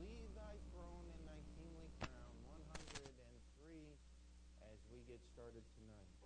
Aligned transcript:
leave 0.00 0.32
thy 0.34 0.56
throne 0.72 1.06
and 1.12 1.22
thy 1.28 1.40
kingly 1.56 1.92
crown. 2.00 2.32
103 2.48 3.92
as 4.72 4.80
we 4.88 5.04
get 5.04 5.20
started 5.28 5.64
tonight. 5.76 6.16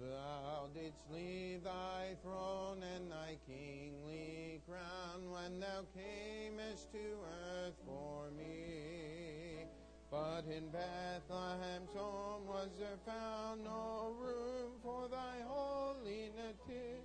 Thou 0.00 0.68
didst 0.74 1.06
leave 1.12 1.62
thy 1.62 2.16
throne 2.22 2.82
and 2.82 3.10
thy 3.10 3.38
kingly 3.46 4.60
crown 4.66 5.30
when 5.30 5.60
thou 5.60 5.86
camest 5.94 6.90
to 6.92 6.98
earth 7.22 7.78
for 7.86 8.30
me. 8.36 9.64
But 10.10 10.44
in 10.46 10.68
Bethlehem's 10.70 11.94
home 11.94 12.46
was 12.46 12.70
there 12.78 12.98
found 13.06 13.64
no 13.64 14.14
room 14.18 14.72
for 14.82 15.08
thy 15.08 15.42
holy 15.46 16.30
nativity. 16.36 17.04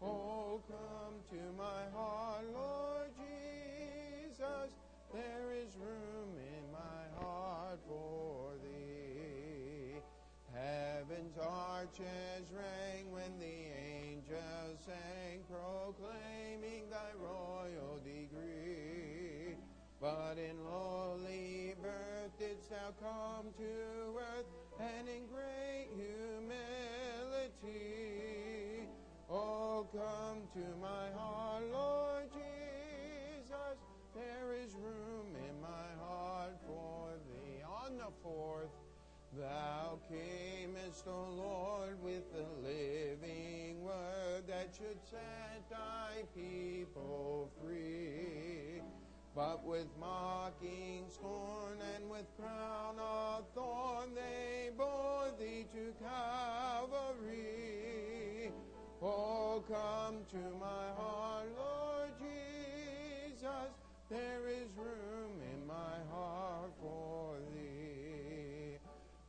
Oh, 0.00 0.60
come 0.68 1.14
to 1.30 1.52
my 1.56 1.90
heart, 1.92 2.44
Lord 2.54 3.10
Jesus. 3.18 4.70
There 5.12 5.52
is 5.52 5.76
room 5.76 6.36
in 6.36 6.70
my 6.70 7.08
heart 7.20 7.80
for 7.88 8.52
thee. 8.62 10.00
Heaven's 10.54 11.36
arches 11.38 12.52
rang 12.52 13.10
when 13.10 13.40
the 13.40 13.72
angels 13.90 14.78
sang, 14.86 15.42
proclaiming 15.50 16.88
thy 16.90 17.12
royal 17.20 17.98
degree. 18.04 19.56
But 20.00 20.38
in 20.38 20.64
lowly 20.64 21.74
birth 21.82 22.38
didst 22.38 22.70
thou 22.70 22.92
come 23.02 23.52
to 23.58 24.16
earth, 24.16 24.46
and 24.78 25.08
in 25.08 25.26
great 25.26 25.88
humility. 25.96 26.38
Oh, 29.30 29.86
come 29.92 30.42
to 30.54 30.64
my 30.80 31.10
heart, 31.14 31.62
Lord 31.70 32.24
Jesus. 32.32 33.78
There 34.14 34.54
is 34.54 34.74
room 34.74 35.36
in 35.36 35.60
my 35.60 35.88
heart 36.02 36.56
for 36.66 37.10
thee. 37.28 37.62
On 37.84 37.98
the 37.98 38.10
fourth, 38.22 38.70
Thou 39.36 39.98
camest, 40.08 41.06
O 41.06 41.28
Lord, 41.36 42.02
with 42.02 42.24
the 42.32 42.46
living 42.66 43.84
word 43.84 44.46
that 44.48 44.70
should 44.74 44.98
set 45.04 45.68
thy 45.68 46.22
people 46.34 47.50
free. 47.62 48.80
But 49.36 49.62
with 49.64 49.88
mocking 50.00 51.04
scorn 51.10 51.78
and 51.94 52.08
with 52.08 52.24
crown 52.40 52.96
of 52.98 53.44
thorn 53.54 54.14
they 54.14 54.70
bore 54.76 55.30
thee 55.38 55.66
to 55.74 55.92
Calvary. 56.02 57.97
Oh, 59.00 59.62
come 59.68 60.24
to 60.32 60.58
my 60.58 60.90
heart, 60.96 61.46
Lord 61.56 62.10
Jesus. 62.18 63.70
There 64.10 64.48
is 64.48 64.66
room 64.76 65.40
in 65.54 65.64
my 65.68 66.02
heart 66.10 66.72
for 66.80 67.36
thee. 67.54 68.78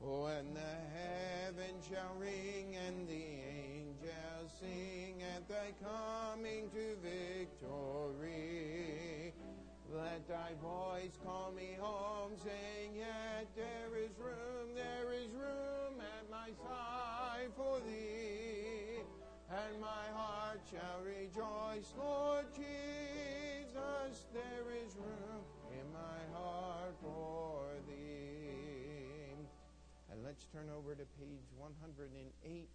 Oh, 0.03 0.23
when 0.23 0.55
the 0.55 0.75
heavens 0.97 1.85
shall 1.87 2.15
ring 2.17 2.77
and 2.87 3.07
the 3.07 3.13
angels 3.13 4.51
sing 4.59 5.21
at 5.35 5.47
thy 5.47 5.71
coming 5.83 6.67
to 6.71 6.95
victory, 7.03 8.25
let 9.93 10.27
thy 10.27 10.53
voice 10.63 11.15
call 11.23 11.51
me 11.51 11.77
home, 11.79 12.31
saying, 12.43 12.95
Yet 12.95 13.45
there 13.55 13.95
is 13.99 14.17
room, 14.17 14.73
there 14.73 15.13
is 15.13 15.31
room 15.33 16.01
at 16.01 16.27
my 16.31 16.49
side 16.65 17.51
for 17.55 17.79
thee. 17.81 18.38
And 19.59 19.81
my 19.81 20.07
heart 20.15 20.61
shall 20.71 21.03
rejoice, 21.03 21.91
Lord 21.97 22.45
Jesus, 22.55 24.25
there 24.31 24.67
is 24.71 24.95
room 24.95 25.43
in 25.75 25.85
my 25.91 26.21
heart 26.31 26.95
for 27.03 27.67
thee. 27.87 29.35
And 30.11 30.23
let's 30.23 30.45
turn 30.53 30.69
over 30.71 30.95
to 30.95 31.03
page 31.19 31.43
108 31.57 32.69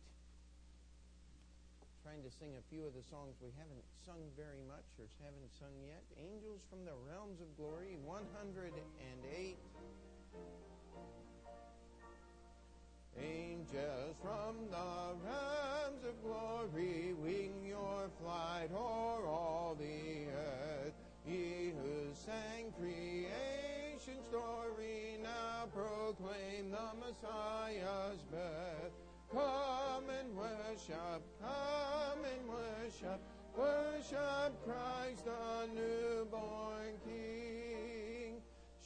trying 2.04 2.20
to 2.20 2.28
sing 2.36 2.53
a 2.60 2.64
few 2.69 2.84
of 2.84 2.92
the 2.92 3.00
songs 3.00 3.32
we 3.41 3.48
haven't 3.56 3.80
sung 4.04 4.20
very 4.36 4.60
much 4.69 4.84
or 5.00 5.09
haven't 5.25 5.48
sung 5.56 5.72
yet. 5.88 6.04
Angels 6.20 6.60
from 6.69 6.84
the 6.84 6.92
Realms 7.09 7.41
of 7.41 7.48
Glory, 7.56 7.97
108. 8.04 9.56
Angels 13.20 14.16
from 14.20 14.56
the 14.70 15.14
realms 15.25 16.04
of 16.04 16.22
glory, 16.22 17.14
wing 17.22 17.64
your 17.64 18.08
flight 18.20 18.70
o'er 18.72 19.26
all 19.26 19.76
the 19.78 20.26
earth. 20.32 20.94
Ye 21.26 21.72
who 21.80 22.12
sang 22.12 22.72
creation's 22.78 24.24
story, 24.28 25.19
now 25.22 25.69
proclaim 25.72 26.70
the 26.70 26.88
Messiah's 27.00 28.20
birth. 28.30 28.92
Come 29.32 30.10
and 30.10 30.36
worship, 30.36 31.22
come 31.41 32.24
and 32.24 32.48
worship, 32.48 33.20
worship 33.56 34.53
Christ 34.64 35.24
the 35.24 35.69
newborn 35.74 36.98
King. 37.04 37.63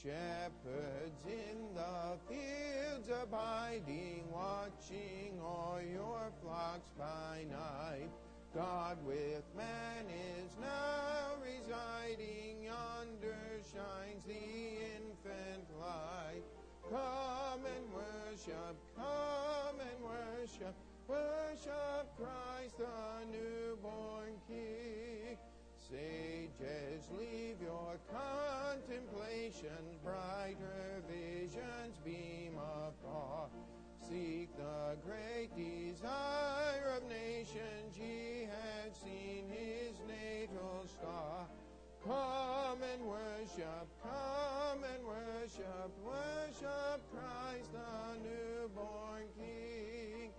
Shepherds 0.00 1.24
in 1.26 1.74
the 1.74 2.16
fields 2.28 3.08
abiding, 3.20 4.22
watching 4.32 5.40
all 5.42 5.80
your 5.92 6.30
flocks 6.40 6.92
by 6.96 7.44
night. 7.50 8.08
God 8.54 8.96
with 9.04 9.42
man 9.56 10.04
is 10.06 10.56
now 10.60 11.34
residing, 11.42 12.62
yonder 12.62 13.58
shines 13.74 14.22
the 14.24 14.34
infant 14.94 15.66
light. 15.80 16.44
Come 16.88 17.66
and 17.66 17.92
worship, 17.92 18.76
come 18.96 19.80
and 19.80 20.04
worship, 20.04 20.76
worship 21.08 22.06
Christ 22.16 22.78
the 22.78 23.26
newborn 23.32 24.34
King. 24.46 25.36
Sages, 25.90 27.08
leave 27.18 27.56
your 27.60 27.96
contemplations, 28.88 29.96
brighter 30.02 31.02
visions 31.08 31.98
beam 32.04 32.54
afar. 32.56 33.48
Seek 34.08 34.48
the 34.56 34.96
great 35.04 35.50
desire 35.54 36.96
of 36.96 37.02
nations, 37.08 37.96
ye 37.96 38.48
have 38.48 38.94
seen 38.94 39.44
his 39.48 39.94
natal 40.06 40.86
star. 40.86 41.46
Come 42.04 42.78
and 42.94 43.02
worship, 43.04 43.86
come 44.02 44.84
and 44.94 45.04
worship, 45.04 45.90
worship 46.02 47.00
Christ 47.12 47.70
the 47.72 48.18
newborn 48.22 49.24
King. 49.36 50.30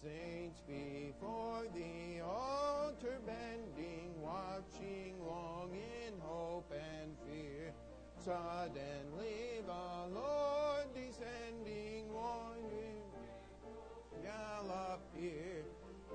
Saints 0.00 0.60
before 0.68 1.64
the 1.74 2.20
altar 2.22 3.18
bending, 3.26 4.14
watching 4.22 5.14
long 5.26 5.70
in 5.72 6.14
hope 6.20 6.72
and 6.72 7.16
fear. 7.26 7.57
Suddenly 8.28 9.64
the 9.64 10.12
Lord 10.12 10.84
descending, 10.92 12.12
warning, 12.12 13.00
shall 14.20 14.68
appear. 14.92 15.64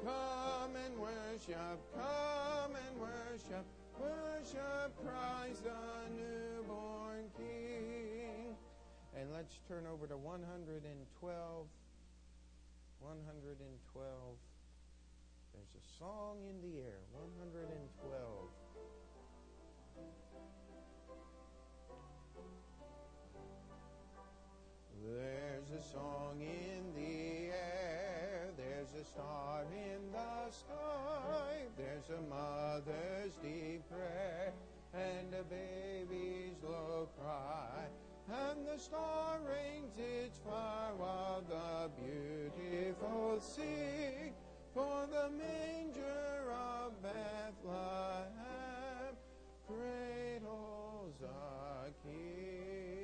Come 0.05 0.75
and 0.77 0.93
worship, 0.99 1.81
come 1.97 2.75
and 2.77 3.01
worship, 3.01 3.65
worship 3.99 4.93
Christ 5.01 5.63
the 5.63 5.73
newborn 6.13 7.31
King. 7.35 8.53
And 9.17 9.33
let's 9.33 9.57
turn 9.67 9.87
over 9.91 10.05
to 10.05 10.15
112. 10.15 11.65
112. 13.01 14.37
There's 15.51 15.73
a 15.73 15.85
song 15.97 16.37
in 16.47 16.61
the 16.61 16.77
air. 16.77 17.01
112. 17.11 18.62
There's 25.05 25.69
a 25.77 25.83
song 25.91 26.39
in 26.39 26.93
the 26.95 27.51
air, 27.51 28.47
there's 28.55 28.93
a 29.01 29.03
star 29.05 29.65
in 29.73 30.11
the 30.13 30.49
sky, 30.49 31.67
there's 31.77 32.09
a 32.09 32.21
mother's 32.29 33.35
deep 33.41 33.83
prayer, 33.89 34.53
and 34.93 35.33
a 35.33 35.43
baby's 35.43 36.63
low 36.63 37.09
cry. 37.19 37.89
And 38.31 38.65
the 38.65 38.77
star 38.79 39.39
rings 39.45 39.97
its 39.97 40.39
fire 40.39 40.93
while 40.97 41.43
the 41.49 41.89
beautiful 42.01 43.41
sing 43.41 44.33
for 44.73 45.05
the 45.11 45.29
manger 45.31 46.49
of 46.49 46.93
Bethlehem 47.01 48.31
cradles 49.67 51.21
a 51.21 51.91
king. 52.07 53.02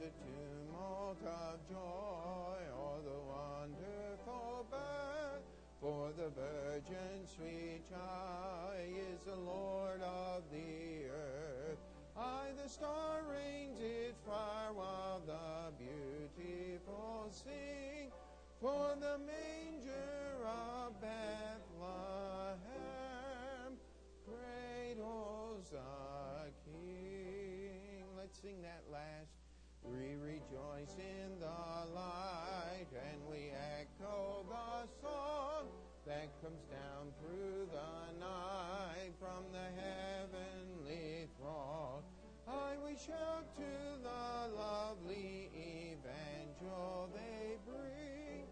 There's 0.00 0.10
a 0.10 0.14
tumult 0.24 1.22
of 1.24 1.68
joy 1.68 2.58
o'er 2.72 3.02
the 3.04 3.20
wonderful 3.28 4.66
birth, 4.70 5.42
For 5.80 6.10
the 6.16 6.30
virgin 6.30 7.26
sweet 7.26 7.82
child 7.88 8.74
is 8.80 9.24
the 9.24 9.36
Lord 9.36 10.00
of 10.02 10.42
the 10.50 11.06
earth. 11.10 11.78
I, 12.16 12.48
the 12.60 12.68
star, 12.68 13.22
reigns 13.30 13.78
its 13.80 14.20
fire 14.26 14.72
while 14.72 15.20
the 15.26 15.72
beautiful 15.78 17.28
sing. 17.30 18.10
For 18.60 18.96
the 18.98 19.18
manger 19.18 20.46
of 20.46 21.00
Bethlehem 21.00 22.58
cradles 24.24 25.70
the 25.70 26.50
King. 26.64 28.04
Let's 28.16 28.40
sing 28.40 28.62
that 28.62 28.82
last. 28.90 29.43
We 29.84 30.16
rejoice 30.16 30.96
in 30.98 31.38
the 31.40 31.94
light 31.94 32.88
and 32.90 33.20
we 33.30 33.52
echo 33.52 34.44
the 34.48 34.88
song 35.02 35.68
that 36.06 36.28
comes 36.42 36.62
down 36.72 37.12
through 37.20 37.68
the 37.70 38.18
night 38.18 39.12
from 39.20 39.44
the 39.52 39.68
heavenly 39.82 41.28
throne. 41.38 42.02
I 42.48 42.76
we 42.84 42.96
shout 42.96 43.54
to 43.56 44.02
the 44.02 44.56
lovely 44.56 45.50
evangel 45.54 47.10
they 47.14 47.56
bring, 47.66 48.46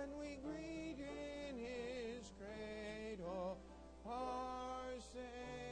and 0.00 0.10
we 0.18 0.38
greet 0.42 0.96
in 0.98 1.58
his 1.58 2.32
cradle 2.38 3.58
our 4.06 4.92
Savior 5.12 5.69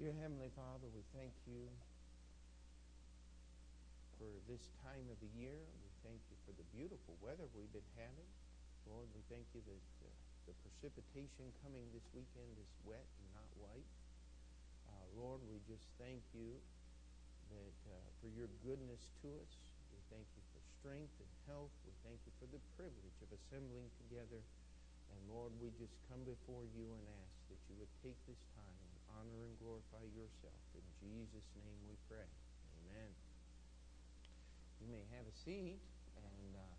Dear 0.00 0.16
Heavenly 0.16 0.48
Father, 0.56 0.88
we 0.96 1.04
thank 1.12 1.36
you 1.44 1.68
for 4.16 4.32
this 4.48 4.72
time 4.80 5.04
of 5.12 5.20
the 5.20 5.28
year. 5.36 5.52
We 5.52 5.92
thank 6.00 6.16
you 6.32 6.40
for 6.48 6.56
the 6.56 6.64
beautiful 6.72 7.20
weather 7.20 7.44
we've 7.52 7.68
been 7.68 7.92
having. 8.00 8.24
Lord, 8.88 9.12
we 9.12 9.20
thank 9.28 9.44
you 9.52 9.60
that 9.60 9.84
uh, 10.00 10.08
the 10.48 10.56
precipitation 10.64 11.52
coming 11.60 11.84
this 11.92 12.08
weekend 12.16 12.48
is 12.56 12.72
wet 12.88 13.04
and 13.04 13.28
not 13.36 13.44
white. 13.60 13.92
Uh, 14.88 15.20
Lord, 15.20 15.44
we 15.52 15.60
just 15.68 15.84
thank 16.00 16.24
you 16.32 16.56
that 17.52 17.76
uh, 17.92 18.00
for 18.24 18.32
your 18.32 18.48
goodness 18.64 19.04
to 19.20 19.28
us. 19.36 19.52
We 19.92 20.00
thank 20.08 20.24
you 20.32 20.40
for 20.56 20.64
strength 20.80 21.12
and 21.20 21.32
health. 21.44 21.76
We 21.84 21.92
thank 22.08 22.16
you 22.24 22.32
for 22.40 22.48
the 22.48 22.62
privilege 22.80 23.20
of 23.20 23.36
assembling 23.36 23.92
together. 24.08 24.40
And 25.12 25.20
Lord, 25.28 25.52
we 25.60 25.68
just 25.76 25.92
come 26.08 26.24
before 26.24 26.64
you 26.72 26.88
and 26.88 27.04
ask 27.20 27.36
that 27.52 27.60
you 27.68 27.76
would 27.76 27.92
take 28.00 28.16
this 28.24 28.40
time 28.56 28.89
honor 29.18 29.46
and 29.46 29.54
glorify 29.58 30.04
yourself. 30.14 30.60
In 30.76 30.84
Jesus' 31.00 31.48
name 31.58 31.80
we 31.88 31.96
pray. 32.06 32.28
Amen. 32.84 33.10
You 34.80 34.86
may 34.88 35.04
have 35.16 35.26
a 35.26 35.34
seat 35.44 35.80
and 36.16 36.50
uh, 36.56 36.76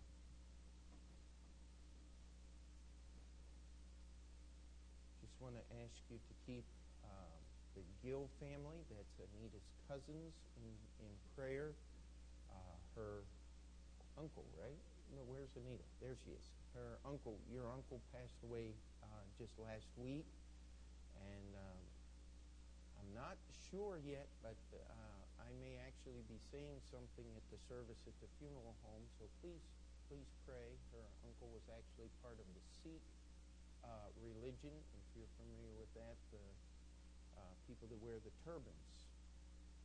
just 5.22 5.36
want 5.38 5.54
to 5.54 5.64
ask 5.82 5.96
you 6.10 6.18
to 6.18 6.34
keep 6.46 6.64
um, 7.06 7.38
the 7.74 7.84
Gill 8.02 8.28
family, 8.38 8.82
that's 8.90 9.14
Anita's 9.18 9.66
cousins, 9.88 10.34
in, 10.58 10.74
in 11.06 11.12
prayer. 11.36 11.74
Uh, 12.50 12.76
her 12.96 13.24
uncle, 14.18 14.44
right? 14.60 14.76
No, 15.14 15.24
where's 15.28 15.52
Anita? 15.56 15.84
There 16.00 16.16
she 16.24 16.32
is. 16.32 16.44
Her 16.72 16.96
uncle, 17.04 17.36
your 17.52 17.68
uncle 17.68 18.00
passed 18.12 18.40
away 18.44 18.72
uh, 19.04 19.24
just 19.36 19.52
last 19.60 19.84
week, 20.00 20.24
and 21.20 21.48
um, 21.52 21.81
not 23.12 23.36
sure 23.68 24.00
yet, 24.00 24.28
but 24.40 24.58
uh, 24.72 25.44
I 25.44 25.50
may 25.60 25.76
actually 25.84 26.24
be 26.28 26.40
saying 26.52 26.80
something 26.88 27.28
at 27.36 27.44
the 27.52 27.60
service 27.68 28.00
at 28.08 28.16
the 28.24 28.30
funeral 28.40 28.72
home. 28.84 29.04
So 29.20 29.28
please, 29.44 29.60
please 30.08 30.28
pray. 30.48 30.72
Her 30.96 31.04
uncle 31.28 31.52
was 31.52 31.64
actually 31.68 32.08
part 32.24 32.40
of 32.40 32.48
the 32.56 32.64
Sikh 32.80 33.04
uh, 33.84 34.08
religion. 34.20 34.72
If 34.72 35.04
you're 35.16 35.34
familiar 35.36 35.74
with 35.76 35.92
that, 35.98 36.16
the 36.32 36.44
uh, 37.36 37.52
people 37.68 37.88
that 37.92 38.00
wear 38.00 38.16
the 38.24 38.32
turbans. 38.44 38.88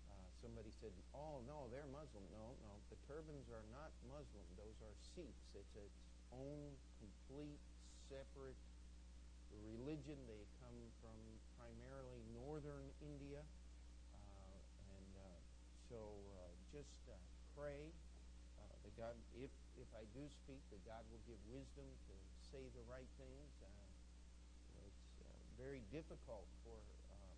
Uh, 0.07 0.27
somebody 0.39 0.71
said, 0.79 0.94
"Oh 1.12 1.44
no, 1.47 1.68
they're 1.71 1.89
Muslim." 1.91 2.24
No, 2.31 2.56
no, 2.63 2.71
the 2.88 3.00
turbans 3.07 3.47
are 3.51 3.65
not 3.75 3.91
Muslim. 4.07 4.45
Those 4.56 4.77
are 4.83 4.95
Sikhs. 5.15 5.51
It's 5.56 5.75
its 5.75 6.00
own 6.31 6.75
complete 7.00 7.59
separate 8.07 8.59
religion. 9.51 10.15
They 10.27 10.44
come 10.63 10.79
from 11.03 11.19
primarily 11.98 12.22
northern 12.46 12.86
India, 13.02 13.42
uh, 13.42 14.58
and 14.94 15.10
uh, 15.18 15.42
so 15.90 15.98
uh, 16.38 16.54
just 16.70 16.94
pray 17.58 17.90
that 18.86 18.94
God, 18.94 19.18
if 19.34 19.50
if 19.82 19.90
I 19.98 20.06
do 20.14 20.22
speak, 20.30 20.62
that 20.70 20.82
God 20.86 21.02
will 21.10 21.22
give 21.26 21.42
wisdom 21.50 21.90
to 21.90 22.14
say 22.54 22.62
the 22.78 22.86
right 22.86 23.10
things. 23.18 23.50
It's 24.86 25.10
very 25.58 25.82
difficult 25.90 26.46
for 26.62 26.78
um, 27.18 27.38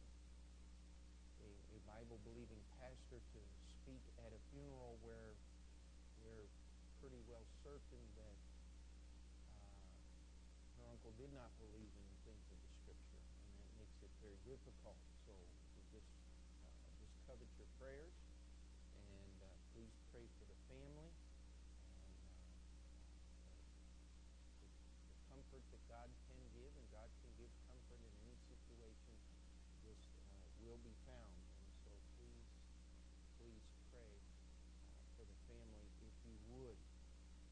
a, 1.39 1.47
a 1.47 1.79
Bible-believing 1.87 2.59
pastor 2.83 3.15
to 3.15 3.39
speak 3.79 4.03
at 4.27 4.31
a 4.35 4.41
funeral 4.51 4.99
where 5.07 5.39
we're 6.27 6.47
pretty 6.99 7.23
well 7.31 7.47
certain 7.63 8.03
that 8.19 8.35
uh, 9.55 10.83
her 10.83 10.85
uncle 10.91 11.15
did 11.15 11.31
not 11.31 11.47
believe 11.63 11.91
in 11.95 12.05
the 12.11 12.19
things 12.27 12.43
of 12.51 12.59
the 12.59 12.71
Scripture, 12.83 13.23
and 13.23 13.51
that 13.55 13.71
makes 13.79 13.99
it 14.03 14.11
very 14.19 14.38
difficult. 14.49 14.97
So 15.29 15.33
we 15.77 15.81
just 15.93 16.09
uh, 16.09 16.89
just 16.97 17.13
covet 17.29 17.45
your 17.61 17.69
prayers, 17.77 18.15
and 18.97 19.37
uh, 19.45 19.53
please 19.77 19.93
pray 20.09 20.25
for 20.41 20.45
the 20.49 20.57
family 20.65 21.05
and 21.05 22.17
uh, 22.33 22.65
the, 23.37 23.85
the 24.65 24.71
comfort 25.29 25.61
that 25.69 25.83
God 25.85 26.09
can 26.25 26.41
give, 26.57 26.71
and 26.73 26.85
God 26.89 27.09
can 27.21 27.31
give 27.37 27.51
comfort 27.69 28.01
in 28.01 28.13
any 28.25 28.37
situation. 28.49 29.13
Just 29.85 30.01
uh, 30.17 30.33
will 30.65 30.81
be 30.81 30.95
found, 31.05 31.29
and 31.29 31.69
so 31.85 31.93
please, 32.17 32.49
please 33.37 33.65
pray 33.93 34.13
uh, 34.17 34.97
for 35.13 35.29
the 35.29 35.37
family 35.45 35.85
if 36.01 36.15
you 36.25 36.35
would, 36.57 36.79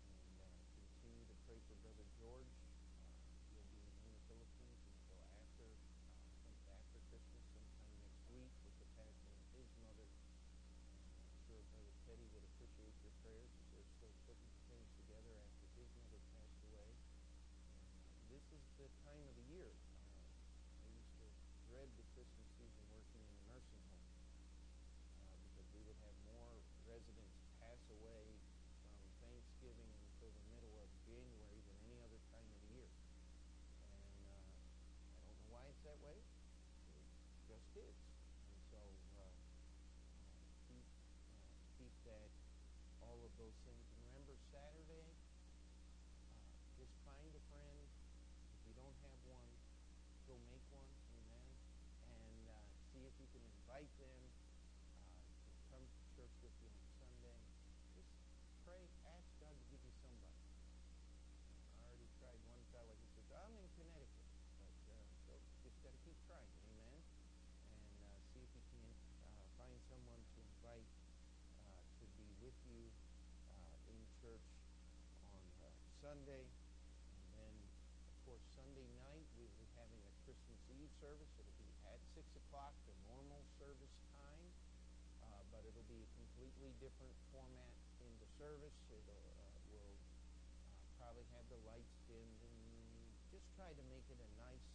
and 0.10 0.34
uh, 0.42 0.50
continue 0.74 1.26
to 1.30 1.38
pray 1.46 1.62
for 1.70 1.78
Brother 1.86 2.08
George. 2.18 2.50
Uh, 2.90 3.06
he'll 3.54 3.70
be 3.70 3.86
in 3.86 4.10
the 4.10 4.22
Philippines 4.26 4.82
until 4.90 5.22
after 5.38 5.68
uh, 5.70 6.10
some- 6.34 6.66
after 6.68 7.00
Christmas, 7.10 7.42
sometime 7.54 7.96
next 8.04 8.22
week, 8.34 8.52
with 8.68 8.76
the 8.84 8.90
passing 9.00 9.34
of 9.40 9.48
his 9.56 9.70
mother. 9.82 10.08
And 10.08 11.08
I'm 11.16 11.32
sure 11.48 11.62
Brother 11.74 11.94
Teddy 12.06 12.28
would 12.36 12.46
appreciate 12.54 12.96
your 13.02 13.16
prayers 13.24 13.50
as 13.56 13.66
they're 13.74 13.88
still 13.98 14.14
putting 14.28 14.52
things 14.70 14.90
together 15.00 15.34
after 15.42 15.66
his 15.80 15.90
mother 15.98 16.20
passed 16.36 16.60
away. 16.70 16.90
And 16.92 17.98
uh, 18.04 18.20
this 18.30 18.46
is 18.52 18.64
the 18.78 18.88
time 19.08 19.24
of 19.26 19.34
the 19.40 19.48
year. 19.58 19.72
Uh, 19.74 20.22
I 20.78 20.86
used 20.92 21.14
to 21.24 21.28
dread 21.72 21.90
the 21.98 22.06
Christmas 22.14 22.48
season 22.60 22.84
working 22.94 23.22
in 23.24 23.32
the 23.32 23.42
nursing 23.52 23.84
home 23.90 24.12
uh, 25.32 25.40
because 25.48 25.68
we 25.74 25.82
would 25.88 26.00
have 26.04 26.18
more 26.30 26.54
residents 26.86 27.38
pass 27.64 27.82
away 27.96 28.24
from 28.86 28.96
Thanksgiving 29.24 29.92
until 30.04 30.32
the 30.36 30.46
middle 30.54 30.76
of 30.84 30.90
January 31.10 31.60
than 31.66 31.78
any 31.90 31.98
other 32.06 32.20
time 32.32 32.46
of 32.46 32.58
the 32.62 32.70
year. 32.78 32.90
And 32.92 34.22
uh, 34.30 34.36
I 34.38 35.22
don't 35.26 35.40
know 35.42 35.50
why 35.56 35.64
it's 35.72 35.82
that 35.88 36.00
way. 36.06 36.18
It 36.18 37.42
just 37.50 37.68
is. 37.78 37.98
And 37.98 38.62
so 38.72 38.80
uh, 39.18 39.28
uh, 39.28 40.48
keep 40.68 40.86
uh, 41.32 41.58
keep 41.78 41.94
that 42.08 42.30
all 43.04 43.20
of 43.22 43.32
those 43.38 43.58
things. 43.68 43.84
And 43.94 44.00
remember 44.12 44.36
Saturday. 44.52 45.08
Uh, 45.08 46.50
just 46.80 46.94
find 47.08 47.30
a 47.32 47.44
friend. 47.54 47.80
If 48.58 48.62
you 48.68 48.74
don't 48.76 48.98
have 49.06 49.20
one, 49.30 49.50
go 50.28 50.36
make 50.52 50.66
one. 50.74 50.90
Amen. 51.16 51.48
And 52.12 52.44
uh, 52.52 52.58
see 52.92 53.04
if 53.08 53.16
you 53.22 53.28
can 53.32 53.44
invite 53.64 53.92
them 54.02 54.22
uh, 54.98 55.16
to 55.48 55.60
come 55.72 55.84
to 55.86 56.02
church 56.18 56.36
with 56.44 56.56
you 56.62 56.70
on 56.74 56.86
Sunday. 57.00 57.38
Just 57.96 58.12
pray, 58.68 58.84
ask 59.08 59.28
God 59.40 59.54
to 59.56 59.66
give 59.72 59.82
you 59.82 59.94
somebody. 60.04 60.42
I 61.78 61.88
already 61.88 62.10
tried 62.20 62.40
one 62.50 62.62
fellow. 62.76 62.94
He 62.98 63.08
says, 63.18 63.28
"I'm 63.38 63.54
in 63.58 63.68
Connecticut," 63.78 64.28
but 64.60 64.76
uh, 64.92 65.06
so 65.28 65.32
just 65.64 65.78
got 65.86 65.94
to 65.96 66.02
keep 66.06 66.18
trying. 66.28 66.52
Amen. 66.68 66.98
And 67.72 67.98
uh, 68.06 68.18
see 68.34 68.42
if 68.44 68.52
you 68.54 68.64
can 68.74 68.86
uh, 69.24 69.46
find 69.60 69.78
someone 69.92 70.22
to 70.22 70.38
invite 70.42 70.90
uh, 71.68 71.82
to 72.02 72.06
be 72.18 72.28
with 72.44 72.58
you 72.70 72.82
uh, 73.54 73.92
in 73.94 73.98
church 74.24 74.48
on 75.34 75.44
uh, 75.64 75.70
Sunday. 76.04 76.44
And 76.44 77.28
then, 77.38 77.56
of 78.10 78.16
course, 78.28 78.44
Sunday 78.58 78.88
night 79.00 79.26
we'll 79.38 79.54
be 79.58 79.68
having 79.78 80.02
a 80.04 80.14
Christmas 80.26 80.60
Eve 80.78 80.87
service. 81.02 81.30
It'll 81.38 81.60
be 81.62 81.70
at 81.86 82.00
6 82.18 82.26
o'clock, 82.46 82.74
the 82.90 82.96
normal 83.06 83.42
service 83.62 83.96
time, 84.18 84.50
uh, 85.22 85.42
but 85.54 85.62
it'll 85.66 85.86
be 85.86 86.02
a 86.02 86.10
completely 86.18 86.74
different 86.82 87.14
format 87.30 87.74
in 88.02 88.12
the 88.18 88.30
service. 88.42 88.74
It'll, 88.90 89.26
uh, 89.38 89.58
we'll 89.70 89.94
uh, 89.94 90.74
probably 90.98 91.26
have 91.38 91.46
the 91.54 91.62
lights 91.70 91.94
dimmed 92.10 92.42
and 92.42 92.58
just 93.30 93.46
try 93.54 93.70
to 93.70 93.84
make 93.94 94.06
it 94.10 94.18
a 94.18 94.30
nice 94.42 94.68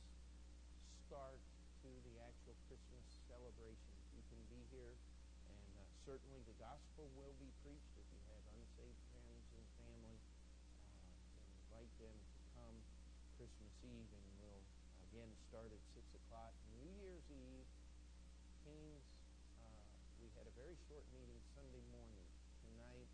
start 1.11 1.43
to 1.83 1.91
the 2.07 2.15
actual 2.23 2.55
Christmas 2.71 3.05
celebration. 3.27 3.93
You 4.15 4.23
can 4.31 4.41
be 4.47 4.63
here 4.71 4.95
and 5.51 5.59
uh, 5.75 5.83
certainly 6.07 6.41
the 6.47 6.57
gospel 6.63 7.11
will 7.19 7.35
be 7.43 7.51
preached. 7.67 7.93
If 7.99 8.07
you 8.15 8.23
have 8.31 8.43
unsaved 8.55 9.01
friends 9.11 9.47
and 9.59 9.67
family, 9.83 10.19
uh, 10.87 11.11
invite 11.59 11.93
them 11.99 12.15
to 12.15 12.41
come 12.55 12.77
Christmas 13.37 13.75
Eve, 13.83 14.11
and 14.15 14.27
we'll 14.39 14.63
again 15.13 15.29
start 15.53 15.69
at 15.69 15.83
6 15.93 16.01
o'clock. 16.25 16.57
New 16.81 16.89
Year's 17.05 17.29
Eve, 17.29 17.69
teens, 18.65 19.05
uh, 19.61 19.85
we 20.25 20.33
had 20.41 20.49
a 20.49 20.55
very 20.57 20.73
short 20.89 21.05
meeting 21.13 21.37
Sunday 21.53 21.85
morning. 21.93 22.25
Tonight, 22.65 23.13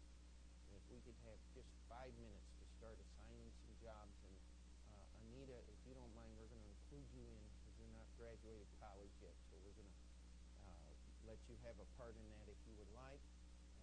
if 0.78 0.82
we 0.94 1.02
could 1.02 1.18
have 1.26 1.42
just 1.58 1.66
five 1.90 2.14
minutes 2.22 2.46
to 2.62 2.64
start 2.78 2.94
assigning 3.02 3.50
some 3.50 3.74
jobs. 3.82 4.14
And 4.30 4.34
uh, 4.94 5.18
Anita, 5.26 5.58
if 5.58 5.78
you 5.90 5.98
don't 5.98 6.14
mind, 6.14 6.30
we're 6.38 6.46
going 6.46 6.62
to 6.62 6.70
include 6.70 7.10
you 7.18 7.26
in 7.34 7.42
because 7.58 7.74
you're 7.82 7.90
not 7.90 8.06
graduated 8.14 8.70
college 8.78 9.10
yet. 9.18 9.34
So 9.50 9.58
we're 9.66 9.74
going 9.74 9.90
to 9.90 9.98
uh, 10.70 10.94
let 11.26 11.42
you 11.50 11.58
have 11.66 11.74
a 11.82 11.88
part 11.98 12.14
in 12.14 12.26
that 12.30 12.46
if 12.46 12.62
you 12.70 12.78
would 12.78 12.94
like. 12.94 13.18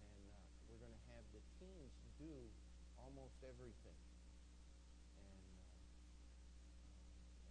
And 0.00 0.24
uh, 0.32 0.40
we're 0.72 0.80
going 0.80 0.96
to 0.96 1.04
have 1.12 1.24
the 1.36 1.44
teens 1.60 1.92
do 2.16 2.32
almost 2.96 3.36
everything. 3.44 4.00
And, 5.20 5.36
uh, 5.44 5.84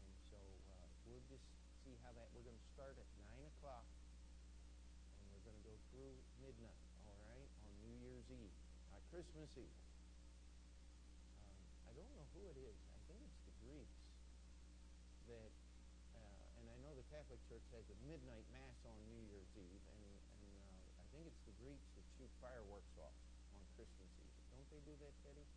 and 0.01 0.13
so 0.34 0.41
uh, 0.41 0.89
we'll 1.05 1.24
just 1.29 1.45
see 1.86 1.95
how 2.03 2.12
that, 2.17 2.25
we're 2.36 2.44
going 2.44 2.60
to 2.60 2.72
start 2.75 3.00
at 3.00 3.08
9 3.15 3.48
o'clock 3.48 3.88
and 3.88 5.24
we're 5.32 5.46
going 5.48 5.56
to 5.56 5.63
go 5.63 5.75
through 5.88 6.12
midnight, 6.44 6.84
all 7.08 7.15
right, 7.32 7.48
on 7.63 7.72
New 7.80 7.96
Year's 8.04 8.27
Eve, 8.27 8.51
not 8.92 9.00
Christmas 9.08 9.48
Eve. 9.56 9.80
Um, 11.39 11.63
I 11.88 11.92
don't 11.96 12.12
know 12.12 12.27
who 12.36 12.44
it 12.51 12.60
is. 12.60 12.75
I 12.92 13.00
think 13.08 13.24
it's 13.24 13.39
the 13.48 13.56
Greeks 13.63 14.04
that 15.32 15.51
uh, 16.12 16.60
and 16.60 16.68
I 16.68 16.75
know 16.84 16.92
the 17.00 17.08
Catholic 17.08 17.39
Church 17.48 17.63
has 17.72 17.88
a 17.88 17.98
midnight 18.04 18.44
mass 18.51 18.84
on 18.84 19.00
New 19.08 19.24
Year's 19.32 19.56
Eve, 19.56 19.84
and, 19.96 20.04
and 20.04 20.51
uh, 20.60 21.00
I 21.00 21.06
think 21.15 21.32
it's 21.32 21.44
the 21.48 21.56
Greeks 21.63 21.88
that 21.96 22.04
shoot 22.20 22.32
fireworks 22.44 23.00
off 23.00 23.15
on 23.56 23.63
Christmas 23.80 24.12
Eve. 24.20 24.36
Don't 24.51 24.68
they 24.75 24.84
do 24.84 24.92
that, 25.00 25.15
Teddy? 25.24 25.48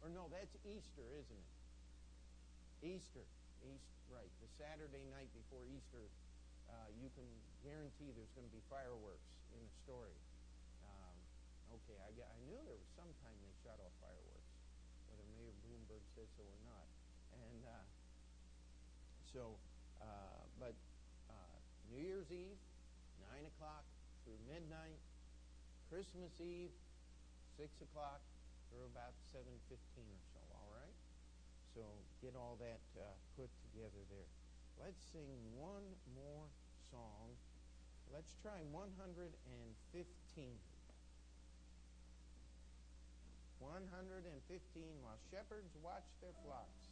Or 0.00 0.08
no, 0.08 0.32
that's 0.32 0.56
Easter, 0.64 1.04
isn't 1.20 1.36
it? 1.36 2.96
Easter, 2.96 3.28
East, 3.64 3.88
right? 4.10 4.30
The 4.42 4.50
Saturday 4.58 5.04
night 5.10 5.30
before 5.34 5.64
Easter, 5.66 6.06
uh, 6.68 6.88
you 6.98 7.08
can 7.14 7.26
guarantee 7.64 8.12
there's 8.14 8.32
going 8.36 8.46
to 8.46 8.54
be 8.54 8.62
fireworks 8.70 9.28
in 9.54 9.60
the 9.60 9.72
story. 9.82 10.16
Um, 10.84 11.16
okay, 11.80 11.98
I, 11.98 12.10
I 12.14 12.38
knew 12.46 12.58
there 12.66 12.78
was 12.78 12.90
some 12.94 13.10
time 13.24 13.36
they 13.40 13.54
shot 13.64 13.80
off 13.80 13.94
fireworks, 13.98 14.52
whether 15.08 15.24
Mayor 15.34 15.54
Bloomberg 15.66 16.04
says 16.14 16.28
so 16.36 16.44
or 16.44 16.60
not, 16.66 16.86
and 17.34 17.60
uh, 17.64 17.86
so. 19.32 19.58
Uh, 19.98 20.46
but 20.62 20.74
uh, 21.26 21.56
New 21.90 22.02
Year's 22.02 22.30
Eve, 22.30 22.58
9 23.34 23.50
o'clock 23.50 23.82
through 24.22 24.38
midnight. 24.46 24.98
Christmas 25.90 26.30
Eve, 26.38 26.70
6 27.56 27.66
o'clock 27.90 28.20
through 28.68 28.84
about 28.92 29.16
7.15 29.32 29.48
or 29.48 30.22
so, 30.36 30.40
all 30.52 30.70
right? 30.76 30.96
So 31.72 31.82
get 32.22 32.34
all 32.34 32.58
that 32.58 32.82
uh, 32.98 33.06
put 33.36 33.50
together 33.70 34.02
there. 34.10 34.30
Let's 34.78 35.02
sing 35.12 35.38
one 35.54 35.86
more 36.14 36.46
song. 36.90 37.34
Let's 38.12 38.34
try 38.42 38.62
115. 38.70 39.34
115 43.58 44.82
while 45.02 45.18
shepherds 45.30 45.74
watch 45.82 46.06
their 46.22 46.34
flocks. 46.46 46.88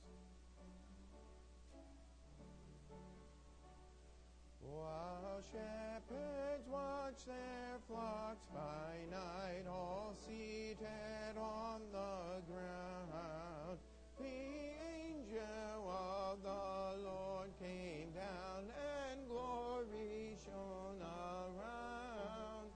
While 4.60 5.40
shepherds 5.52 6.66
watch 6.68 7.24
their 7.24 7.78
flocks 7.86 8.46
by 8.52 8.98
night, 9.10 9.64
all 9.70 10.12
seated 10.26 11.38
on 11.38 11.80
the 11.92 12.42
ground, 12.50 13.78
the 14.18 14.24
angel 14.24 15.90
of 15.90 16.42
the 16.42 17.02
Lord 17.04 17.50
came 17.60 18.10
down, 18.12 18.70
and 19.10 19.28
glory 19.28 20.36
shone 20.44 21.02
around, 21.02 22.70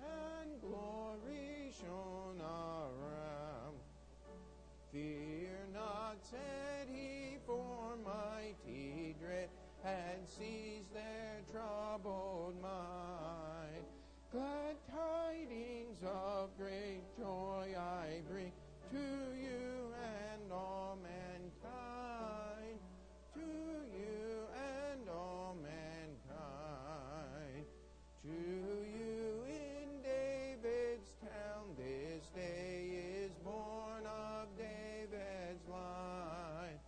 and 0.00 0.60
glory 0.60 1.72
shone 1.80 2.40
around. 2.40 3.76
Fear 4.92 5.68
not, 5.74 6.16
said 6.22 6.88
he, 6.92 7.38
for 7.46 7.96
mighty 8.04 9.14
dread 9.20 9.48
had 9.82 10.26
seized 10.26 10.92
their 10.94 11.40
troubled 11.52 12.60
mind. 12.62 13.84
Glad 14.30 14.76
tidings 14.90 16.02
of 16.04 16.50
great 16.58 17.02
joy 17.18 17.74
I 17.76 18.20
bring 18.28 18.52
to 18.90 18.98
you 19.34 19.77
and 20.48 20.56
all 20.56 20.96
mankind, 21.02 22.78
to 23.34 23.40
you 23.40 24.46
and 24.56 25.06
all 25.10 25.54
mankind, 25.62 27.66
to 28.22 28.28
you 28.28 29.44
in 29.46 30.00
David's 30.02 31.10
town 31.20 31.76
this 31.76 32.24
day 32.34 32.88
is 33.20 33.32
born 33.44 34.06
of 34.06 34.48
David's 34.56 35.68
line, 35.68 36.78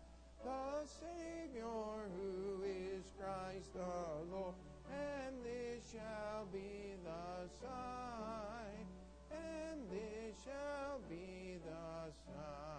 the 0.42 0.86
Savior 0.86 2.08
who 2.16 2.62
is 2.64 3.12
Christ 3.20 3.74
the 3.74 4.32
Lord, 4.34 4.54
and 4.90 5.36
this 5.44 5.92
shall 5.92 6.46
be 6.50 6.94
the 7.04 7.46
sign, 7.60 8.86
and 9.30 9.90
this 9.90 10.44
shall 10.44 11.00
be 11.10 11.58
the 11.62 12.10
sign. 12.24 12.69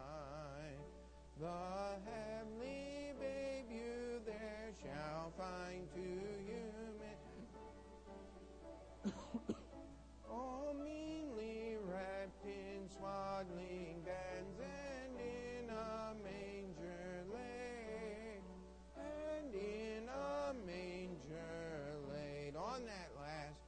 The 1.41 1.47
heavenly 2.05 3.13
babe 3.19 3.65
you 3.71 4.21
there 4.27 4.69
shall 4.79 5.33
find 5.35 5.89
to 5.95 5.99
you. 6.45 6.71
all 10.29 10.75
meanly 10.85 11.77
wrapped 11.83 12.45
in 12.45 12.87
swaddling 12.95 14.03
bands 14.05 14.59
and 14.61 15.19
in 15.19 15.69
a 15.71 16.13
manger 16.23 17.25
laid, 17.33 18.43
and 18.95 19.55
in 19.55 20.09
a 20.09 20.53
manger 20.63 21.97
laid. 22.13 22.55
On 22.55 22.85
that 22.85 23.09
last, 23.19 23.63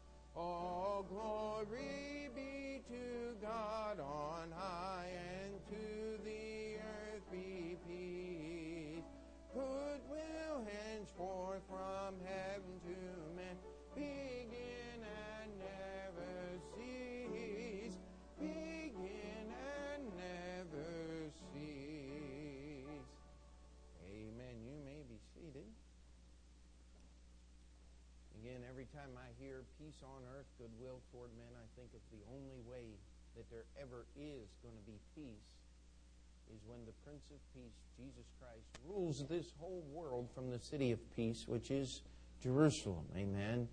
peace 29.93 30.03
on 30.03 30.21
earth, 30.37 30.45
goodwill 30.57 31.01
toward 31.11 31.29
men, 31.37 31.47
I 31.55 31.65
think 31.77 31.89
of 31.93 32.01
the 32.11 32.23
only 32.33 32.57
way 32.69 32.83
that 33.35 33.49
there 33.51 33.65
ever 33.81 34.05
is 34.15 34.49
going 34.61 34.75
to 34.75 34.85
be 34.85 34.97
peace 35.15 35.57
is 36.53 36.59
when 36.65 36.79
the 36.85 36.91
Prince 37.05 37.23
of 37.31 37.37
Peace, 37.53 37.73
Jesus 37.97 38.25
Christ, 38.39 38.65
rules 38.87 39.25
this 39.29 39.53
whole 39.59 39.83
world 39.91 40.29
from 40.33 40.49
the 40.49 40.59
city 40.59 40.91
of 40.91 41.15
peace, 41.15 41.45
which 41.47 41.71
is 41.71 42.01
Jerusalem. 42.41 43.05
Amen. 43.17 43.67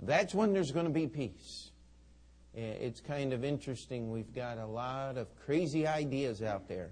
That's 0.00 0.34
when 0.34 0.52
there's 0.52 0.72
going 0.72 0.86
to 0.86 0.92
be 0.92 1.06
peace. 1.06 1.70
It's 2.54 3.00
kind 3.00 3.32
of 3.32 3.44
interesting. 3.44 4.10
We've 4.10 4.34
got 4.34 4.58
a 4.58 4.66
lot 4.66 5.16
of 5.16 5.28
crazy 5.44 5.86
ideas 5.86 6.42
out 6.42 6.68
there. 6.68 6.90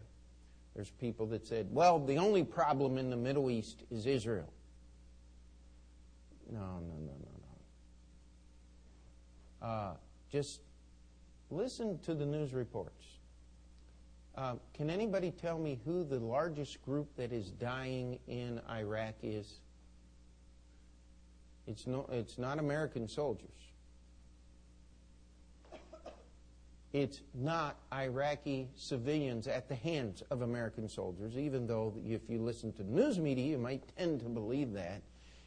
There's 0.74 0.90
people 0.90 1.26
that 1.26 1.46
said, 1.46 1.68
well, 1.70 1.98
the 1.98 2.18
only 2.18 2.44
problem 2.44 2.98
in 2.98 3.10
the 3.10 3.16
Middle 3.16 3.50
East 3.50 3.82
is 3.90 4.06
Israel. 4.06 4.52
No, 6.50 6.60
no, 6.60 6.94
no, 6.94 7.12
no, 7.12 7.30
no. 9.60 9.66
Uh, 9.66 9.94
just 10.36 10.60
listen 11.50 11.98
to 12.00 12.14
the 12.14 12.26
news 12.26 12.52
reports. 12.52 13.06
Uh, 14.36 14.56
can 14.74 14.90
anybody 14.90 15.30
tell 15.30 15.58
me 15.58 15.80
who 15.86 16.04
the 16.04 16.18
largest 16.18 16.82
group 16.82 17.08
that 17.16 17.32
is 17.32 17.52
dying 17.52 18.18
in 18.28 18.60
Iraq 18.70 19.14
is? 19.22 19.60
It's, 21.66 21.86
no, 21.86 22.06
it's 22.12 22.36
not 22.36 22.58
American 22.58 23.08
soldiers. 23.08 23.48
It's 26.92 27.22
not 27.32 27.76
Iraqi 27.90 28.68
civilians 28.76 29.48
at 29.48 29.70
the 29.70 29.74
hands 29.74 30.22
of 30.30 30.42
American 30.42 30.86
soldiers, 30.86 31.38
even 31.38 31.66
though 31.66 31.94
if 32.04 32.28
you 32.28 32.42
listen 32.42 32.74
to 32.74 32.82
news 32.82 33.18
media, 33.18 33.46
you 33.46 33.58
might 33.58 33.82
tend 33.96 34.20
to 34.20 34.28
believe 34.28 34.74
that. 34.74 35.00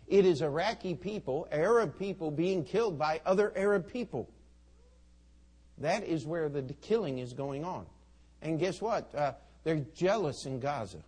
It 0.08 0.26
is 0.26 0.42
Iraqi 0.42 0.96
people, 0.96 1.48
Arab 1.52 1.98
people, 2.00 2.32
being 2.32 2.64
killed 2.64 2.98
by 2.98 3.22
other 3.24 3.54
Arab 3.56 3.88
people. 3.88 4.28
That 5.80 6.04
is 6.04 6.26
where 6.26 6.50
the 6.50 6.62
killing 6.82 7.20
is 7.20 7.34
going 7.34 7.64
on. 7.64 7.86
And 8.42 8.60
guess 8.60 8.82
what? 8.82 9.14
Uh, 9.16 9.34
they're 9.64 9.86
jealous 9.96 10.46
in 10.46 10.60
Gaza. 10.60 11.04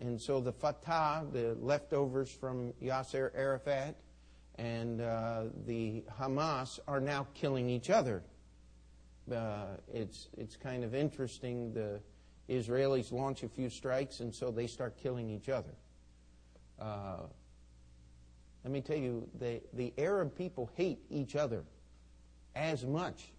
And 0.00 0.20
so 0.20 0.40
the 0.40 0.52
Fatah, 0.52 1.26
the 1.32 1.56
leftovers 1.60 2.30
from 2.30 2.72
Yasser 2.82 3.30
Arafat, 3.34 3.96
and 4.56 5.00
uh, 5.00 5.44
the 5.66 6.04
Hamas 6.18 6.78
are 6.86 7.00
now 7.00 7.26
killing 7.34 7.68
each 7.68 7.90
other. 7.90 8.22
Uh, 9.32 9.66
it's, 9.92 10.28
it's 10.36 10.56
kind 10.56 10.84
of 10.84 10.94
interesting. 10.94 11.72
The 11.72 12.00
Israelis 12.48 13.12
launch 13.12 13.42
a 13.42 13.48
few 13.48 13.70
strikes, 13.70 14.20
and 14.20 14.34
so 14.34 14.50
they 14.50 14.66
start 14.66 14.96
killing 15.02 15.30
each 15.30 15.48
other. 15.48 15.74
Uh, 16.78 17.18
let 18.64 18.72
me 18.72 18.80
tell 18.80 18.96
you, 18.96 19.28
the, 19.38 19.60
the 19.72 19.92
Arab 19.98 20.36
people 20.36 20.70
hate 20.76 21.00
each 21.10 21.36
other 21.36 21.64
as 22.54 22.84
much 22.84 23.32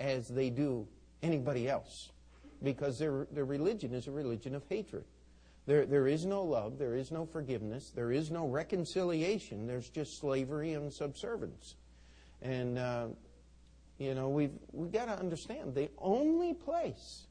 as 0.00 0.28
they 0.28 0.50
do 0.50 0.86
anybody 1.22 1.68
else 1.68 2.10
because 2.62 2.98
their, 2.98 3.26
their 3.32 3.44
religion 3.44 3.94
is 3.94 4.06
a 4.06 4.10
religion 4.10 4.54
of 4.54 4.62
hatred. 4.68 5.04
There, 5.66 5.84
there 5.84 6.06
is 6.06 6.24
no 6.24 6.42
love, 6.42 6.78
there 6.78 6.94
is 6.94 7.10
no 7.10 7.26
forgiveness, 7.26 7.92
there 7.94 8.10
is 8.10 8.30
no 8.30 8.46
reconciliation, 8.46 9.66
there's 9.66 9.90
just 9.90 10.18
slavery 10.18 10.72
and 10.72 10.92
subservience. 10.92 11.74
And, 12.40 12.78
uh, 12.78 13.08
you 13.98 14.14
know, 14.14 14.28
we've, 14.28 14.54
we've 14.72 14.92
got 14.92 15.06
to 15.06 15.18
understand 15.18 15.74
the 15.74 15.90
only 15.98 16.54
place 16.54 17.26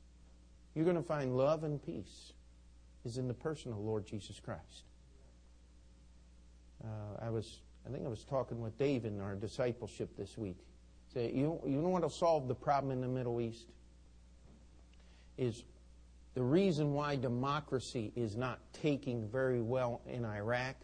you're 0.75 0.85
going 0.85 0.97
to 0.97 1.01
find 1.01 1.35
love 1.35 1.63
and 1.63 1.83
peace 1.83 2.33
is 3.03 3.17
in 3.17 3.27
the 3.27 3.33
person 3.33 3.71
of 3.71 3.79
Lord 3.79 4.05
Jesus 4.05 4.39
Christ. 4.39 4.83
Uh, 6.83 7.25
I 7.25 7.29
was, 7.31 7.61
I 7.87 7.91
think 7.91 8.05
I 8.05 8.09
was 8.09 8.23
talking 8.23 8.61
with 8.61 8.77
Dave 8.77 9.05
in 9.05 9.19
our 9.19 9.33
discipleship 9.33 10.15
this 10.15 10.37
week. 10.37 10.57
Say, 11.13 11.31
you, 11.33 11.59
you 11.65 11.81
know 11.81 11.89
what 11.89 12.01
will 12.01 12.09
solve 12.09 12.47
the 12.47 12.55
problem 12.55 12.91
in 12.91 13.01
the 13.01 13.07
Middle 13.07 13.39
East? 13.39 13.67
Is 15.37 15.63
the 16.33 16.43
reason 16.43 16.93
why 16.93 17.15
democracy 17.15 18.11
is 18.15 18.35
not 18.35 18.59
taking 18.73 19.27
very 19.29 19.61
well 19.61 20.01
in 20.05 20.25
Iraq 20.25 20.75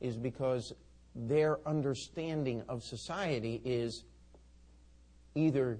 is 0.00 0.16
because 0.16 0.72
their 1.14 1.58
understanding 1.66 2.62
of 2.68 2.82
society 2.82 3.60
is 3.64 4.04
either 5.34 5.78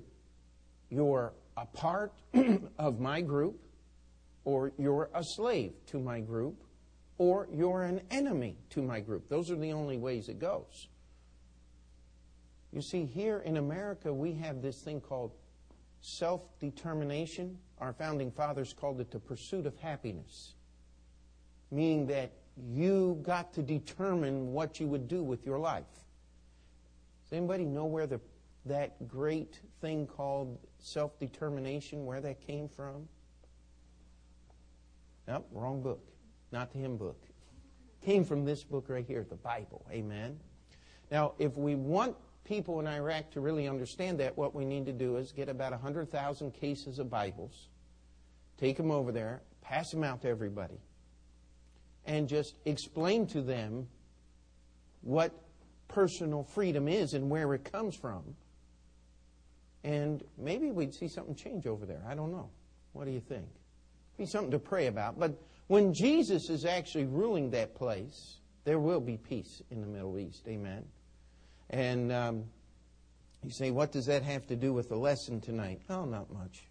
you're 0.91 1.33
a 1.57 1.67
part 1.67 2.13
of 2.79 3.01
my 3.01 3.21
group, 3.21 3.61
or 4.45 4.73
you're 4.79 5.11
a 5.15 5.23
slave 5.23 5.73
to 5.87 5.99
my 5.99 6.21
group, 6.21 6.63
or 7.19 7.49
you're 7.53 7.83
an 7.83 8.01
enemy 8.11 8.57
to 8.71 8.83
my 8.83 9.01
group. 9.01 9.29
Those 9.29 9.51
are 9.51 9.57
the 9.57 9.73
only 9.73 9.99
ways 9.99 10.29
it 10.29 10.39
goes. 10.39 10.89
You 12.73 12.83
see, 12.83 13.05
here 13.07 13.39
in 13.41 13.57
America, 13.57 14.13
we 14.13 14.33
have 14.35 14.61
this 14.63 14.81
thing 14.81 15.01
called 15.01 15.33
self 16.01 16.43
determination. 16.61 17.59
Our 17.79 17.93
founding 17.93 18.31
fathers 18.31 18.73
called 18.73 19.01
it 19.01 19.11
the 19.11 19.21
pursuit 19.21 19.67
of 19.67 19.77
happiness, 19.79 20.55
meaning 21.71 22.07
that 22.09 22.33
you 22.71 23.21
got 23.23 23.53
to 23.55 23.63
determine 23.63 24.53
what 24.53 24.81
you 24.81 24.87
would 24.89 25.09
do 25.09 25.23
with 25.23 25.47
your 25.47 25.59
life. 25.59 25.85
Does 27.25 27.37
anybody 27.37 27.65
know 27.65 27.85
where 27.85 28.07
the, 28.07 28.21
that 28.67 29.07
great 29.07 29.61
thing 29.81 30.07
called 30.07 30.59
self 30.79 31.19
determination, 31.19 32.05
where 32.05 32.21
that 32.21 32.47
came 32.47 32.69
from? 32.69 33.09
Nope, 35.27 35.47
wrong 35.53 35.83
book. 35.83 36.01
Not 36.53 36.73
the 36.73 36.79
hymn 36.79 36.97
book. 36.97 37.23
Came 38.03 38.25
from 38.25 38.45
this 38.45 38.65
book 38.65 38.87
right 38.89 39.05
here, 39.07 39.27
the 39.29 39.37
Bible. 39.37 39.85
Amen. 39.91 40.39
Now, 41.11 41.35
if 41.39 41.57
we 41.57 41.75
want 41.75 42.17
people 42.49 42.81
in 42.81 42.87
Iraq 42.87 43.31
to 43.33 43.41
really 43.41 43.69
understand 43.69 44.19
that, 44.21 44.37
what 44.37 44.55
we 44.55 44.65
need 44.65 44.87
to 44.87 44.93
do 44.93 45.17
is 45.17 45.33
get 45.33 45.49
about 45.49 45.73
100,000 45.73 46.53
cases 46.53 46.99
of 46.99 47.11
Bibles, 47.11 47.69
take 48.57 48.77
them 48.79 48.91
over 48.91 49.13
there, 49.13 49.43
pass 49.61 49.91
them 49.91 50.03
out 50.03 50.23
to 50.23 50.29
everybody, 50.29 50.81
and 52.07 52.27
just 52.27 52.55
explain 52.65 53.27
to 53.27 53.43
them 53.43 53.87
what 55.03 55.33
personal 55.89 56.43
freedom 56.43 56.89
is 56.89 57.13
and 57.13 57.29
where 57.29 57.53
it 57.55 57.71
comes 57.71 57.95
from. 57.95 58.23
And 59.85 60.25
maybe 60.39 60.71
we'd 60.71 60.95
see 60.95 61.09
something 61.09 61.35
change 61.35 61.67
over 61.67 61.87
there. 61.87 62.03
I 62.09 62.15
don't 62.15 62.33
know. 62.33 62.49
What 62.93 63.05
do 63.05 63.11
you 63.11 63.21
think? 63.21 63.47
Be 64.17 64.27
something 64.27 64.51
to 64.51 64.59
pray 64.59 64.87
about. 64.87 65.19
But 65.19 65.41
when 65.69 65.93
Jesus 65.95 66.51
is 66.51 66.65
actually 66.65 67.05
ruling 67.05 67.51
that 67.51 67.75
place, 67.75 68.41
there 68.65 68.79
will 68.79 69.01
be 69.01 69.17
peace 69.17 69.63
in 69.71 69.81
the 69.81 69.87
Middle 69.87 70.19
East. 70.19 70.43
Amen. 70.49 70.85
And 71.71 72.13
um, 72.13 72.45
you 73.45 73.51
say, 73.51 73.71
what 73.71 73.93
does 73.93 74.07
that 74.07 74.23
have 74.23 74.47
to 74.47 74.57
do 74.57 74.73
with 74.73 74.89
the 74.89 74.97
lesson 74.97 75.41
tonight? 75.41 75.83
Oh, 75.89 76.05
not 76.05 76.33
much. 76.33 76.65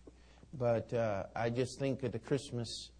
But 0.54 0.94
uh, 0.94 1.24
I 1.36 1.50
just 1.50 1.80
think 1.80 2.04
at 2.04 2.12
the 2.12 2.20
Christmas 2.20 2.92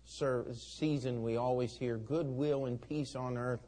season, 0.80 1.24
we 1.24 1.38
always 1.38 1.76
hear 1.76 1.98
goodwill 1.98 2.66
and 2.66 2.82
peace 2.82 3.16
on 3.16 3.38
earth. 3.38 3.68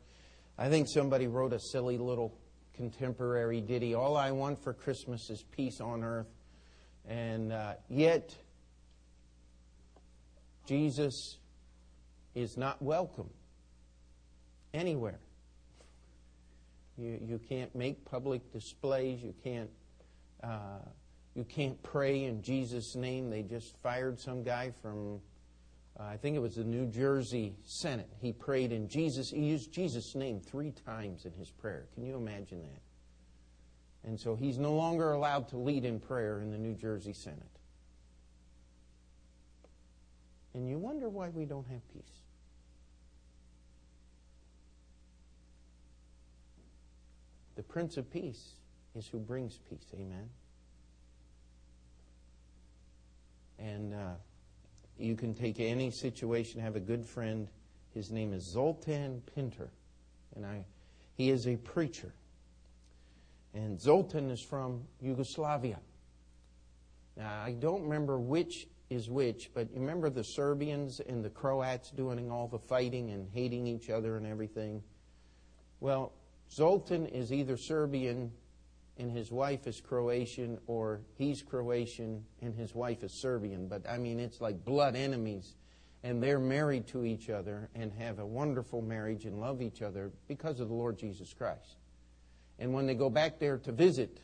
I 0.58 0.70
think 0.70 0.88
somebody 0.90 1.28
wrote 1.28 1.54
a 1.54 1.60
silly 1.60 1.98
little 1.98 2.38
contemporary 2.74 3.62
ditty 3.62 3.94
All 3.94 4.16
I 4.16 4.32
want 4.32 4.64
for 4.64 4.74
Christmas 4.74 5.30
is 5.30 5.44
peace 5.52 5.82
on 5.82 6.04
earth. 6.04 6.28
And 7.08 7.52
uh, 7.52 7.74
yet, 7.90 8.36
Jesus 10.66 11.38
is 12.36 12.58
not 12.58 12.82
welcome 12.82 13.30
anywhere. 14.74 15.20
You, 17.00 17.18
you 17.26 17.40
can't 17.48 17.74
make 17.74 18.04
public 18.04 18.52
displays. 18.52 19.24
You 19.24 19.34
can't, 19.42 19.70
uh, 20.44 20.80
you 21.34 21.46
can't 21.46 21.82
pray 21.82 22.26
in 22.26 22.42
Jesus' 22.42 22.96
name. 22.96 23.30
They 23.30 23.42
just 23.42 23.78
fired 23.82 24.20
some 24.20 24.44
guy 24.44 24.72
from, 24.82 25.22
uh, 25.98 26.04
I 26.04 26.18
think 26.18 26.36
it 26.36 26.40
was 26.40 26.56
the 26.56 26.66
New 26.66 26.88
Jersey 26.88 27.56
Senate. 27.64 28.10
He 28.20 28.34
prayed 28.34 28.74
in 28.74 28.90
Jesus. 28.90 29.30
He 29.30 29.46
used 29.46 29.72
Jesus' 29.72 30.14
name 30.14 30.42
three 30.42 30.74
times 30.86 31.26
in 31.26 31.32
his 31.34 31.50
prayer. 31.50 31.88
Can 31.94 32.06
you 32.06 32.18
imagine 32.18 32.62
that? 32.64 32.82
And 34.10 34.20
so 34.20 34.36
he's 34.36 34.58
no 34.58 34.74
longer 34.74 35.14
allowed 35.14 35.48
to 35.50 35.58
lead 35.58 35.86
in 35.86 36.00
prayer 36.00 36.42
in 36.42 36.52
the 36.52 36.58
New 36.58 36.74
Jersey 36.74 37.14
Senate. 37.14 37.44
And 40.54 40.68
you 40.68 40.78
wonder 40.78 41.08
why 41.08 41.30
we 41.30 41.46
don't 41.46 41.68
have 41.68 41.82
peace. 41.94 42.19
The 47.60 47.64
Prince 47.64 47.98
of 47.98 48.10
Peace 48.10 48.54
is 48.96 49.06
who 49.10 49.20
brings 49.20 49.60
peace. 49.70 49.86
Amen. 49.94 50.30
And 53.60 53.94
uh, 53.94 54.14
you 54.98 55.18
can 55.18 55.34
take 55.34 55.60
any 55.60 55.92
situation, 55.92 56.62
have 56.62 56.78
a 56.78 56.80
good 56.80 57.06
friend. 57.06 57.50
His 57.94 58.12
name 58.12 58.32
is 58.32 58.46
Zoltan 58.46 59.22
Pinter. 59.36 59.70
And 60.38 60.46
I, 60.46 60.64
he 61.16 61.32
is 61.32 61.50
a 61.50 61.58
preacher. 61.58 62.14
And 63.54 63.78
Zoltan 63.78 64.30
is 64.30 64.40
from 64.40 64.84
Yugoslavia. 65.02 65.80
Now, 67.18 67.44
I 67.44 67.52
don't 67.52 67.84
remember 67.84 68.20
which 68.20 68.68
is 68.90 69.10
which, 69.10 69.52
but 69.54 69.70
you 69.74 69.82
remember 69.82 70.10
the 70.10 70.24
Serbians 70.24 71.02
and 71.02 71.26
the 71.26 71.30
Croats 71.30 71.92
doing 71.92 72.32
all 72.32 72.48
the 72.48 72.58
fighting 72.58 73.10
and 73.10 73.28
hating 73.34 73.68
each 73.68 73.90
other 73.90 74.16
and 74.16 74.26
everything? 74.26 74.82
Well, 75.82 76.14
Zoltan 76.52 77.06
is 77.08 77.32
either 77.32 77.58
Serbian 77.58 78.32
and 78.98 79.12
his 79.12 79.32
wife 79.32 79.66
is 79.66 79.80
Croatian, 79.80 80.60
or 80.68 81.02
he's 81.18 81.42
Croatian 81.42 82.26
and 82.42 82.54
his 82.54 82.76
wife 82.76 83.04
is 83.04 83.14
Serbian. 83.14 83.68
But 83.68 83.90
I 83.90 83.98
mean, 83.98 84.20
it's 84.20 84.42
like 84.42 84.66
blood 84.66 84.96
enemies. 84.96 85.56
And 86.04 86.24
they're 86.24 86.40
married 86.40 86.88
to 86.88 87.04
each 87.04 87.30
other 87.30 87.70
and 87.76 87.92
have 87.94 88.20
a 88.20 88.26
wonderful 88.26 88.82
marriage 88.82 89.26
and 89.26 89.42
love 89.42 89.62
each 89.62 89.82
other 89.82 90.12
because 90.28 90.62
of 90.62 90.70
the 90.70 90.74
Lord 90.74 90.98
Jesus 90.98 91.34
Christ. 91.34 91.76
And 92.58 92.74
when 92.74 92.88
they 92.88 92.96
go 92.96 93.10
back 93.10 93.38
there 93.38 93.58
to 93.60 93.72
visit, 93.72 94.20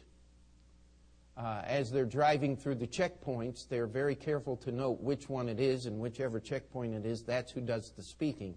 uh, 1.38 1.62
as 1.66 1.92
they're 1.92 2.06
driving 2.06 2.56
through 2.56 2.76
the 2.76 2.88
checkpoints, 2.88 3.68
they're 3.68 3.88
very 3.88 4.16
careful 4.16 4.56
to 4.58 4.72
note 4.72 5.02
which 5.02 5.28
one 5.28 5.50
it 5.50 5.60
is, 5.60 5.86
and 5.86 6.00
whichever 6.00 6.40
checkpoint 6.40 6.94
it 6.94 7.06
is, 7.06 7.24
that's 7.24 7.52
who 7.52 7.60
does 7.60 7.92
the 7.92 8.04
speaking. 8.04 8.56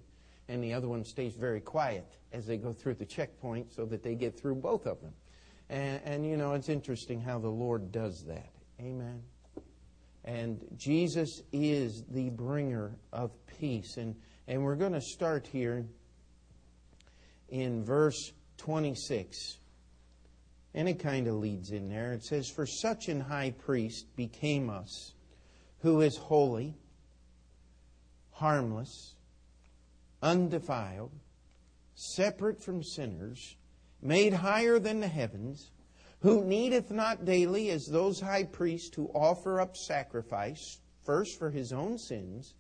And 0.49 0.63
the 0.63 0.73
other 0.73 0.89
one 0.89 1.05
stays 1.05 1.35
very 1.35 1.61
quiet 1.61 2.18
as 2.33 2.47
they 2.47 2.57
go 2.57 2.73
through 2.73 2.95
the 2.95 3.07
checkpoint 3.07 3.73
so 3.73 3.85
that 3.87 4.03
they 4.03 4.14
get 4.14 4.38
through 4.38 4.57
both 4.57 4.87
of 4.87 5.01
them. 5.01 5.12
And, 5.71 6.01
and 6.05 6.27
you 6.27 6.37
know, 6.37 6.55
it's 6.55 6.69
interesting 6.69 7.21
how 7.21 7.38
the 7.38 7.49
Lord 7.49 7.93
does 7.93 8.25
that. 8.27 8.51
Amen. 8.81 9.23
And 10.25 10.61
Jesus 10.77 11.43
is 11.53 12.05
the 12.11 12.31
bringer 12.31 12.97
of 13.12 13.31
peace. 13.59 13.97
And, 13.97 14.14
and 14.47 14.62
we're 14.62 14.77
going 14.77 14.93
to 14.93 15.01
start 15.01 15.47
here 15.47 15.87
in 17.49 17.85
verse 17.85 18.33
26. 18.59 19.59
And 20.75 20.88
it 20.88 20.99
kind 20.99 21.27
of 21.27 21.35
leads 21.35 21.71
in 21.71 21.88
there. 21.88 22.12
It 22.12 22.25
says, 22.25 22.51
For 22.51 22.67
such 22.67 23.09
an 23.09 23.21
high 23.21 23.55
priest 23.57 24.05
became 24.17 24.69
us, 24.69 25.14
who 25.79 26.03
is 26.03 26.17
holy, 26.17 26.77
harmless, 28.33 29.14
undefiled, 30.23 31.12
separate 31.99 32.63
from 32.63 32.83
sinners, 32.83 33.57
made 34.01 34.33
higher 34.33 34.79
than 34.79 35.01
the 35.01 35.09
heavens, 35.09 35.73
who 36.21 36.45
needeth 36.45 36.91
not 36.93 37.25
daily 37.25 37.71
as 37.71 37.87
those 37.87 38.21
high 38.21 38.45
priests 38.45 38.95
who 38.95 39.11
offer 39.15 39.61
up 39.61 39.77
sacrifice, 39.77 40.79
first 41.05 41.39
for 41.39 41.51
his 41.51 41.73
own 41.73 41.99
sins, 41.99 42.55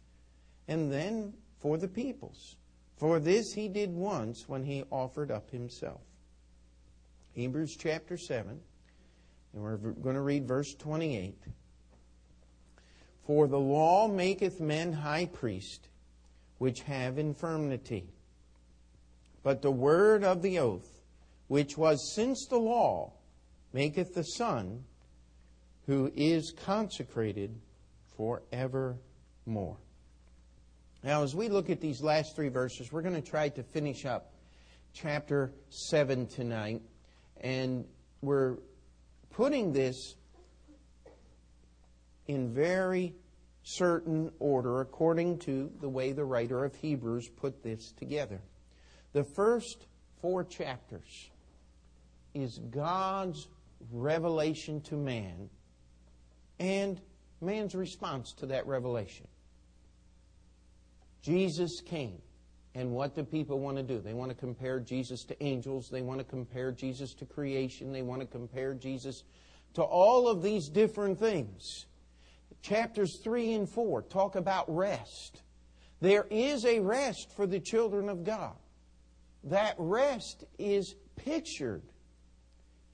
and 0.66 0.92
then 0.92 1.32
for 1.60 1.76
the 1.78 1.86
people's. 1.88 2.56
For 2.96 3.20
this 3.20 3.52
he 3.52 3.68
did 3.68 3.94
once 3.94 4.48
when 4.48 4.64
he 4.64 4.82
offered 4.90 5.30
up 5.30 5.50
himself. 5.50 6.00
Hebrews 7.32 7.76
chapter 7.76 8.16
7, 8.16 8.60
and 9.52 9.62
we're 9.62 9.76
going 9.76 10.16
to 10.16 10.20
read 10.20 10.48
verse 10.48 10.74
28. 10.74 11.36
For 13.24 13.46
the 13.46 13.58
law 13.58 14.08
maketh 14.08 14.60
men 14.60 14.92
high 14.92 15.26
priest, 15.26 15.88
which 16.58 16.80
have 16.82 17.18
infirmity. 17.18 18.08
But 19.48 19.62
the 19.62 19.70
word 19.70 20.24
of 20.24 20.42
the 20.42 20.58
oath, 20.58 21.00
which 21.46 21.78
was 21.78 22.12
since 22.14 22.46
the 22.50 22.58
law, 22.58 23.14
maketh 23.72 24.12
the 24.12 24.22
Son, 24.22 24.84
who 25.86 26.12
is 26.14 26.52
consecrated 26.66 27.58
for 28.14 28.42
evermore. 28.52 29.78
Now, 31.02 31.22
as 31.22 31.34
we 31.34 31.48
look 31.48 31.70
at 31.70 31.80
these 31.80 32.02
last 32.02 32.36
three 32.36 32.50
verses, 32.50 32.92
we're 32.92 33.00
going 33.00 33.14
to 33.14 33.26
try 33.26 33.48
to 33.48 33.62
finish 33.62 34.04
up 34.04 34.34
chapter 34.92 35.50
7 35.70 36.26
tonight. 36.26 36.82
And 37.40 37.86
we're 38.20 38.58
putting 39.30 39.72
this 39.72 40.14
in 42.26 42.52
very 42.52 43.14
certain 43.62 44.30
order 44.40 44.82
according 44.82 45.38
to 45.38 45.72
the 45.80 45.88
way 45.88 46.12
the 46.12 46.26
writer 46.26 46.66
of 46.66 46.74
Hebrews 46.74 47.30
put 47.30 47.62
this 47.62 47.92
together. 47.92 48.42
The 49.18 49.24
first 49.24 49.88
four 50.22 50.44
chapters 50.44 51.30
is 52.34 52.60
God's 52.70 53.48
revelation 53.90 54.80
to 54.82 54.96
man 54.96 55.50
and 56.60 57.00
man's 57.40 57.74
response 57.74 58.32
to 58.34 58.46
that 58.46 58.68
revelation. 58.68 59.26
Jesus 61.20 61.80
came. 61.84 62.22
And 62.76 62.92
what 62.92 63.16
do 63.16 63.24
people 63.24 63.58
want 63.58 63.76
to 63.78 63.82
do? 63.82 63.98
They 63.98 64.14
want 64.14 64.30
to 64.30 64.36
compare 64.36 64.78
Jesus 64.78 65.24
to 65.24 65.42
angels. 65.42 65.88
They 65.90 66.02
want 66.02 66.20
to 66.20 66.24
compare 66.24 66.70
Jesus 66.70 67.12
to 67.14 67.26
creation. 67.26 67.90
They 67.90 68.02
want 68.02 68.20
to 68.20 68.26
compare 68.28 68.72
Jesus 68.72 69.24
to 69.74 69.82
all 69.82 70.28
of 70.28 70.44
these 70.44 70.68
different 70.68 71.18
things. 71.18 71.86
Chapters 72.62 73.18
3 73.24 73.54
and 73.54 73.68
4 73.68 74.02
talk 74.02 74.36
about 74.36 74.72
rest. 74.72 75.42
There 76.00 76.28
is 76.30 76.64
a 76.64 76.78
rest 76.78 77.32
for 77.34 77.48
the 77.48 77.58
children 77.58 78.08
of 78.08 78.22
God. 78.22 78.54
That 79.48 79.76
rest 79.78 80.44
is 80.58 80.94
pictured 81.16 81.82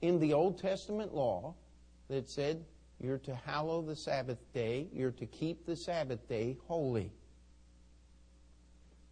in 0.01 0.19
the 0.19 0.33
Old 0.33 0.57
Testament 0.57 1.13
law 1.13 1.53
that 2.07 2.29
said 2.29 2.63
you're 3.01 3.17
to 3.19 3.35
hallow 3.35 3.81
the 3.81 3.95
Sabbath 3.95 4.37
day, 4.53 4.87
you're 4.93 5.11
to 5.11 5.25
keep 5.25 5.65
the 5.65 5.75
Sabbath 5.75 6.29
day 6.29 6.55
holy. 6.67 7.11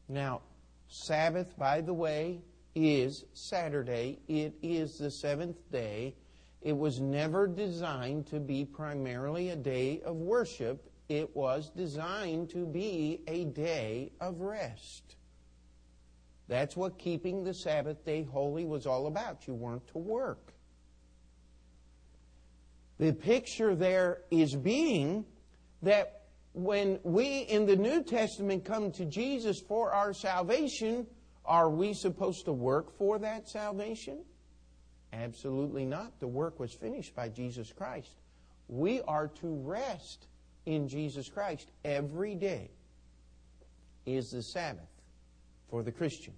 Now, 0.08 0.42
Sabbath, 0.88 1.58
by 1.58 1.82
the 1.82 1.94
way, 1.94 2.40
is 2.76 3.26
Saturday. 3.34 4.20
It 4.30 4.54
is 4.62 4.98
the 4.98 5.12
seventh 5.12 5.70
day. 5.70 6.16
It 6.62 6.78
was 6.78 7.02
never 7.02 7.46
designed 7.46 8.26
to 8.28 8.40
be 8.40 8.64
primarily 8.64 9.50
a 9.50 9.58
day 9.58 10.02
of 10.06 10.16
worship. 10.16 10.90
It 11.10 11.36
was 11.36 11.72
designed 11.72 12.52
to 12.52 12.66
be 12.66 13.20
a 13.28 13.44
day 13.44 14.14
of 14.22 14.40
rest. 14.40 15.18
That's 16.48 16.76
what 16.76 16.98
keeping 16.98 17.44
the 17.44 17.54
Sabbath 17.54 18.04
day 18.06 18.24
holy 18.24 18.66
was 18.66 18.86
all 18.86 19.08
about. 19.08 19.48
You 19.48 19.54
weren't 19.54 19.88
to 19.90 19.98
work. 19.98 20.54
The 23.00 23.14
picture 23.14 23.76
there 23.76 24.22
is 24.30 24.56
being 24.56 25.26
that 25.82 26.22
when 26.54 27.00
we 27.04 27.40
in 27.40 27.66
the 27.66 27.76
New 27.76 28.04
Testament 28.04 28.66
come 28.66 28.92
to 28.92 29.06
Jesus 29.06 29.60
for 29.60 29.92
our 29.92 30.14
salvation, 30.14 31.08
are 31.46 31.70
we 31.70 31.94
supposed 31.94 32.46
to 32.46 32.54
work 32.54 32.96
for 32.98 33.20
that 33.20 33.50
salvation? 33.50 34.20
Absolutely 35.12 35.86
not. 35.86 36.20
The 36.20 36.28
work 36.28 36.60
was 36.60 36.74
finished 36.74 37.16
by 37.16 37.30
Jesus 37.30 37.72
Christ. 37.72 38.16
We 38.68 39.02
are 39.02 39.28
to 39.28 39.56
rest 39.64 40.28
in 40.66 40.88
Jesus 40.88 41.30
Christ 41.30 41.70
every 41.84 42.36
day 42.36 42.70
is 44.06 44.32
the 44.32 44.42
Sabbath 44.42 44.93
for 45.74 45.82
the 45.82 45.92
Christian. 45.92 46.36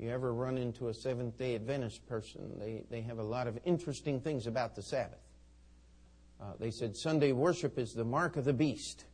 You 0.00 0.10
ever 0.10 0.34
run 0.34 0.58
into 0.58 0.88
a 0.88 0.94
Seventh 0.94 1.38
day 1.38 1.54
Adventist 1.54 2.04
person, 2.08 2.58
they, 2.58 2.82
they 2.90 3.02
have 3.02 3.20
a 3.20 3.22
lot 3.22 3.46
of 3.46 3.56
interesting 3.64 4.20
things 4.20 4.48
about 4.48 4.74
the 4.74 4.82
Sabbath. 4.82 5.20
Uh, 6.40 6.54
they 6.58 6.72
said 6.72 6.96
Sunday 6.96 7.30
worship 7.30 7.78
is 7.78 7.94
the 7.94 8.04
mark 8.04 8.36
of 8.36 8.44
the 8.44 8.52
beast. 8.52 9.04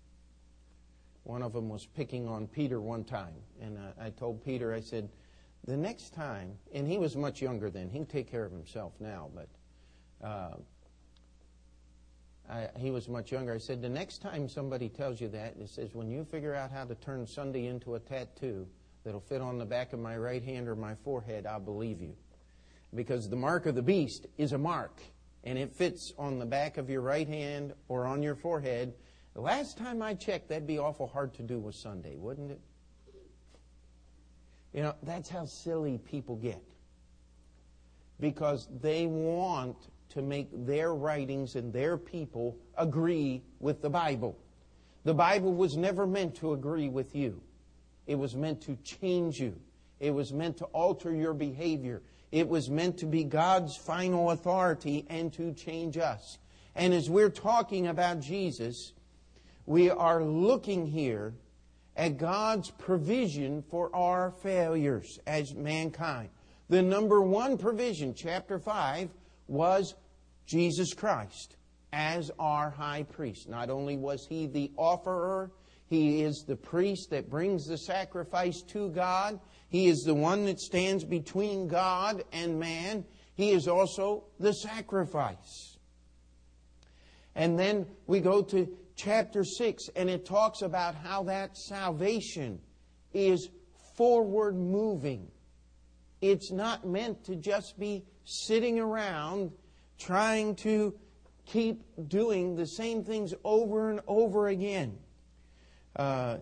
One 1.24 1.42
of 1.42 1.52
them 1.52 1.68
was 1.68 1.84
picking 1.84 2.26
on 2.26 2.46
Peter 2.46 2.80
one 2.80 3.04
time, 3.04 3.34
and 3.60 3.76
uh, 3.76 4.02
I 4.02 4.08
told 4.08 4.42
Peter, 4.42 4.72
I 4.72 4.80
said, 4.80 5.10
the 5.66 5.76
next 5.76 6.14
time, 6.14 6.56
and 6.72 6.88
he 6.88 6.96
was 6.96 7.16
much 7.16 7.42
younger 7.42 7.68
then, 7.68 7.90
he 7.90 7.98
can 7.98 8.06
take 8.06 8.30
care 8.30 8.46
of 8.46 8.52
himself 8.52 8.94
now, 8.98 9.28
but 9.34 10.26
uh, 10.26 10.56
I, 12.48 12.68
he 12.76 12.90
was 12.90 13.08
much 13.08 13.32
younger. 13.32 13.54
I 13.54 13.58
said, 13.58 13.80
the 13.80 13.88
next 13.88 14.18
time 14.18 14.48
somebody 14.48 14.88
tells 14.88 15.20
you 15.20 15.28
that, 15.28 15.56
it 15.58 15.68
says, 15.70 15.94
when 15.94 16.10
you 16.10 16.24
figure 16.24 16.54
out 16.54 16.70
how 16.70 16.84
to 16.84 16.94
turn 16.96 17.26
Sunday 17.26 17.66
into 17.66 17.94
a 17.94 18.00
tattoo 18.00 18.66
that'll 19.02 19.20
fit 19.20 19.40
on 19.40 19.58
the 19.58 19.64
back 19.64 19.92
of 19.92 19.98
my 19.98 20.16
right 20.16 20.42
hand 20.42 20.68
or 20.68 20.76
my 20.76 20.94
forehead, 21.04 21.46
I'll 21.46 21.60
believe 21.60 22.00
you. 22.00 22.14
Because 22.94 23.28
the 23.28 23.36
mark 23.36 23.66
of 23.66 23.74
the 23.74 23.82
beast 23.82 24.26
is 24.36 24.52
a 24.52 24.58
mark 24.58 25.00
and 25.42 25.58
it 25.58 25.72
fits 25.72 26.12
on 26.18 26.38
the 26.38 26.46
back 26.46 26.76
of 26.76 26.90
your 26.90 27.00
right 27.00 27.26
hand 27.26 27.72
or 27.88 28.06
on 28.06 28.22
your 28.22 28.34
forehead. 28.34 28.94
The 29.34 29.40
last 29.40 29.78
time 29.78 30.02
I 30.02 30.14
checked, 30.14 30.48
that'd 30.48 30.66
be 30.66 30.78
awful 30.78 31.06
hard 31.06 31.34
to 31.34 31.42
do 31.42 31.58
with 31.58 31.74
Sunday, 31.74 32.16
wouldn't 32.16 32.50
it? 32.50 32.60
You 34.72 34.82
know, 34.82 34.94
that's 35.02 35.28
how 35.28 35.46
silly 35.46 35.98
people 35.98 36.36
get. 36.36 36.62
Because 38.20 38.68
they 38.80 39.06
want 39.06 39.76
to 40.10 40.22
make 40.22 40.48
their 40.66 40.94
writings 40.94 41.56
and 41.56 41.72
their 41.72 41.96
people 41.96 42.56
agree 42.76 43.42
with 43.60 43.82
the 43.82 43.90
Bible. 43.90 44.38
The 45.04 45.14
Bible 45.14 45.52
was 45.52 45.76
never 45.76 46.06
meant 46.06 46.36
to 46.36 46.52
agree 46.52 46.88
with 46.88 47.14
you. 47.14 47.42
It 48.06 48.16
was 48.16 48.34
meant 48.34 48.62
to 48.62 48.76
change 48.76 49.40
you. 49.40 49.56
It 50.00 50.10
was 50.10 50.32
meant 50.32 50.58
to 50.58 50.66
alter 50.66 51.14
your 51.14 51.34
behavior. 51.34 52.02
It 52.32 52.48
was 52.48 52.68
meant 52.68 52.98
to 52.98 53.06
be 53.06 53.24
God's 53.24 53.76
final 53.76 54.30
authority 54.30 55.06
and 55.08 55.32
to 55.34 55.52
change 55.52 55.96
us. 55.96 56.38
And 56.74 56.92
as 56.92 57.08
we're 57.08 57.30
talking 57.30 57.86
about 57.86 58.20
Jesus, 58.20 58.92
we 59.66 59.90
are 59.90 60.22
looking 60.22 60.86
here 60.86 61.34
at 61.96 62.18
God's 62.18 62.70
provision 62.70 63.62
for 63.70 63.94
our 63.94 64.30
failures 64.42 65.20
as 65.26 65.54
mankind. 65.54 66.28
The 66.68 66.82
number 66.82 67.20
one 67.20 67.56
provision, 67.56 68.14
chapter 68.14 68.58
5, 68.58 69.10
was 69.46 69.94
Jesus 70.46 70.92
Christ 70.94 71.56
as 71.92 72.30
our 72.38 72.70
high 72.70 73.04
priest. 73.04 73.48
Not 73.48 73.70
only 73.70 73.96
was 73.96 74.26
he 74.26 74.46
the 74.46 74.72
offerer, 74.76 75.50
he 75.86 76.22
is 76.22 76.44
the 76.46 76.56
priest 76.56 77.10
that 77.10 77.30
brings 77.30 77.66
the 77.66 77.78
sacrifice 77.78 78.62
to 78.68 78.88
God. 78.90 79.38
He 79.68 79.86
is 79.86 80.02
the 80.02 80.14
one 80.14 80.44
that 80.46 80.60
stands 80.60 81.04
between 81.04 81.68
God 81.68 82.24
and 82.32 82.58
man. 82.58 83.04
He 83.34 83.50
is 83.50 83.68
also 83.68 84.24
the 84.40 84.52
sacrifice. 84.52 85.78
And 87.34 87.58
then 87.58 87.86
we 88.06 88.20
go 88.20 88.42
to 88.42 88.68
chapter 88.96 89.44
6, 89.44 89.88
and 89.96 90.08
it 90.08 90.24
talks 90.24 90.62
about 90.62 90.94
how 90.94 91.24
that 91.24 91.56
salvation 91.56 92.60
is 93.12 93.48
forward 93.96 94.56
moving. 94.56 95.30
It's 96.20 96.50
not 96.50 96.86
meant 96.86 97.24
to 97.24 97.36
just 97.36 97.78
be 97.78 98.04
sitting 98.24 98.78
around 98.78 99.52
trying 99.98 100.56
to 100.56 100.94
keep 101.46 101.82
doing 102.08 102.56
the 102.56 102.66
same 102.66 103.04
things 103.04 103.34
over 103.44 103.90
and 103.90 104.00
over 104.06 104.48
again. 104.48 104.98
Uh, 105.96 106.38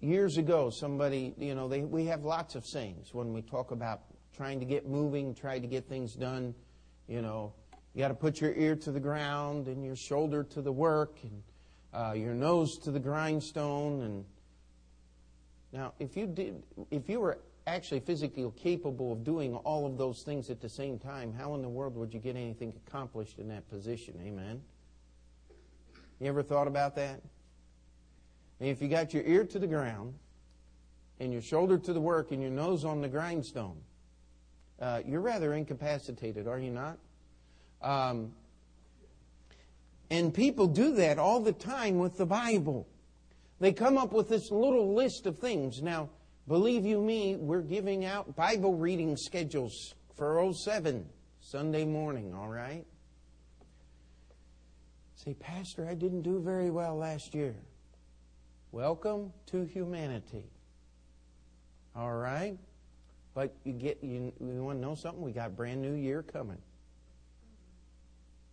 years 0.00 0.36
ago, 0.36 0.68
somebody, 0.70 1.34
you 1.38 1.54
know, 1.54 1.68
they, 1.68 1.82
we 1.82 2.06
have 2.06 2.24
lots 2.24 2.54
of 2.54 2.66
sayings 2.66 3.14
when 3.14 3.32
we 3.32 3.40
talk 3.40 3.70
about 3.70 4.02
trying 4.36 4.58
to 4.58 4.66
get 4.66 4.86
moving, 4.88 5.34
trying 5.34 5.62
to 5.62 5.68
get 5.68 5.88
things 5.88 6.14
done. 6.14 6.54
You 7.08 7.22
know, 7.22 7.54
you 7.94 8.00
got 8.00 8.08
to 8.08 8.14
put 8.14 8.40
your 8.40 8.52
ear 8.54 8.74
to 8.76 8.90
the 8.90 9.00
ground 9.00 9.68
and 9.68 9.84
your 9.84 9.96
shoulder 9.96 10.42
to 10.44 10.62
the 10.62 10.72
work 10.72 11.18
and 11.22 11.42
uh, 11.94 12.12
your 12.12 12.34
nose 12.34 12.78
to 12.78 12.90
the 12.90 13.00
grindstone. 13.00 14.02
And 14.02 14.24
now, 15.72 15.92
if 15.98 16.16
you 16.16 16.26
did, 16.26 16.62
if 16.90 17.08
you 17.08 17.20
were 17.20 17.38
actually 17.66 18.00
physically 18.00 18.50
capable 18.56 19.12
of 19.12 19.24
doing 19.24 19.54
all 19.54 19.86
of 19.86 19.96
those 19.96 20.22
things 20.22 20.50
at 20.50 20.60
the 20.60 20.68
same 20.68 20.98
time, 20.98 21.32
how 21.32 21.54
in 21.54 21.62
the 21.62 21.68
world 21.68 21.96
would 21.96 22.12
you 22.12 22.20
get 22.20 22.36
anything 22.36 22.72
accomplished 22.86 23.38
in 23.38 23.48
that 23.48 23.68
position? 23.68 24.14
Amen. 24.22 24.60
You 26.20 26.28
ever 26.28 26.42
thought 26.42 26.66
about 26.66 26.96
that? 26.96 27.20
And 28.60 28.68
if 28.68 28.82
you 28.82 28.88
got 28.88 29.12
your 29.14 29.22
ear 29.24 29.44
to 29.44 29.58
the 29.58 29.66
ground 29.66 30.14
and 31.20 31.32
your 31.32 31.42
shoulder 31.42 31.78
to 31.78 31.92
the 31.92 32.00
work 32.00 32.32
and 32.32 32.40
your 32.40 32.50
nose 32.50 32.84
on 32.84 33.00
the 33.00 33.08
grindstone, 33.08 33.78
Uh, 34.80 35.00
you're 35.06 35.22
rather 35.22 35.54
incapacitated, 35.54 36.48
are 36.48 36.58
you 36.58 36.72
not? 36.72 36.98
Um, 37.82 38.34
and 40.10 40.34
people 40.34 40.66
do 40.66 40.96
that 40.96 41.18
all 41.18 41.40
the 41.40 41.52
time 41.52 41.98
with 41.98 42.16
the 42.16 42.26
Bible. 42.26 42.88
They 43.60 43.72
come 43.72 43.96
up 43.96 44.12
with 44.12 44.28
this 44.28 44.50
little 44.50 44.92
list 44.92 45.26
of 45.26 45.38
things. 45.38 45.80
Now, 45.82 46.08
believe 46.48 46.84
you 46.84 47.00
me, 47.00 47.36
we're 47.36 47.62
giving 47.62 48.04
out 48.04 48.36
Bible 48.36 48.74
reading 48.74 49.16
schedules 49.16 49.94
for 50.16 50.52
07, 50.52 51.06
Sunday 51.40 51.84
morning, 51.84 52.34
all 52.34 52.48
right? 52.48 52.84
Say, 55.16 55.34
Pastor, 55.34 55.88
I 55.88 55.94
didn't 55.94 56.22
do 56.22 56.40
very 56.40 56.70
well 56.70 56.96
last 56.96 57.34
year. 57.34 57.54
Welcome 58.72 59.32
to 59.46 59.64
humanity. 59.64 60.44
All 61.94 62.12
right? 62.12 62.58
But 63.34 63.54
you 63.64 63.72
get 63.72 63.98
you, 64.02 64.32
you 64.40 64.62
want 64.62 64.78
to 64.78 64.82
know 64.82 64.94
something? 64.94 65.22
We 65.22 65.32
got 65.32 65.48
a 65.48 65.50
brand 65.50 65.80
new 65.80 65.94
year 65.94 66.22
coming. 66.22 66.58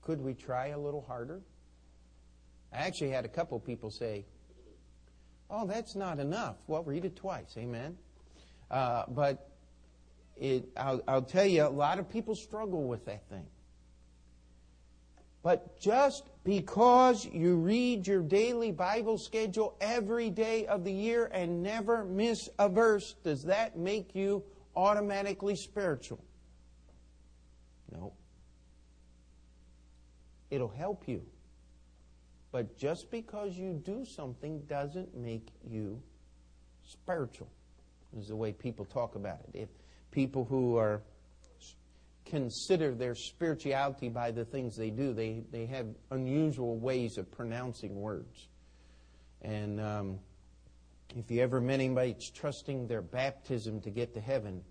Could 0.01 0.21
we 0.21 0.33
try 0.33 0.67
a 0.67 0.77
little 0.77 1.01
harder? 1.01 1.41
I 2.71 2.77
actually 2.77 3.09
had 3.09 3.25
a 3.25 3.29
couple 3.29 3.59
people 3.59 3.89
say, 3.89 4.25
Oh, 5.49 5.65
that's 5.65 5.95
not 5.95 6.19
enough. 6.19 6.57
Well, 6.67 6.83
read 6.83 7.05
it 7.05 7.15
twice. 7.15 7.55
Amen. 7.57 7.97
Uh, 8.69 9.03
but 9.07 9.49
it, 10.37 10.69
I'll, 10.77 11.01
I'll 11.07 11.21
tell 11.21 11.45
you, 11.45 11.63
a 11.63 11.69
lot 11.69 11.99
of 11.99 12.09
people 12.09 12.35
struggle 12.35 12.87
with 12.87 13.05
that 13.05 13.27
thing. 13.29 13.45
But 15.41 15.79
just 15.79 16.29
because 16.43 17.25
you 17.25 17.55
read 17.55 18.05
your 18.05 18.21
daily 18.21 18.71
Bible 18.71 19.17
schedule 19.17 19.75
every 19.79 20.29
day 20.29 20.65
of 20.67 20.83
the 20.83 20.91
year 20.91 21.29
and 21.33 21.63
never 21.63 22.03
miss 22.03 22.49
a 22.59 22.67
verse, 22.67 23.15
does 23.23 23.43
that 23.43 23.77
make 23.77 24.13
you 24.13 24.43
automatically 24.75 25.55
spiritual? 25.55 26.23
No. 27.91 28.13
It'll 30.51 30.67
help 30.67 31.07
you. 31.07 31.25
But 32.51 32.77
just 32.77 33.11
because 33.11 33.55
you 33.57 33.73
do 33.73 34.05
something 34.05 34.61
doesn't 34.61 35.15
make 35.15 35.49
you 35.67 36.01
spiritual. 36.83 37.49
Is 38.17 38.29
the 38.29 38.35
way 38.35 38.53
people 38.53 38.85
talk 38.85 39.15
about 39.15 39.39
it. 39.53 39.57
If 39.59 39.69
people 40.11 40.43
who 40.43 40.77
are 40.77 41.03
consider 42.29 42.93
their 42.93 43.15
spirituality 43.15 44.07
by 44.07 44.31
the 44.31 44.45
things 44.45 44.77
they 44.77 44.89
do. 44.89 45.13
They, 45.13 45.43
they 45.51 45.65
have 45.65 45.87
unusual 46.11 46.77
ways 46.77 47.17
of 47.17 47.29
pronouncing 47.31 47.99
words. 47.99 48.47
And 49.41 49.81
um, 49.81 50.19
if 51.15 51.29
you 51.31 51.41
ever 51.41 51.59
met 51.59 51.75
anybody 51.75 52.13
that's 52.13 52.29
trusting 52.29 52.87
their 52.87 53.01
baptism 53.01 53.81
to 53.81 53.89
get 53.89 54.13
to 54.13 54.21
heaven, 54.21 54.61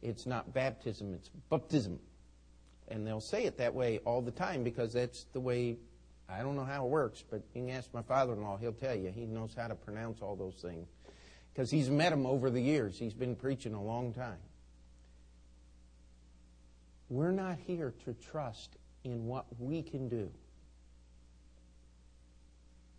it's 0.00 0.26
not 0.26 0.54
baptism, 0.54 1.12
it's 1.14 1.30
baptism. 1.50 1.98
And 2.86 3.06
they'll 3.06 3.20
say 3.20 3.44
it 3.44 3.58
that 3.58 3.74
way 3.74 3.98
all 4.04 4.22
the 4.22 4.30
time 4.30 4.62
because 4.62 4.92
that's 4.92 5.26
the 5.32 5.40
way, 5.40 5.76
I 6.28 6.42
don't 6.42 6.56
know 6.56 6.64
how 6.64 6.84
it 6.84 6.90
works, 6.90 7.24
but 7.28 7.42
you 7.54 7.62
can 7.62 7.70
ask 7.70 7.92
my 7.94 8.02
father 8.02 8.34
in 8.34 8.42
law, 8.42 8.58
he'll 8.58 8.72
tell 8.72 8.94
you. 8.94 9.10
He 9.10 9.24
knows 9.24 9.54
how 9.56 9.68
to 9.68 9.74
pronounce 9.74 10.20
all 10.20 10.36
those 10.36 10.56
things 10.56 10.88
because 11.52 11.70
he's 11.70 11.88
met 11.88 12.10
them 12.10 12.26
over 12.26 12.50
the 12.50 12.60
years. 12.60 12.98
He's 12.98 13.14
been 13.14 13.34
preaching 13.34 13.74
a 13.74 13.82
long 13.82 14.12
time. 14.12 14.38
We're 17.08 17.32
not 17.32 17.58
here 17.66 17.94
to 18.04 18.12
trust 18.12 18.76
in 19.04 19.26
what 19.26 19.46
we 19.58 19.82
can 19.82 20.08
do. 20.08 20.30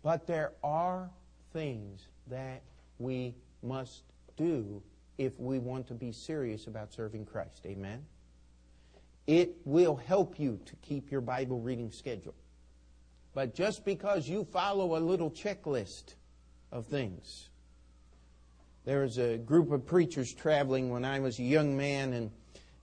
But 0.02 0.26
there 0.26 0.52
are 0.64 1.10
things 1.52 2.06
that 2.26 2.62
we 2.98 3.34
must 3.62 4.02
do 4.36 4.82
if 5.18 5.38
we 5.38 5.58
want 5.58 5.86
to 5.88 5.94
be 5.94 6.10
serious 6.10 6.66
about 6.66 6.92
serving 6.92 7.26
Christ. 7.26 7.64
Amen? 7.66 8.04
It 9.26 9.56
will 9.64 9.96
help 9.96 10.40
you 10.40 10.58
to 10.64 10.76
keep 10.76 11.10
your 11.10 11.20
Bible 11.20 11.60
reading 11.60 11.90
schedule. 11.92 12.34
But 13.34 13.54
just 13.54 13.84
because 13.84 14.28
you 14.28 14.44
follow 14.44 14.96
a 14.96 15.00
little 15.00 15.30
checklist 15.30 16.14
of 16.72 16.86
things, 16.86 17.48
there 18.84 19.02
was 19.02 19.18
a 19.18 19.36
group 19.38 19.70
of 19.70 19.86
preachers 19.86 20.32
traveling 20.32 20.90
when 20.90 21.04
I 21.04 21.20
was 21.20 21.38
a 21.38 21.42
young 21.42 21.76
man, 21.76 22.12
and 22.12 22.30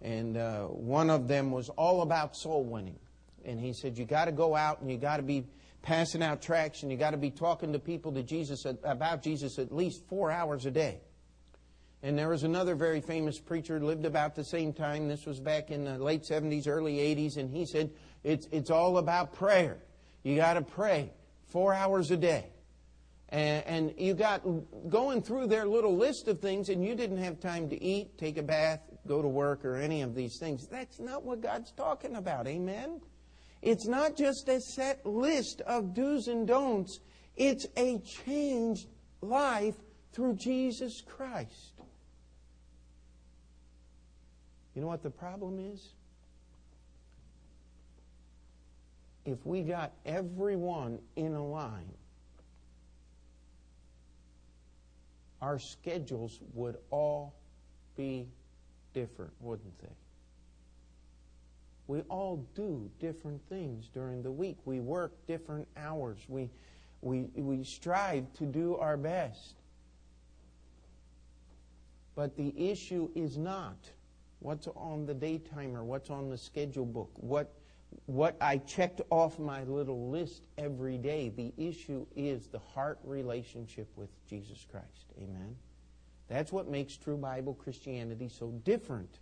and 0.02 0.38
uh, 0.38 0.66
one 0.66 1.10
of 1.10 1.28
them 1.28 1.52
was 1.52 1.70
all 1.70 2.02
about 2.02 2.36
soul 2.36 2.64
winning. 2.64 3.00
And 3.46 3.60
he 3.60 3.74
said, 3.74 3.98
You 3.98 4.06
got 4.06 4.26
to 4.26 4.32
go 4.32 4.56
out 4.56 4.82
and 4.82 4.92
you 4.92 4.98
got 4.98 5.18
to 5.18 5.24
be 5.24 5.46
passing 5.82 6.22
out 6.22 6.42
tracts 6.42 6.84
and 6.84 6.92
you 6.92 6.98
got 6.98 7.12
to 7.12 7.18
be 7.18 7.32
talking 7.32 7.74
to 7.74 7.80
people 7.80 8.12
to 8.14 8.24
Jesus 8.24 8.66
about 8.66 9.24
Jesus 9.24 9.58
at 9.58 9.72
least 9.72 10.04
four 10.08 10.32
hours 10.32 10.66
a 10.66 10.72
day. 10.72 11.00
And 12.04 12.18
there 12.18 12.30
was 12.30 12.44
another 12.44 12.76
very 12.76 13.02
famous 13.02 13.40
preacher 13.40 13.80
lived 13.80 14.06
about 14.06 14.36
the 14.36 14.44
same 14.44 14.72
time. 14.72 15.08
This 15.08 15.26
was 15.26 15.40
back 15.40 15.72
in 15.72 15.86
the 15.86 15.98
late 15.98 16.24
70s, 16.24 16.68
early 16.68 16.98
80s, 16.98 17.38
and 17.38 17.50
he 17.50 17.66
said 17.66 17.90
it's 18.24 18.48
it's 18.52 18.70
all 18.70 18.98
about 18.98 19.34
prayer. 19.34 19.80
You 20.28 20.36
got 20.36 20.56
to 20.56 20.62
pray 20.62 21.14
four 21.46 21.74
hours 21.74 22.12
a 22.12 22.18
day. 22.18 22.48
And, 23.30 23.66
and 23.66 23.94
you 23.98 24.14
got 24.14 24.42
going 24.90 25.22
through 25.22 25.48
their 25.48 25.66
little 25.66 25.96
list 25.96 26.28
of 26.28 26.42
things, 26.42 26.68
and 26.68 26.84
you 26.84 26.96
didn't 26.96 27.20
have 27.20 27.40
time 27.40 27.70
to 27.70 27.82
eat, 27.82 28.18
take 28.18 28.38
a 28.38 28.44
bath, 28.44 28.82
go 29.08 29.22
to 29.22 29.28
work, 29.30 29.64
or 29.64 29.78
any 29.78 30.02
of 30.02 30.16
these 30.16 30.38
things. 30.38 30.68
That's 30.68 31.00
not 31.00 31.24
what 31.24 31.40
God's 31.40 31.72
talking 31.72 32.18
about. 32.18 32.46
Amen? 32.46 33.00
It's 33.62 33.88
not 33.88 34.18
just 34.18 34.50
a 34.50 34.60
set 34.60 35.06
list 35.06 35.62
of 35.62 35.94
do's 35.94 36.28
and 36.28 36.46
don'ts, 36.46 37.00
it's 37.38 37.66
a 37.78 38.00
changed 38.00 38.90
life 39.22 39.78
through 40.12 40.36
Jesus 40.36 41.02
Christ. 41.08 41.72
You 44.76 44.82
know 44.82 44.88
what 44.88 45.04
the 45.04 45.10
problem 45.10 45.58
is? 45.74 45.94
If 49.28 49.46
we 49.46 49.62
got 49.62 49.92
everyone 50.06 51.00
in 51.18 51.34
a 51.34 51.46
line, 51.46 51.92
our 55.42 55.60
schedules 55.60 56.40
would 56.54 56.78
all 56.92 57.36
be 57.98 58.26
different, 58.94 59.34
wouldn't 59.42 59.78
they? 59.82 59.90
We 61.88 62.02
all 62.04 62.48
do 62.56 62.90
different 63.02 63.42
things 63.50 63.90
during 63.94 64.24
the 64.24 64.32
week. 64.32 64.56
We 64.64 64.80
work 64.80 65.12
different 65.28 65.68
hours. 65.76 66.20
We, 66.30 66.50
we, 67.02 67.26
we 67.36 67.66
strive 67.66 68.32
to 68.36 68.46
do 68.46 68.78
our 68.78 68.96
best. 68.96 69.56
But 72.16 72.38
the 72.38 72.54
issue 72.58 73.10
is 73.14 73.38
not 73.38 73.76
what's 74.40 74.70
on 74.70 75.06
the 75.06 75.14
day 75.14 75.42
timer, 75.54 75.84
what's 75.84 76.10
on 76.10 76.30
the 76.30 76.38
schedule 76.38 76.86
book, 76.86 77.12
what, 77.16 77.52
what 78.06 78.38
I 78.42 78.58
checked 78.58 79.02
off 79.10 79.40
my 79.40 79.64
little 79.64 80.10
list 80.10 80.44
every 80.58 80.98
day. 80.98 81.30
The 81.30 81.54
issue 81.58 82.06
is 82.16 82.48
the 82.48 82.60
heart 82.60 83.00
relationship 83.04 83.88
with 83.96 84.10
Jesus 84.28 84.66
Christ. 84.70 85.14
Amen. 85.18 85.56
That's 86.28 86.52
what 86.52 86.70
makes 86.70 86.98
true 86.98 87.18
Bible 87.18 87.54
Christianity 87.54 88.30
so 88.30 88.52
different 88.64 89.20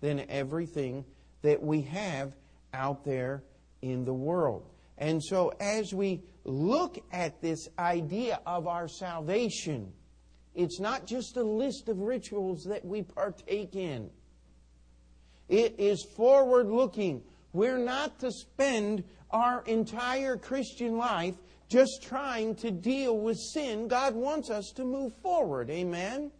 than 0.00 0.24
everything 0.28 1.04
that 1.42 1.62
we 1.62 1.82
have 1.82 2.34
out 2.74 3.04
there 3.04 3.42
in 3.82 4.04
the 4.04 4.14
world. 4.14 4.68
And 4.96 5.22
so, 5.22 5.52
as 5.60 5.94
we 5.94 6.22
look 6.44 6.98
at 7.12 7.40
this 7.40 7.68
idea 7.78 8.40
of 8.44 8.66
our 8.66 8.88
salvation, 8.88 9.92
it's 10.54 10.80
not 10.80 11.06
just 11.06 11.36
a 11.36 11.42
list 11.42 11.88
of 11.88 12.00
rituals 12.00 12.64
that 12.64 12.84
we 12.84 13.02
partake 13.02 13.76
in. 13.76 14.10
It 15.48 15.76
is 15.78 16.04
forward 16.16 16.66
looking. 16.66 17.22
We're 17.52 17.78
not 17.78 18.18
to 18.20 18.30
spend 18.30 19.04
our 19.30 19.62
entire 19.66 20.36
Christian 20.36 20.96
life 20.96 21.34
just 21.68 22.02
trying 22.02 22.54
to 22.56 22.70
deal 22.70 23.18
with 23.18 23.36
sin. 23.36 23.88
God 23.88 24.14
wants 24.14 24.50
us 24.50 24.72
to 24.76 24.84
move 24.84 25.12
forward. 25.22 25.70
Amen? 25.70 26.30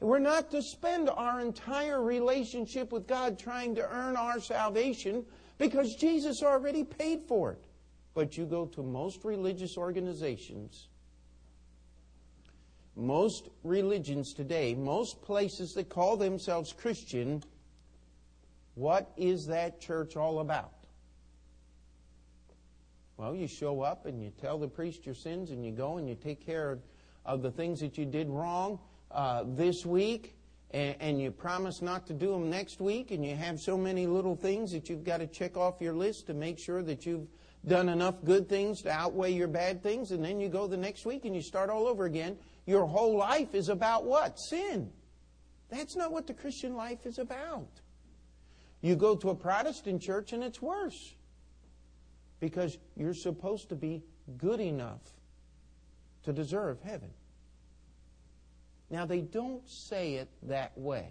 We're 0.00 0.18
not 0.18 0.50
to 0.50 0.62
spend 0.62 1.08
our 1.08 1.40
entire 1.40 2.02
relationship 2.02 2.92
with 2.92 3.06
God 3.06 3.38
trying 3.38 3.74
to 3.76 3.88
earn 3.88 4.16
our 4.16 4.40
salvation 4.40 5.24
because 5.56 5.94
Jesus 5.94 6.42
already 6.42 6.84
paid 6.84 7.22
for 7.26 7.52
it. 7.52 7.64
But 8.12 8.36
you 8.36 8.44
go 8.44 8.66
to 8.66 8.82
most 8.82 9.24
religious 9.24 9.78
organizations, 9.78 10.88
most 12.94 13.48
religions 13.62 14.34
today, 14.34 14.74
most 14.74 15.22
places 15.22 15.72
that 15.72 15.88
call 15.88 16.16
themselves 16.16 16.72
Christian, 16.72 17.42
what 18.76 19.10
is 19.16 19.46
that 19.46 19.80
church 19.80 20.16
all 20.16 20.40
about? 20.40 20.72
Well, 23.16 23.34
you 23.34 23.48
show 23.48 23.80
up 23.80 24.04
and 24.04 24.22
you 24.22 24.30
tell 24.30 24.58
the 24.58 24.68
priest 24.68 25.06
your 25.06 25.14
sins 25.14 25.50
and 25.50 25.64
you 25.64 25.72
go 25.72 25.96
and 25.96 26.06
you 26.06 26.14
take 26.14 26.44
care 26.44 26.72
of, 26.72 26.80
of 27.24 27.42
the 27.42 27.50
things 27.50 27.80
that 27.80 27.96
you 27.96 28.04
did 28.04 28.28
wrong 28.28 28.78
uh, 29.10 29.44
this 29.46 29.86
week 29.86 30.36
and, 30.72 30.96
and, 31.00 31.22
you 31.22 31.30
promise 31.30 31.80
not 31.80 32.06
to 32.08 32.12
do 32.12 32.32
them 32.32 32.50
next 32.50 32.80
week, 32.80 33.12
and 33.12 33.24
you 33.24 33.36
have 33.36 33.60
so 33.60 33.78
many 33.78 34.06
little 34.06 34.34
things 34.34 34.72
that 34.72 34.90
you've 34.90 35.04
got 35.04 35.18
to 35.18 35.26
check 35.28 35.56
off 35.56 35.80
your 35.80 35.94
list 35.94 36.26
to 36.26 36.34
make 36.34 36.58
sure 36.58 36.82
that 36.82 37.06
you've 37.06 37.28
done 37.66 37.88
enough 37.88 38.16
good 38.24 38.48
things 38.48 38.82
to 38.82 38.90
outweigh 38.90 39.30
your 39.30 39.46
bad 39.46 39.80
things, 39.80 40.10
and 40.10 40.24
then 40.24 40.40
you 40.40 40.48
go 40.48 40.66
the 40.66 40.76
next 40.76 41.06
week 41.06 41.24
and 41.24 41.36
you 41.36 41.40
start 41.40 41.70
all 41.70 41.86
over 41.86 42.04
again. 42.04 42.36
Your 42.66 42.84
whole 42.84 43.16
life 43.16 43.54
is 43.54 43.68
about 43.68 44.04
what? 44.04 44.40
Sin. 44.40 44.90
That's 45.68 45.94
not 45.94 46.10
what 46.10 46.26
the 46.26 46.34
Christian 46.34 46.74
life 46.74 47.06
is 47.06 47.18
about. 47.18 47.68
You 48.86 48.94
go 48.94 49.16
to 49.16 49.30
a 49.30 49.34
Protestant 49.34 50.00
church 50.00 50.32
and 50.32 50.44
it's 50.44 50.62
worse 50.62 51.16
because 52.38 52.78
you're 52.96 53.14
supposed 53.14 53.68
to 53.70 53.74
be 53.74 54.04
good 54.38 54.60
enough 54.60 55.00
to 56.22 56.32
deserve 56.32 56.80
heaven. 56.82 57.10
Now, 58.88 59.04
they 59.04 59.22
don't 59.22 59.68
say 59.68 60.14
it 60.14 60.28
that 60.44 60.78
way 60.78 61.08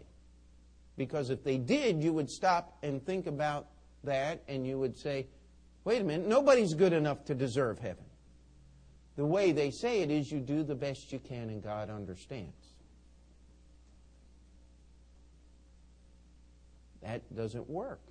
because 0.95 1.29
if 1.29 1.43
they 1.43 1.57
did, 1.57 2.01
you 2.01 2.13
would 2.13 2.29
stop 2.29 2.77
and 2.81 3.05
think 3.05 3.27
about 3.27 3.67
that 4.05 4.41
and 4.47 4.65
you 4.65 4.79
would 4.79 4.97
say, 4.97 5.27
wait 5.83 6.01
a 6.01 6.05
minute, 6.05 6.27
nobody's 6.27 6.73
good 6.73 6.93
enough 6.93 7.25
to 7.25 7.35
deserve 7.35 7.79
heaven. 7.79 8.05
The 9.17 9.25
way 9.25 9.51
they 9.51 9.71
say 9.71 9.99
it 9.99 10.09
is 10.09 10.31
you 10.31 10.39
do 10.39 10.63
the 10.63 10.75
best 10.75 11.11
you 11.11 11.19
can 11.19 11.49
and 11.49 11.61
God 11.61 11.89
understands. 11.89 12.64
That 17.05 17.21
doesn't 17.35 17.69
work. 17.69 18.01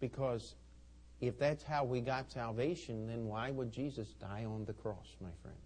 Because 0.00 0.54
if 1.20 1.38
that's 1.38 1.64
how 1.64 1.84
we 1.84 2.02
got 2.02 2.30
salvation, 2.30 3.06
then 3.06 3.26
why 3.26 3.50
would 3.50 3.72
Jesus 3.72 4.12
die 4.20 4.44
on 4.44 4.66
the 4.66 4.74
cross, 4.74 5.16
my 5.22 5.30
friend? 5.42 5.56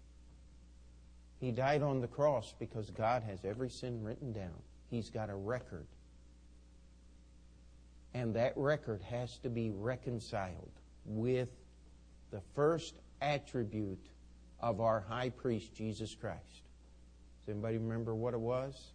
He 1.41 1.51
died 1.51 1.81
on 1.81 1.99
the 1.99 2.07
cross 2.07 2.55
because 2.57 2.89
God 2.89 3.23
has 3.23 3.43
every 3.43 3.69
sin 3.69 4.01
written 4.01 4.31
down. 4.31 4.55
He's 4.89 5.09
got 5.09 5.29
a 5.29 5.35
record. 5.35 5.87
And 8.13 8.33
that 8.35 8.53
record 8.55 9.01
has 9.01 9.39
to 9.39 9.49
be 9.49 9.71
reconciled 9.71 10.71
with 11.05 11.49
the 12.31 12.41
first 12.55 12.95
attribute 13.21 14.07
of 14.61 14.79
our 14.79 15.01
high 15.01 15.29
priest, 15.29 15.73
Jesus 15.73 16.15
Christ. 16.15 16.63
Does 17.41 17.49
anybody 17.49 17.77
remember 17.77 18.15
what 18.15 18.33
it 18.33 18.39
was? 18.39 18.93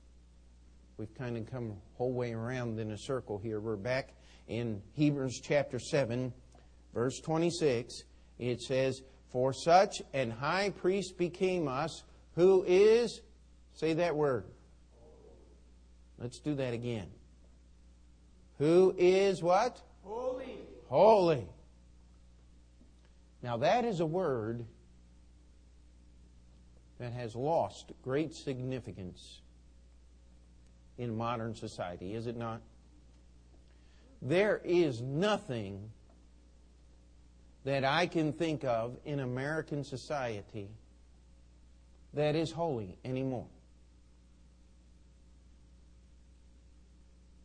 We've 0.99 1.15
kind 1.15 1.37
of 1.37 1.45
come 1.51 1.75
whole 1.99 2.15
way 2.15 2.33
around 2.33 2.81
in 2.81 2.91
a 2.91 2.97
circle 2.97 3.37
here. 3.37 3.61
We're 3.61 3.77
back 3.77 4.15
in 4.49 4.81
Hebrews 4.95 5.43
chapter 5.45 5.79
7, 5.79 6.33
verse 6.95 7.21
26. 7.21 8.03
It 8.39 8.63
says, 8.63 9.03
For 9.31 9.53
such 9.53 10.01
an 10.15 10.31
high 10.31 10.71
priest 10.71 11.19
became 11.19 11.69
us, 11.69 12.03
who 12.35 12.65
is, 12.67 13.21
say 13.75 13.93
that 13.93 14.17
word. 14.17 14.47
Let's 16.19 16.41
do 16.41 16.55
that 16.55 16.73
again. 16.73 17.09
Who 18.57 18.95
is 18.97 19.43
what? 19.43 19.79
Holy. 20.03 20.61
Holy. 20.89 21.47
Now, 23.43 23.59
that 23.59 23.85
is 23.85 24.01
a 24.01 24.07
word 24.07 24.65
that 26.99 27.13
has 27.13 27.37
lost 27.37 27.93
great 28.03 28.35
significance 28.35 29.43
in 30.99 31.17
modern 31.17 31.55
society, 31.55 32.15
is 32.15 32.27
it 32.27 32.37
not? 32.37 32.61
There 34.23 34.61
is 34.65 35.03
nothing 35.03 35.91
that 37.65 37.85
I 37.85 38.07
can 38.07 38.33
think 38.33 38.65
of 38.65 38.97
in 39.05 39.21
American 39.21 39.85
society 39.85 40.69
that 42.15 42.35
is 42.35 42.51
holy 42.51 42.97
anymore. 43.05 43.47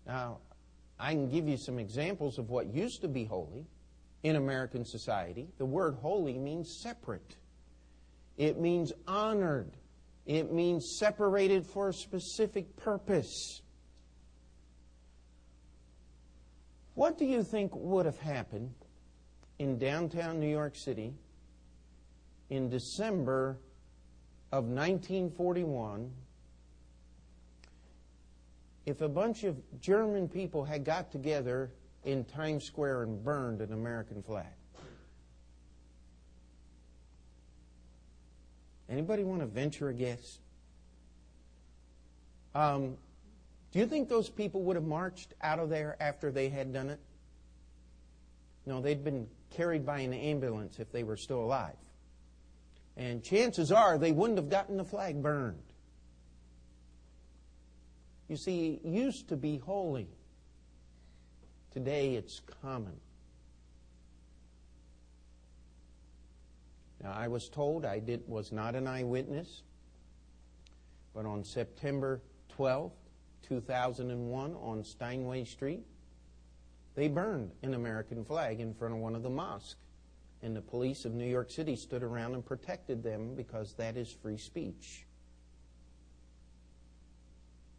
Now, 0.06 0.38
I 1.00 1.14
can 1.14 1.30
give 1.30 1.48
you 1.48 1.58
some 1.58 1.80
examples 1.80 2.38
of 2.38 2.50
what 2.50 2.68
used 2.68 3.02
to 3.02 3.08
be 3.08 3.26
holy 3.26 3.66
in 4.24 4.36
American 4.36 4.86
society. 4.86 5.48
The 5.58 5.66
word 5.66 5.96
holy 5.96 6.38
means 6.38 6.72
separate, 6.82 7.36
it 8.38 8.60
means 8.60 8.94
honored, 9.08 9.72
it 10.26 10.52
means 10.52 10.98
separated 11.00 11.66
for 11.66 11.90
a 11.90 11.94
specific 11.94 12.76
purpose. 12.78 13.62
What 16.94 17.18
do 17.18 17.26
you 17.26 17.44
think 17.44 17.72
would 17.76 18.06
have 18.06 18.20
happened 18.20 18.74
in 19.58 19.78
downtown 19.78 20.40
New 20.40 20.50
York 20.50 20.76
City 20.76 21.14
in 22.50 22.70
December 22.70 23.58
of 24.52 24.66
1941 24.66 26.12
if 28.86 29.02
a 29.02 29.10
bunch 29.10 29.44
of 29.44 29.56
German 29.80 30.28
people 30.28 30.66
had 30.66 30.84
got 30.84 31.12
together 31.12 31.72
in 32.04 32.26
Times 32.26 32.66
Square 32.66 33.04
and 33.04 33.24
burned 33.24 33.62
an 33.62 33.74
American 33.74 34.22
flag? 34.22 34.46
Anybody 38.92 39.24
want 39.24 39.40
to 39.40 39.48
venture 39.48 39.88
a 39.88 39.94
guess? 39.94 40.40
Um, 42.54 42.98
do 43.72 43.80
you 43.80 43.86
think 43.86 44.10
those 44.10 44.30
people 44.30 44.64
would 44.64 44.76
have 44.76 44.86
marched 44.86 45.34
out 45.42 45.60
of 45.60 45.70
there 45.70 45.96
after 46.02 46.30
they 46.30 46.50
had 46.50 46.74
done 46.74 46.90
it? 46.90 47.00
No, 48.66 48.82
they'd 48.82 49.04
been 49.04 49.28
carried 49.50 49.86
by 49.86 50.00
an 50.00 50.14
ambulance 50.14 50.78
if 50.80 50.92
they 50.92 51.04
were 51.04 51.16
still 51.16 51.40
alive. 51.40 51.78
And 52.98 53.24
chances 53.24 53.72
are 53.72 53.98
they 53.98 54.12
wouldn't 54.12 54.38
have 54.38 54.50
gotten 54.50 54.76
the 54.76 54.84
flag 54.84 55.22
burned. 55.22 55.64
You 58.28 58.36
see, 58.36 58.82
it 58.84 58.90
used 58.90 59.30
to 59.30 59.38
be 59.38 59.58
holy. 59.58 60.10
Today 61.72 62.16
it's 62.16 62.42
common. 62.62 63.00
Now, 67.04 67.14
I 67.14 67.28
was 67.28 67.50
told 67.50 67.86
I 67.86 68.00
did, 68.00 68.28
was 68.28 68.52
not 68.52 68.76
an 68.76 68.88
eyewitness, 68.88 69.64
but 71.16 71.26
on 71.26 71.44
September 71.44 72.22
12, 72.50 72.92
2001, 73.48 74.56
on 74.56 74.84
Steinway 74.84 75.46
Street, 75.46 75.84
they 76.94 77.08
burned 77.08 77.52
an 77.64 77.74
American 77.74 78.24
flag 78.24 78.60
in 78.60 78.74
front 78.74 78.94
of 78.94 79.00
one 79.00 79.16
of 79.16 79.24
the 79.24 79.30
mosques. 79.30 79.76
And 80.44 80.56
the 80.56 80.62
police 80.62 81.06
of 81.06 81.14
New 81.14 81.26
York 81.26 81.52
City 81.52 81.76
stood 81.76 82.02
around 82.02 82.34
and 82.34 82.44
protected 82.44 83.04
them 83.04 83.36
because 83.36 83.74
that 83.74 83.96
is 83.96 84.12
free 84.12 84.38
speech. 84.38 85.06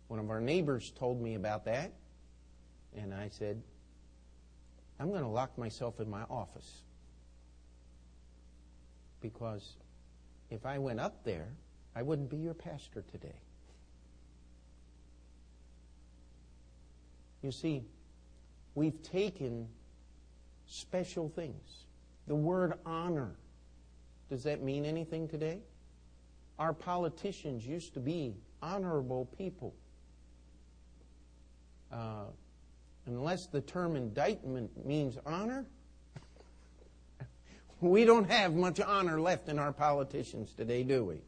One 0.07 0.21
of 0.21 0.31
our 0.31 0.41
neighbors 0.41 0.93
told 0.97 1.21
me 1.21 1.35
about 1.35 1.65
that, 1.65 1.93
and 2.97 3.13
I 3.13 3.31
said, 3.31 3.61
I'm 5.01 5.11
going 5.11 5.23
to 5.23 5.29
lock 5.29 5.59
myself 5.59 5.99
in 5.99 6.09
my 6.09 6.23
office 6.31 6.83
because 9.23 9.77
if 10.51 10.67
I 10.67 10.79
went 10.79 11.01
up 11.01 11.25
there, 11.25 11.49
I 11.95 12.03
wouldn't 12.03 12.29
be 12.29 12.37
your 12.37 12.55
pastor 12.55 13.03
today. 13.11 13.37
You 17.43 17.51
see, 17.51 17.83
we've 18.75 19.03
taken 19.03 19.69
special 20.67 21.29
things. 21.29 21.87
The 22.27 22.35
word 22.35 22.75
honor, 22.87 23.33
does 24.29 24.45
that 24.45 24.63
mean 24.63 24.85
anything 24.85 25.29
today? 25.29 25.61
Our 26.59 26.73
politicians 26.73 27.67
used 27.67 27.95
to 27.95 28.01
be 28.01 28.35
honorable 28.63 29.27
people. 29.37 29.75
Uh, 31.91 32.27
unless 33.07 33.47
the 33.49 33.61
term 33.61 33.97
indictment 33.97 34.87
means 34.87 35.19
honor, 35.27 35.67
we 37.83 38.05
don't 38.05 38.31
have 38.31 38.55
much 38.55 38.81
honor 38.81 39.21
left 39.21 39.49
in 39.49 39.59
our 39.59 39.73
politicians 39.73 40.53
today, 40.57 40.83
do 40.83 41.05
we? 41.05 41.21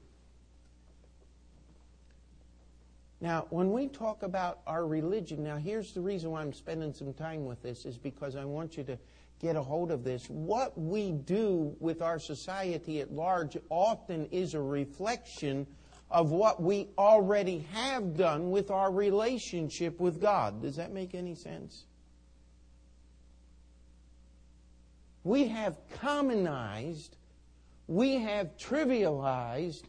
Now, 3.21 3.47
when 3.51 3.73
we 3.73 3.89
talk 3.89 4.23
about 4.23 4.61
our 4.67 4.87
religion, 4.87 5.43
now 5.43 5.57
here's 5.57 5.93
the 5.93 6.01
reason 6.01 6.31
why 6.31 6.43
I'm 6.43 6.53
spending 6.53 6.93
some 6.93 7.15
time 7.15 7.47
with 7.47 7.63
this 7.63 7.87
is 7.87 7.97
because 7.97 8.37
I 8.37 8.45
want 8.45 8.77
you 8.77 8.85
to 8.85 8.99
get 9.41 9.57
a 9.57 9.63
hold 9.63 9.91
of 9.91 10.05
this. 10.05 10.27
What 10.29 10.79
we 10.79 11.13
do 11.13 11.75
with 11.81 12.03
our 12.03 12.19
society 12.19 13.01
at 13.01 13.13
large 13.13 13.57
often 13.71 14.27
is 14.27 14.55
a 14.55 14.61
reflection 14.61 15.67
of 16.11 16.31
what 16.31 16.63
we 16.63 16.89
already 16.99 17.67
have 17.73 18.17
done 18.17 18.51
with 18.51 18.71
our 18.71 18.91
relationship 18.91 19.99
with 19.99 20.21
God. 20.21 20.63
Does 20.63 20.77
that 20.77 20.93
make 20.93 21.15
any 21.15 21.35
sense? 21.35 21.87
We 25.25 25.49
have 25.49 25.79
commonized, 26.01 27.17
we 27.87 28.17
have 28.17 28.57
trivialized, 28.59 29.85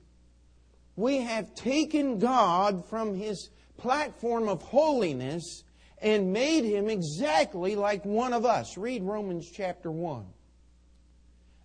we 0.96 1.18
have 1.18 1.54
taken 1.54 2.18
God 2.20 2.88
from 2.90 3.14
his 3.14 3.50
platform 3.78 4.48
of 4.48 4.62
holiness 4.62 5.64
and 6.02 6.32
made 6.32 6.64
him 6.64 6.90
exactly 6.90 7.76
like 7.76 8.06
one 8.06 8.32
of 8.32 8.46
us. 8.46 8.78
Read 8.78 9.04
Romans 9.04 9.50
chapter 9.52 9.92
1. 9.92 10.26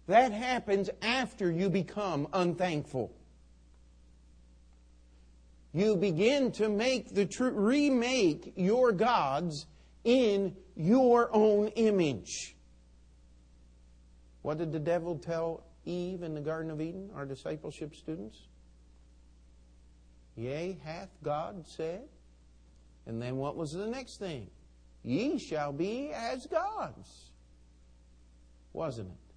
That 0.08 0.32
happens 0.32 0.90
after 1.02 1.50
you 1.50 1.70
become 1.70 2.26
unthankful. 2.32 3.14
You 5.72 5.94
begin 5.94 6.50
to 6.52 6.68
make 6.68 7.14
the 7.14 7.26
tr- 7.26 7.50
remake 7.50 8.54
your 8.56 8.90
gods 8.90 9.66
in 10.02 10.56
your 10.74 11.30
own 11.32 11.68
image. 11.68 12.56
What 14.42 14.58
did 14.58 14.72
the 14.72 14.78
devil 14.78 15.16
tell 15.16 15.64
Eve 15.84 16.22
in 16.22 16.34
the 16.34 16.40
Garden 16.40 16.70
of 16.70 16.80
Eden, 16.80 17.10
our 17.14 17.26
discipleship 17.26 17.94
students? 17.94 18.38
Yea, 20.36 20.78
hath 20.84 21.10
God 21.22 21.66
said? 21.66 22.02
And 23.06 23.20
then 23.20 23.36
what 23.36 23.56
was 23.56 23.72
the 23.72 23.86
next 23.86 24.18
thing? 24.18 24.48
Ye 25.02 25.38
shall 25.38 25.72
be 25.72 26.12
as 26.14 26.46
gods. 26.46 27.30
Wasn't 28.72 29.08
it? 29.08 29.30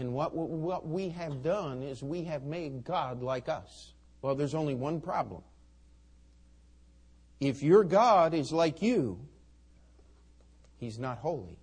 And 0.00 0.14
what, 0.14 0.34
what 0.34 0.88
we 0.88 1.10
have 1.10 1.42
done 1.42 1.82
is 1.82 2.02
we 2.02 2.24
have 2.24 2.44
made 2.44 2.84
God 2.84 3.22
like 3.22 3.48
us. 3.48 3.92
Well, 4.22 4.34
there's 4.34 4.54
only 4.54 4.74
one 4.74 5.00
problem. 5.00 5.42
If 7.38 7.62
your 7.62 7.84
God 7.84 8.34
is 8.34 8.52
like 8.52 8.82
you, 8.82 9.18
he's 10.78 10.98
not 10.98 11.18
holy. 11.18 11.59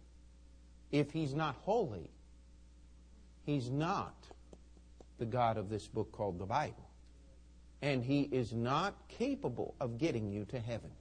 If 0.91 1.11
he's 1.11 1.33
not 1.33 1.55
holy, 1.61 2.09
he's 3.45 3.69
not 3.69 4.15
the 5.17 5.25
God 5.25 5.57
of 5.57 5.69
this 5.69 5.87
book 5.87 6.11
called 6.11 6.39
the 6.39 6.45
Bible. 6.45 6.89
And 7.81 8.03
he 8.03 8.21
is 8.23 8.53
not 8.53 8.95
capable 9.07 9.75
of 9.79 9.97
getting 9.97 10.31
you 10.31 10.45
to 10.45 10.59
heaven. 10.59 10.91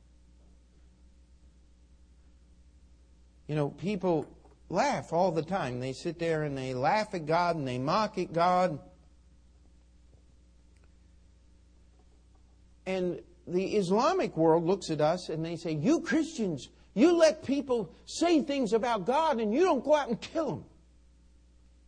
You 3.46 3.54
know, 3.54 3.70
people 3.70 4.26
laugh 4.68 5.12
all 5.12 5.30
the 5.30 5.42
time. 5.42 5.80
They 5.80 5.92
sit 5.92 6.18
there 6.18 6.42
and 6.42 6.56
they 6.58 6.74
laugh 6.74 7.14
at 7.14 7.26
God 7.26 7.56
and 7.56 7.66
they 7.66 7.78
mock 7.78 8.18
at 8.18 8.32
God. 8.32 8.78
And 12.84 13.20
the 13.46 13.76
Islamic 13.76 14.36
world 14.36 14.64
looks 14.64 14.90
at 14.90 15.00
us 15.00 15.28
and 15.28 15.44
they 15.44 15.56
say, 15.56 15.72
You 15.72 16.00
Christians, 16.00 16.68
you 16.96 17.12
let 17.12 17.44
people 17.44 17.92
say 18.06 18.40
things 18.40 18.72
about 18.72 19.04
God 19.04 19.38
and 19.38 19.52
you 19.52 19.60
don't 19.60 19.84
go 19.84 19.94
out 19.94 20.08
and 20.08 20.18
kill 20.18 20.46
them. 20.46 20.64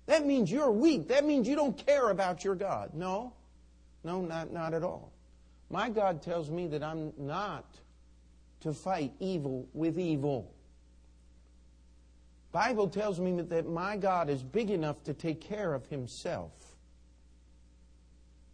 That 0.04 0.26
means 0.26 0.52
you're 0.52 0.70
weak. 0.70 1.09
That 1.09 1.24
means 1.24 1.48
you 1.48 1.56
don't 1.56 1.78
care 1.86 2.11
about 2.11 2.44
your 2.44 2.54
God. 2.54 2.90
No, 2.92 3.32
no, 4.04 4.20
not, 4.20 4.52
not 4.52 4.74
at 4.74 4.82
all. 4.82 5.11
My 5.70 5.88
God 5.88 6.20
tells 6.20 6.50
me 6.50 6.66
that 6.68 6.82
I'm 6.82 7.14
not 7.16 7.64
to 8.61 8.74
fight 8.74 9.14
evil 9.18 9.66
with 9.72 9.98
evil. 9.98 10.52
Bible 12.52 12.88
tells 12.88 13.18
me 13.18 13.40
that 13.40 13.66
my 13.66 13.96
God 13.96 14.28
is 14.28 14.42
big 14.42 14.68
enough 14.68 15.02
to 15.04 15.14
take 15.14 15.40
care 15.40 15.72
of 15.72 15.86
himself. 15.86 16.52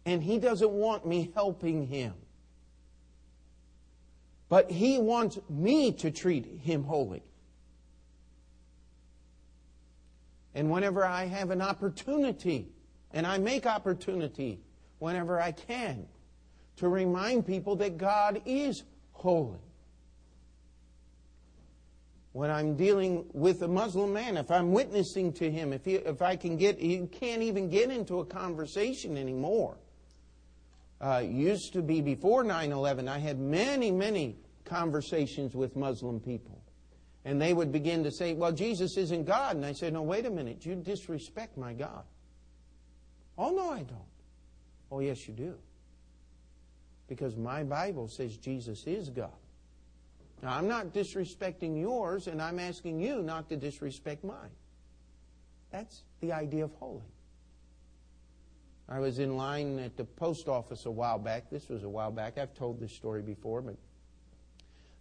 And 0.05 0.23
he 0.23 0.39
doesn't 0.39 0.71
want 0.71 1.05
me 1.05 1.31
helping 1.35 1.85
him. 1.85 2.13
But 4.55 4.71
he 4.71 4.99
wants 4.99 5.37
me 5.49 5.91
to 5.91 6.11
treat 6.11 6.45
him 6.61 6.85
holy. 6.85 7.23
And 10.53 10.71
whenever 10.71 11.05
I 11.05 11.25
have 11.25 11.51
an 11.51 11.61
opportunity, 11.61 12.69
and 13.11 13.27
I 13.27 13.37
make 13.37 13.65
opportunity 13.65 14.61
whenever 14.99 15.41
I 15.41 15.51
can, 15.51 16.07
to 16.77 16.87
remind 16.87 17.45
people 17.45 17.75
that 17.75 17.97
God 17.97 18.43
is 18.45 18.83
holy 19.11 19.59
when 22.31 22.49
I'm 22.49 22.77
dealing 22.77 23.25
with 23.33 23.61
a 23.61 23.67
Muslim 23.67 24.13
man, 24.13 24.37
if 24.37 24.49
I'm 24.49 24.71
witnessing 24.71 25.33
to 25.33 25.51
him, 25.51 25.73
if, 25.73 25.83
he, 25.83 25.95
if 25.95 26.21
I 26.21 26.37
can 26.37 26.55
get, 26.55 26.79
he 26.79 27.05
can't 27.07 27.41
even 27.41 27.67
get 27.67 27.91
into 27.91 28.21
a 28.21 28.25
conversation 28.25 29.17
anymore. 29.17 29.75
Uh, 31.01 31.23
used 31.25 31.73
to 31.73 31.81
be 31.81 31.99
before 31.99 32.45
9 32.45 32.71
11, 32.71 33.09
I 33.09 33.19
had 33.19 33.37
many, 33.37 33.91
many 33.91 34.37
conversations 34.65 35.55
with 35.55 35.75
Muslim 35.75 36.19
people. 36.19 36.61
And 37.23 37.41
they 37.41 37.53
would 37.53 37.71
begin 37.71 38.03
to 38.03 38.11
say, 38.11 38.33
Well, 38.33 38.51
Jesus 38.51 38.97
isn't 38.97 39.25
God. 39.25 39.55
And 39.55 39.65
I 39.65 39.73
said, 39.73 39.93
No, 39.93 40.03
wait 40.03 40.25
a 40.25 40.29
minute. 40.29 40.65
You 40.65 40.75
disrespect 40.75 41.57
my 41.57 41.73
God. 41.73 42.03
Oh, 43.37 43.49
no, 43.49 43.71
I 43.71 43.79
don't. 43.79 43.97
Oh, 44.91 44.99
yes, 44.99 45.27
you 45.27 45.33
do. 45.33 45.55
Because 47.07 47.35
my 47.35 47.63
Bible 47.63 48.07
says 48.07 48.37
Jesus 48.37 48.85
is 48.85 49.09
God. 49.09 49.31
Now, 50.41 50.57
I'm 50.57 50.67
not 50.67 50.93
disrespecting 50.93 51.79
yours, 51.79 52.27
and 52.27 52.41
I'm 52.41 52.59
asking 52.59 52.99
you 52.99 53.21
not 53.21 53.49
to 53.49 53.57
disrespect 53.57 54.23
mine. 54.23 54.51
That's 55.71 56.03
the 56.21 56.31
idea 56.33 56.65
of 56.65 56.73
holy. 56.75 57.01
I 58.87 58.99
was 58.99 59.17
in 59.17 59.35
line 59.35 59.79
at 59.79 59.97
the 59.97 60.05
post 60.05 60.47
office 60.47 60.85
a 60.85 60.91
while 60.91 61.17
back. 61.17 61.49
This 61.49 61.69
was 61.69 61.83
a 61.83 61.89
while 61.89 62.11
back. 62.11 62.37
I've 62.37 62.53
told 62.53 62.79
this 62.79 62.93
story 62.93 63.23
before, 63.23 63.61
but 63.61 63.75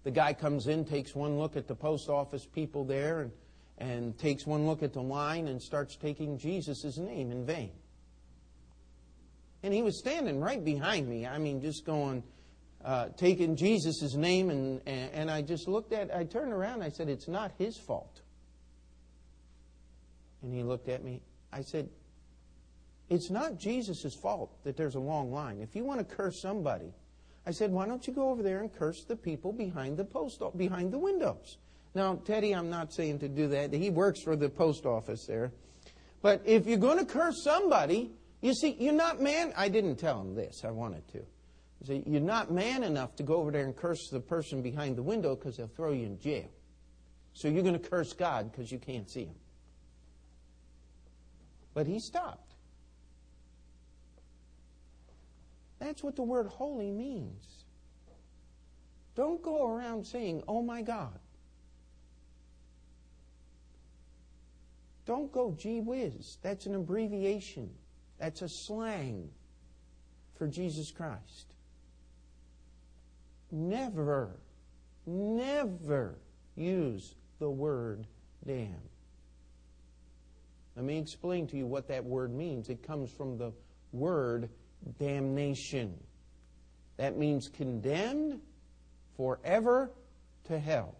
the 0.05 0.11
guy 0.11 0.35
comes 0.35 0.67
in, 0.67 0.85
takes 0.85 1.15
one 1.15 1.39
look 1.39 1.57
at 1.57 1.67
the 1.67 1.75
post 1.75 2.09
office 2.09 2.47
people 2.47 2.85
there, 2.85 3.23
and, 3.23 3.33
and 3.79 4.19
takes 4.19 4.47
one 4.47 4.67
look 4.67 4.83
at 4.83 4.93
the 4.93 5.03
line 5.03 5.49
and 5.49 5.61
starts 5.61 5.97
taking 5.97 6.39
Jesus' 6.39 6.99
name 6.99 7.33
in 7.33 7.45
vain. 7.45 7.73
And 9.63 9.73
he 9.73 9.83
was 9.83 9.99
standing 9.99 10.41
right 10.41 10.63
behind 10.63 11.09
me. 11.09 11.27
I 11.27 11.39
mean, 11.39 11.63
just 11.63 11.87
going, 11.87 12.23
uh, 12.85 13.09
taken 13.17 13.57
Jesus' 13.57 14.15
name, 14.15 14.51
and, 14.51 14.83
and 14.87 15.31
I 15.31 15.41
just 15.41 15.67
looked 15.67 15.95
at, 15.95 16.15
I 16.15 16.25
turned 16.25 16.53
around, 16.53 16.83
I 16.83 16.91
said, 16.91 17.09
It's 17.09 17.29
not 17.29 17.53
his 17.57 17.79
fault. 17.79 18.21
And 20.43 20.53
he 20.53 20.63
looked 20.63 20.91
at 20.91 21.03
me. 21.03 21.23
I 21.51 21.63
said, 21.63 21.89
It's 23.09 23.31
not 23.31 23.59
Jesus' 23.59 24.15
fault 24.15 24.63
that 24.65 24.77
there's 24.77 24.97
a 24.97 25.01
long 25.01 25.33
line. 25.33 25.61
If 25.63 25.75
you 25.75 25.83
want 25.83 26.07
to 26.07 26.15
curse 26.15 26.43
somebody, 26.43 26.93
I 27.47 27.51
said, 27.51 27.71
Why 27.71 27.87
don't 27.87 28.07
you 28.07 28.13
go 28.13 28.31
over 28.31 28.43
there 28.43 28.61
and 28.61 28.73
curse 28.73 29.05
the 29.05 29.17
people 29.17 29.53
behind 29.53 29.97
the 29.97 30.05
post 30.05 30.43
behind 30.57 30.93
the 30.93 30.99
windows? 30.99 31.59
Now, 31.95 32.17
Teddy, 32.17 32.55
I'm 32.55 32.71
not 32.71 32.93
saying 32.93 33.21
to 33.21 33.29
do 33.29 33.49
that. 33.49 33.73
He 33.73 33.91
works 33.91 34.21
for 34.23 34.35
the 34.35 34.49
post 34.49 34.85
office 34.85 35.27
there. 35.27 35.53
But 36.23 36.43
if 36.45 36.67
you're 36.67 36.79
going 36.79 36.99
to 36.99 37.05
curse 37.05 37.45
somebody, 37.45 38.11
you 38.41 38.55
see, 38.55 38.77
you're 38.79 38.93
not 38.93 39.21
man. 39.21 39.53
I 39.57 39.69
didn't 39.69 39.97
tell 39.97 40.21
him 40.21 40.35
this. 40.35 40.63
I 40.65 40.71
wanted 40.71 41.07
to. 41.09 41.23
So 41.85 42.03
you're 42.07 42.21
not 42.21 42.51
man 42.51 42.83
enough 42.83 43.15
to 43.17 43.23
go 43.23 43.37
over 43.37 43.51
there 43.51 43.65
and 43.65 43.77
curse 43.77 44.09
the 44.11 44.21
person 44.21 44.63
behind 44.63 44.97
the 44.97 45.03
window 45.03 45.37
because 45.37 45.57
they'll 45.57 45.69
throw 45.69 45.93
you 45.93 46.07
in 46.07 46.19
jail. 46.19 46.49
So 47.35 47.49
you're 47.49 47.63
going 47.63 47.79
to 47.79 47.89
curse 47.89 48.13
God 48.13 48.51
because 48.51 48.73
you 48.73 48.79
can't 48.79 49.09
see 49.09 49.25
him. 49.25 49.35
But 51.75 51.87
he 51.87 52.01
stopped. 52.01 52.44
That's 55.85 56.03
what 56.03 56.17
the 56.17 56.23
word 56.23 56.47
holy 56.47 56.91
means. 56.91 57.65
Don't 59.15 59.43
go 59.43 59.69
around 59.69 60.05
saying, 60.07 60.43
oh 60.49 60.63
my 60.63 60.83
God. 60.83 61.19
Don't 65.07 65.31
go 65.31 65.55
gee 65.57 65.81
whiz. 65.81 66.39
That's 66.43 66.67
an 66.67 66.75
abbreviation. 66.75 67.71
That's 68.19 68.43
a 68.43 68.49
slang 68.49 69.29
for 70.35 70.49
Jesus 70.49 70.91
Christ 70.91 71.55
never, 73.55 74.37
never 75.07 76.19
use 76.57 77.15
the 77.39 77.51
word 77.51 78.07
damn. 78.47 78.75
Let 80.77 80.85
me 80.85 80.99
explain 80.99 81.47
to 81.49 81.57
you 81.57 81.67
what 81.67 81.87
that 81.89 82.05
word 82.05 82.35
means. 82.35 82.69
It 82.69 82.83
comes 82.83 83.11
from 83.11 83.39
the 83.39 83.53
word 83.93 84.49
damnation. 84.99 85.95
That 86.97 87.17
means 87.17 87.49
condemned 87.49 88.41
forever 89.17 89.91
to 90.45 90.59
hell. 90.59 90.97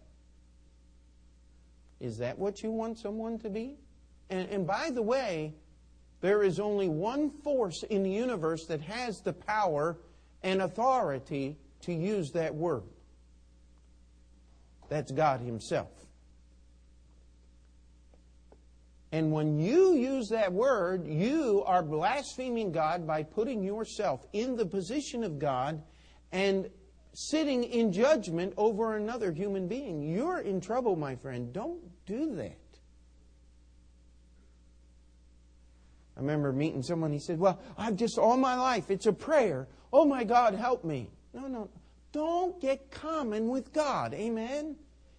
Is 2.01 2.19
that 2.19 2.39
what 2.39 2.63
you 2.63 2.71
want 2.71 2.99
someone 2.99 3.39
to 3.41 3.51
be? 3.51 3.77
And, 4.31 4.49
and, 4.51 4.67
by 4.67 4.91
the 4.91 5.03
way, 5.03 5.55
there 6.21 6.43
is 6.43 6.59
only 6.59 6.89
one 6.89 7.31
force 7.31 7.83
in 7.85 8.03
the 8.03 8.11
universe 8.11 8.67
that 8.67 8.81
has 8.81 9.21
the 9.21 9.33
power 9.33 9.99
and 10.43 10.63
authority 10.63 11.57
to 11.83 11.93
use 11.93 12.31
that 12.33 12.55
word. 12.55 12.83
That's 14.89 15.13
God 15.13 15.41
Himself. 15.41 15.94
And 19.15 19.31
when 19.31 19.61
you 19.61 19.95
use 19.95 20.29
that 20.31 20.53
word, 20.53 21.07
you 21.07 21.63
are 21.67 21.85
blaspheming 21.85 22.73
God 22.73 23.07
by 23.07 23.23
putting 23.23 23.63
yourself 23.63 24.27
in 24.33 24.57
the 24.57 24.67
position 24.67 25.23
of 25.23 25.39
God 25.39 25.81
and 26.33 26.69
sitting 27.13 27.63
in 27.63 27.93
judgment 27.93 28.55
over 28.57 28.97
another 28.97 29.31
human 29.31 29.69
being. 29.69 30.03
You're 30.03 30.41
in 30.41 30.61
trouble, 30.61 30.97
my 30.97 31.15
friend. 31.15 31.53
Don't 31.53 31.79
do 32.07 32.35
that. 32.35 32.59
I 36.17 36.21
remember 36.21 36.53
meeting 36.53 36.83
someone, 36.83 37.13
he 37.13 37.21
said, 37.21 37.39
Well, 37.39 37.61
I've 37.79 37.95
just 37.95 38.19
all 38.19 38.37
my 38.37 38.57
life, 38.57 38.91
it's 38.91 39.07
a 39.07 39.13
prayer. 39.13 39.69
Oh 39.93 40.05
my 40.05 40.25
God, 40.25 40.57
help 40.57 40.83
me. 40.83 41.09
No, 41.33 41.47
no. 41.47 41.71
Don't 42.11 42.61
get 42.61 42.91
common 42.91 43.47
with 43.47 43.73
God. 43.73 44.13
Amen? 44.13 44.75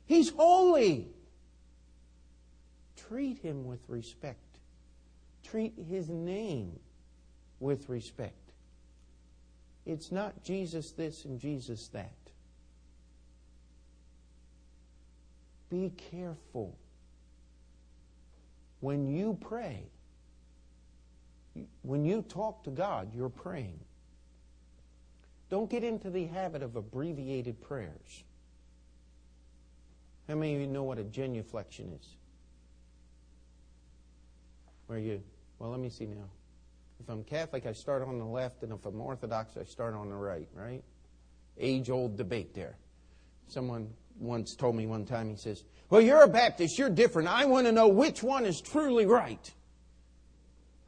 He's 0.06 0.32
holy. 0.32 1.15
Treat 3.08 3.40
him 3.40 3.66
with 3.66 3.82
respect. 3.88 4.40
Treat 5.44 5.74
his 5.90 6.10
name 6.10 6.80
with 7.60 7.88
respect. 7.90 8.34
It's 9.86 10.12
not 10.12 10.44
Jesus 10.44 10.92
this 10.92 11.26
and 11.26 11.40
Jesus 11.40 11.88
that. 11.90 12.12
Be 15.70 15.92
careful. 16.12 16.76
When 18.80 19.08
you 19.08 19.38
pray, 19.40 19.84
when 21.84 22.06
you 22.06 22.24
talk 22.24 22.64
to 22.64 22.72
God, 22.72 23.14
you're 23.14 23.30
praying. 23.30 23.80
Don't 25.50 25.70
get 25.70 25.84
into 25.84 26.10
the 26.10 26.26
habit 26.26 26.64
of 26.64 26.76
abbreviated 26.76 27.62
prayers. 27.62 28.24
How 30.28 30.36
many 30.36 30.56
of 30.56 30.62
you 30.62 30.68
know 30.68 30.84
what 30.84 30.98
a 30.98 31.04
genuflection 31.04 31.96
is? 32.00 32.16
Where 34.88 35.00
you, 35.00 35.22
well, 35.60 35.72
let 35.72 35.80
me 35.80 35.90
see 35.90 36.06
now. 36.06 36.30
If 37.00 37.10
I'm 37.10 37.24
Catholic, 37.24 37.66
I 37.66 37.74
start 37.74 38.04
on 38.04 38.20
the 38.20 38.26
left, 38.26 38.64
and 38.64 38.72
if 38.72 38.86
I'm 38.86 39.00
Orthodox, 39.02 39.58
I 39.58 39.64
start 39.64 39.94
on 39.94 40.10
the 40.10 40.16
right, 40.16 40.48
right? 40.54 40.84
Age 41.58 41.90
old 41.90 42.18
debate 42.18 42.54
there. 42.54 42.78
Someone 43.48 43.90
once 44.20 44.56
told 44.56 44.76
me 44.76 44.88
one 44.88 45.06
time, 45.06 45.30
he 45.30 45.36
says, 45.36 45.64
Well, 45.90 46.02
you're 46.02 46.24
a 46.24 46.28
Baptist, 46.28 46.78
you're 46.78 46.90
different. 46.90 47.28
I 47.28 47.46
want 47.46 47.68
to 47.68 47.72
know 47.72 47.88
which 47.88 48.24
one 48.24 48.46
is 48.46 48.62
truly 48.62 49.06
right. 49.06 49.54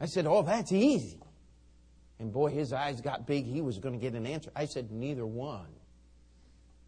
I 0.00 0.06
said, 0.06 0.26
Oh, 0.26 0.42
that's 0.42 0.72
easy. 0.72 1.20
And 2.18 2.32
boy, 2.32 2.50
his 2.50 2.72
eyes 2.72 3.00
got 3.00 3.26
big. 3.26 3.44
He 3.44 3.60
was 3.60 3.78
going 3.78 3.94
to 3.94 4.00
get 4.00 4.14
an 4.14 4.26
answer. 4.26 4.50
I 4.56 4.64
said, 4.64 4.90
Neither 4.90 5.26
one. 5.26 5.66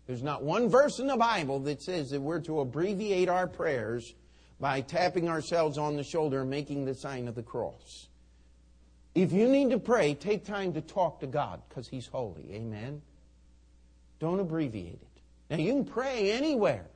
There's 0.07 0.23
not 0.23 0.43
one 0.43 0.69
verse 0.69 0.99
in 0.99 1.07
the 1.07 1.17
Bible 1.17 1.61
that 1.61 1.83
says 1.83 2.11
that 2.11 2.21
we're 2.21 2.41
to 2.41 2.61
abbreviate 2.61 3.29
our 3.29 3.47
prayers 3.47 4.15
by 4.61 4.83
tapping 4.83 5.29
ourselves 5.29 5.79
on 5.79 5.97
the 5.97 6.05
shoulder 6.05 6.43
and 6.43 6.51
making 6.51 6.85
the 6.85 6.95
sign 6.95 7.27
of 7.27 7.35
the 7.35 7.43
cross. 7.43 8.09
If 9.15 9.33
you 9.33 9.49
need 9.49 9.71
to 9.71 9.79
pray, 9.79 10.15
take 10.15 10.45
time 10.45 10.75
to 10.75 10.81
talk 10.81 11.21
to 11.21 11.27
God 11.27 11.63
because 11.69 11.89
He's 11.89 12.07
holy. 12.07 12.53
Amen. 12.53 13.03
Don't 14.21 14.39
abbreviate 14.39 15.01
it. 15.01 15.23
Now, 15.49 15.57
you 15.57 15.73
can 15.73 15.85
pray 15.85 16.31
anywhere. 16.31 16.87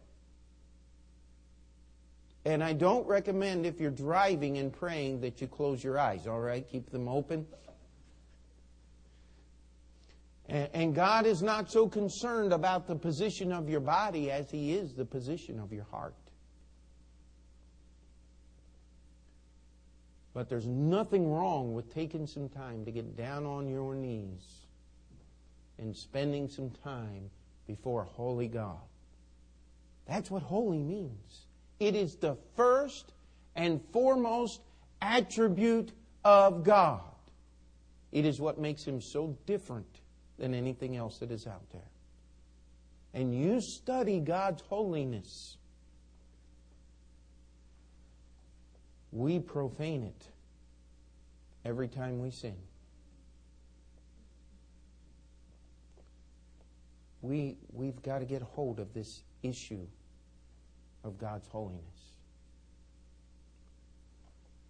And 2.45 2.63
I 2.63 2.75
don't 2.75 3.07
recommend 3.07 3.65
if 3.65 3.81
you're 3.81 3.91
driving 3.91 4.59
and 4.59 4.71
praying 4.71 5.23
that 5.23 5.41
you 5.41 5.49
close 5.49 5.83
your 5.83 5.99
eyes, 5.99 6.27
all 6.27 6.41
right? 6.41 6.69
Keep 6.71 6.91
them 6.91 7.09
open. 7.09 7.47
And 10.47 10.95
God 10.95 11.25
is 11.25 11.43
not 11.43 11.73
so 11.73 11.89
concerned 11.89 12.53
about 12.53 12.87
the 12.87 12.95
position 12.95 13.51
of 13.51 13.71
your 13.71 13.81
body 13.81 14.31
as 14.31 14.51
He 14.51 14.75
is 14.75 14.93
the 14.93 15.07
position 15.07 15.59
of 15.59 15.73
your 15.73 15.87
heart. 15.91 16.15
But 20.35 20.49
there's 20.49 20.67
nothing 20.67 21.31
wrong 21.31 21.75
with 21.75 21.95
taking 21.95 22.27
some 22.27 22.49
time 22.49 22.85
to 22.85 22.91
get 22.91 23.17
down 23.17 23.47
on 23.47 23.69
your 23.69 23.95
knees 23.95 24.67
and 25.79 25.97
spending 25.97 26.49
some 26.49 26.71
time 26.83 27.31
before 27.67 28.03
a 28.03 28.05
holy 28.05 28.49
God. 28.49 28.81
That's 30.07 30.31
what 30.31 30.43
holy 30.43 30.83
means. 30.83 31.47
It 31.79 31.95
is 31.95 32.17
the 32.17 32.37
first 32.57 33.13
and 33.55 33.81
foremost 33.93 34.61
attribute 35.01 35.93
of 36.25 36.65
God. 36.65 37.01
It 38.11 38.25
is 38.25 38.41
what 38.41 38.59
makes 38.59 38.85
him 38.85 39.01
so 39.01 39.37
different 39.47 40.01
than 40.39 40.53
anything 40.53 40.97
else 40.97 41.19
that 41.19 41.31
is 41.31 41.47
out 41.47 41.71
there. 41.71 41.81
And 43.13 43.35
you 43.35 43.61
study 43.61 44.19
God's 44.19 44.63
holiness. 44.63 45.57
We 49.15 49.39
profane 49.39 50.03
it 50.03 50.27
every 51.65 51.87
time 51.87 52.21
we 52.21 52.33
sin. 52.33 52.57
We, 57.23 57.57
we've 57.73 58.03
got 58.03 58.19
to 58.19 58.25
get 58.25 58.43
hold 58.43 58.81
of 58.81 58.93
this 58.93 59.23
issue 59.45 59.87
of 61.05 61.17
God's 61.17 61.47
holiness. 61.47 61.85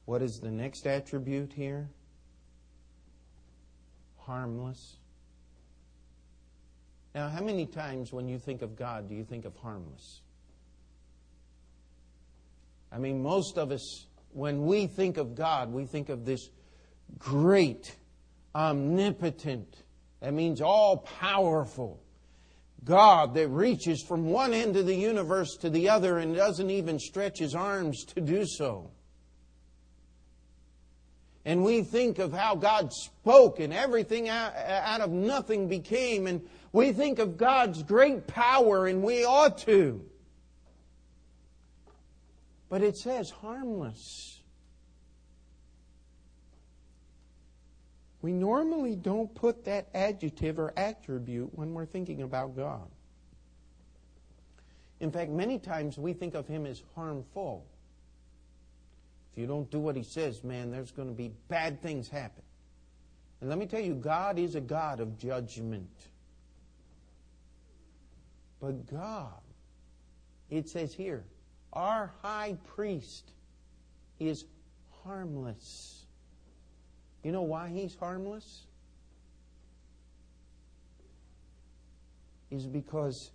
What 0.05 0.20
is 0.20 0.40
the 0.40 0.51
next 0.51 0.86
attribute 0.86 1.55
here? 1.55 1.88
Harmless. 4.18 4.99
Now, 7.14 7.30
how 7.30 7.42
many 7.42 7.64
times 7.64 8.12
when 8.12 8.28
you 8.28 8.38
think 8.38 8.61
of 8.61 8.76
God 8.76 9.09
do 9.09 9.14
you 9.14 9.24
think 9.24 9.47
of 9.47 9.57
harmless? 9.57 10.20
I 12.92 12.99
mean, 12.99 13.22
most 13.22 13.57
of 13.57 13.72
us, 13.72 14.07
when 14.35 14.66
we 14.66 14.87
think 14.87 15.16
of 15.16 15.35
God, 15.35 15.72
we 15.72 15.87
think 15.87 16.09
of 16.09 16.24
this 16.24 16.51
great, 17.18 17.97
omnipotent, 18.55 19.82
that 20.20 20.32
means 20.32 20.61
all 20.61 20.99
powerful 20.99 22.01
God 22.85 23.35
that 23.35 23.49
reaches 23.49 24.03
from 24.03 24.26
one 24.26 24.53
end 24.53 24.76
of 24.76 24.87
the 24.87 24.95
universe 24.95 25.57
to 25.61 25.70
the 25.70 25.89
other 25.89 26.18
and 26.18 26.35
doesn't 26.35 26.70
even 26.70 26.99
stretch 26.99 27.39
his 27.39 27.55
arms 27.55 28.05
to 28.14 28.20
do 28.20 28.45
so. 28.45 28.91
And 31.47 31.62
we 31.62 31.82
think 31.82 32.18
of 32.18 32.32
how 32.32 32.57
God 32.57 32.93
spoke 32.93 33.61
and 33.61 33.72
everything 33.72 34.28
out, 34.28 34.55
of 35.01 35.11
nothing 35.11 35.68
became. 35.68 36.26
And 36.26 36.47
we 36.72 36.93
think 36.93 37.18
of 37.18 37.37
God's 37.37 37.82
great 37.82 38.26
power, 38.26 38.87
and 38.87 39.03
we 39.03 39.24
ought 39.24 39.59
to. 39.59 40.05
But 42.69 42.83
it 42.83 42.97
says 42.97 43.31
harmless. 43.31 44.41
We 48.23 48.33
normally 48.33 48.97
don't 48.97 49.35
put 49.35 49.67
that 49.67 49.89
adjective 49.95 50.59
or 50.59 50.73
attribute 50.79 51.51
when 51.55 51.75
we're 51.75 51.85
thinking 51.85 52.23
about 52.23 52.57
God. 52.57 52.89
In 55.01 55.12
fact, 55.12 55.31
many 55.31 55.59
times 55.59 55.99
we 55.99 56.15
think 56.15 56.35
of 56.35 56.49
Him 56.49 56.65
as 56.65 56.83
harmful. 56.95 57.67
If 59.31 59.39
you 59.39 59.47
don't 59.47 59.71
do 59.71 59.79
what 59.79 59.95
He 59.95 60.03
says, 60.03 60.43
man, 60.43 60.71
there's 60.71 60.91
going 60.91 61.09
to 61.09 61.15
be 61.15 61.33
bad 61.49 61.83
things 61.83 62.09
happen. 62.09 62.43
And 63.43 63.51
let 63.51 63.59
me 63.59 63.67
tell 63.67 63.81
you, 63.81 63.95
God 63.95 64.39
is 64.39 64.55
a 64.55 64.61
God 64.62 65.01
of 65.01 65.19
judgment. 65.19 65.91
But 68.59 68.91
God, 68.91 69.43
it 70.49 70.71
says 70.71 70.95
here, 70.95 71.25
our 71.75 72.12
high 72.22 72.57
priest 72.75 73.31
is 74.18 74.45
harmless. 75.03 76.07
You 77.22 77.33
know 77.33 77.43
why 77.43 77.68
he's 77.68 77.95
harmless? 77.95 78.66
Is 82.51 82.66
because 82.66 83.31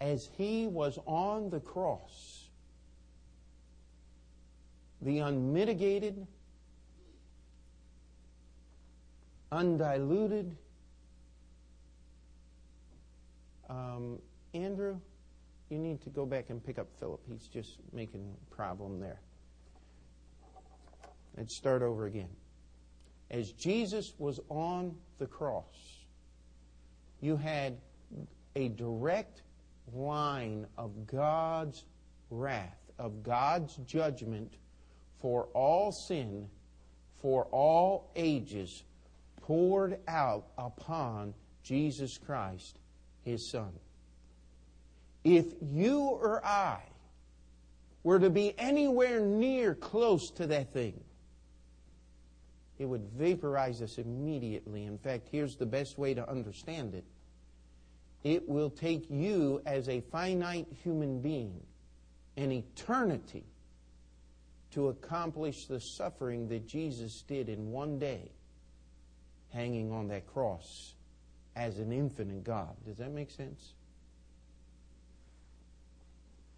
as 0.00 0.28
he 0.36 0.66
was 0.66 0.98
on 1.06 1.50
the 1.50 1.60
cross, 1.60 2.48
the 5.02 5.20
unmitigated, 5.20 6.26
undiluted, 9.52 10.56
um, 13.68 14.18
Andrew, 14.54 14.98
you 15.70 15.78
need 15.78 16.00
to 16.02 16.10
go 16.10 16.26
back 16.26 16.50
and 16.50 16.64
pick 16.64 16.78
up 16.78 16.88
Philip. 16.98 17.20
He's 17.28 17.46
just 17.48 17.78
making 17.92 18.34
a 18.34 18.54
problem 18.54 19.00
there. 19.00 19.20
Let's 21.36 21.56
start 21.56 21.82
over 21.82 22.06
again 22.06 22.28
as 23.30 23.52
Jesus 23.52 24.14
was 24.18 24.40
on 24.48 24.96
the 25.18 25.26
cross, 25.26 26.04
you 27.20 27.36
had 27.36 27.78
a 28.56 28.68
direct 28.68 29.42
line 29.92 30.66
of 30.76 31.06
God's 31.06 31.84
wrath, 32.30 32.78
of 32.98 33.22
God's 33.22 33.76
judgment 33.86 34.54
for 35.20 35.44
all 35.54 35.92
sin, 35.92 36.48
for 37.20 37.44
all 37.46 38.10
ages, 38.16 38.84
poured 39.42 39.98
out 40.06 40.46
upon 40.56 41.34
Jesus 41.62 42.18
Christ, 42.18 42.78
his 43.24 43.50
Son. 43.50 43.72
If 45.36 45.46
you 45.60 46.00
or 46.00 46.44
I 46.44 46.80
were 48.02 48.18
to 48.18 48.30
be 48.30 48.54
anywhere 48.58 49.20
near 49.20 49.74
close 49.74 50.30
to 50.32 50.46
that 50.46 50.72
thing, 50.72 50.98
it 52.78 52.86
would 52.86 53.08
vaporize 53.16 53.82
us 53.82 53.98
immediately. 53.98 54.84
In 54.84 54.96
fact, 54.96 55.28
here's 55.30 55.56
the 55.56 55.66
best 55.66 55.98
way 55.98 56.14
to 56.14 56.28
understand 56.28 56.94
it 56.94 57.04
it 58.24 58.48
will 58.48 58.70
take 58.70 59.08
you 59.10 59.60
as 59.66 59.88
a 59.88 60.00
finite 60.00 60.66
human 60.82 61.20
being 61.20 61.60
an 62.36 62.50
eternity 62.50 63.44
to 64.70 64.88
accomplish 64.88 65.66
the 65.66 65.80
suffering 65.80 66.48
that 66.48 66.66
Jesus 66.66 67.22
did 67.22 67.48
in 67.48 67.70
one 67.70 67.98
day 67.98 68.30
hanging 69.52 69.92
on 69.92 70.08
that 70.08 70.26
cross 70.26 70.94
as 71.54 71.78
an 71.78 71.92
infinite 71.92 72.44
God. 72.44 72.74
Does 72.86 72.96
that 72.98 73.12
make 73.12 73.30
sense? 73.30 73.74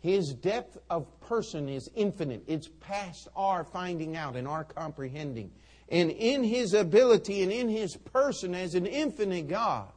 His 0.01 0.33
depth 0.33 0.79
of 0.89 1.21
person 1.21 1.69
is 1.69 1.91
infinite. 1.95 2.43
It's 2.47 2.69
past 2.81 3.29
our 3.37 3.65
finding 3.65 4.17
out 4.17 4.35
and 4.35 4.49
our 4.49 4.65
comprehending. 4.65 5.51
And 5.91 6.11
in 6.11 6.43
his 6.43 6.73
ability 6.73 7.43
and 7.43 7.53
in 7.53 7.69
his 7.69 7.97
person 7.97 8.55
as 8.55 8.75
an 8.75 8.87
infinite 8.87 9.49
God, 9.49 9.93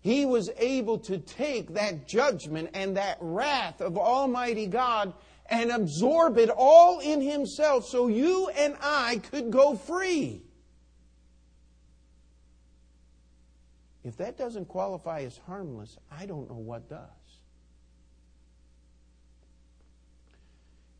he 0.00 0.24
was 0.24 0.50
able 0.56 0.98
to 1.00 1.18
take 1.18 1.74
that 1.74 2.08
judgment 2.08 2.70
and 2.74 2.96
that 2.96 3.18
wrath 3.20 3.80
of 3.80 3.98
Almighty 3.98 4.66
God 4.66 5.12
and 5.46 5.70
absorb 5.70 6.38
it 6.38 6.50
all 6.50 7.00
in 7.00 7.20
himself 7.20 7.86
so 7.86 8.08
you 8.08 8.48
and 8.56 8.76
I 8.80 9.20
could 9.30 9.50
go 9.50 9.76
free. 9.76 10.42
If 14.02 14.16
that 14.16 14.38
doesn't 14.38 14.66
qualify 14.66 15.20
as 15.20 15.36
harmless, 15.46 15.96
I 16.10 16.26
don't 16.26 16.48
know 16.48 16.56
what 16.56 16.88
does. 16.88 17.21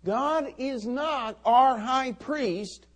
God 0.05 0.55
is 0.59 0.85
not 0.87 1.39
our 1.45 1.79
high 1.79 2.13
priest 2.13 2.87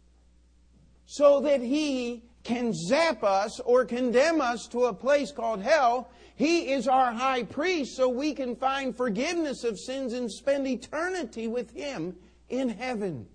so 1.07 1.41
that 1.41 1.61
he 1.61 2.23
can 2.43 2.73
zap 2.73 3.23
us 3.23 3.61
or 3.61 3.85
condemn 3.85 4.41
us 4.41 4.67
to 4.69 4.85
a 4.85 4.95
place 4.95 5.33
called 5.33 5.61
hell. 5.63 6.11
He 6.37 6.73
is 6.73 6.87
our 6.87 7.13
high 7.13 7.45
priest 7.45 7.97
so 7.97 8.09
we 8.09 8.35
can 8.35 8.57
find 8.57 8.97
forgiveness 8.97 9.65
of 9.65 9.79
sins 9.79 10.13
and 10.13 10.31
spend 10.31 10.67
eternity 10.67 11.49
with 11.49 11.73
him 11.73 12.17
in 12.49 12.69
heaven. 12.69 13.27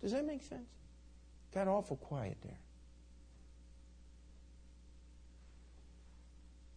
Does 0.00 0.12
that 0.12 0.26
make 0.26 0.42
sense? 0.42 0.68
Got 1.54 1.68
awful 1.68 1.96
quiet 1.96 2.36
there. 2.42 2.58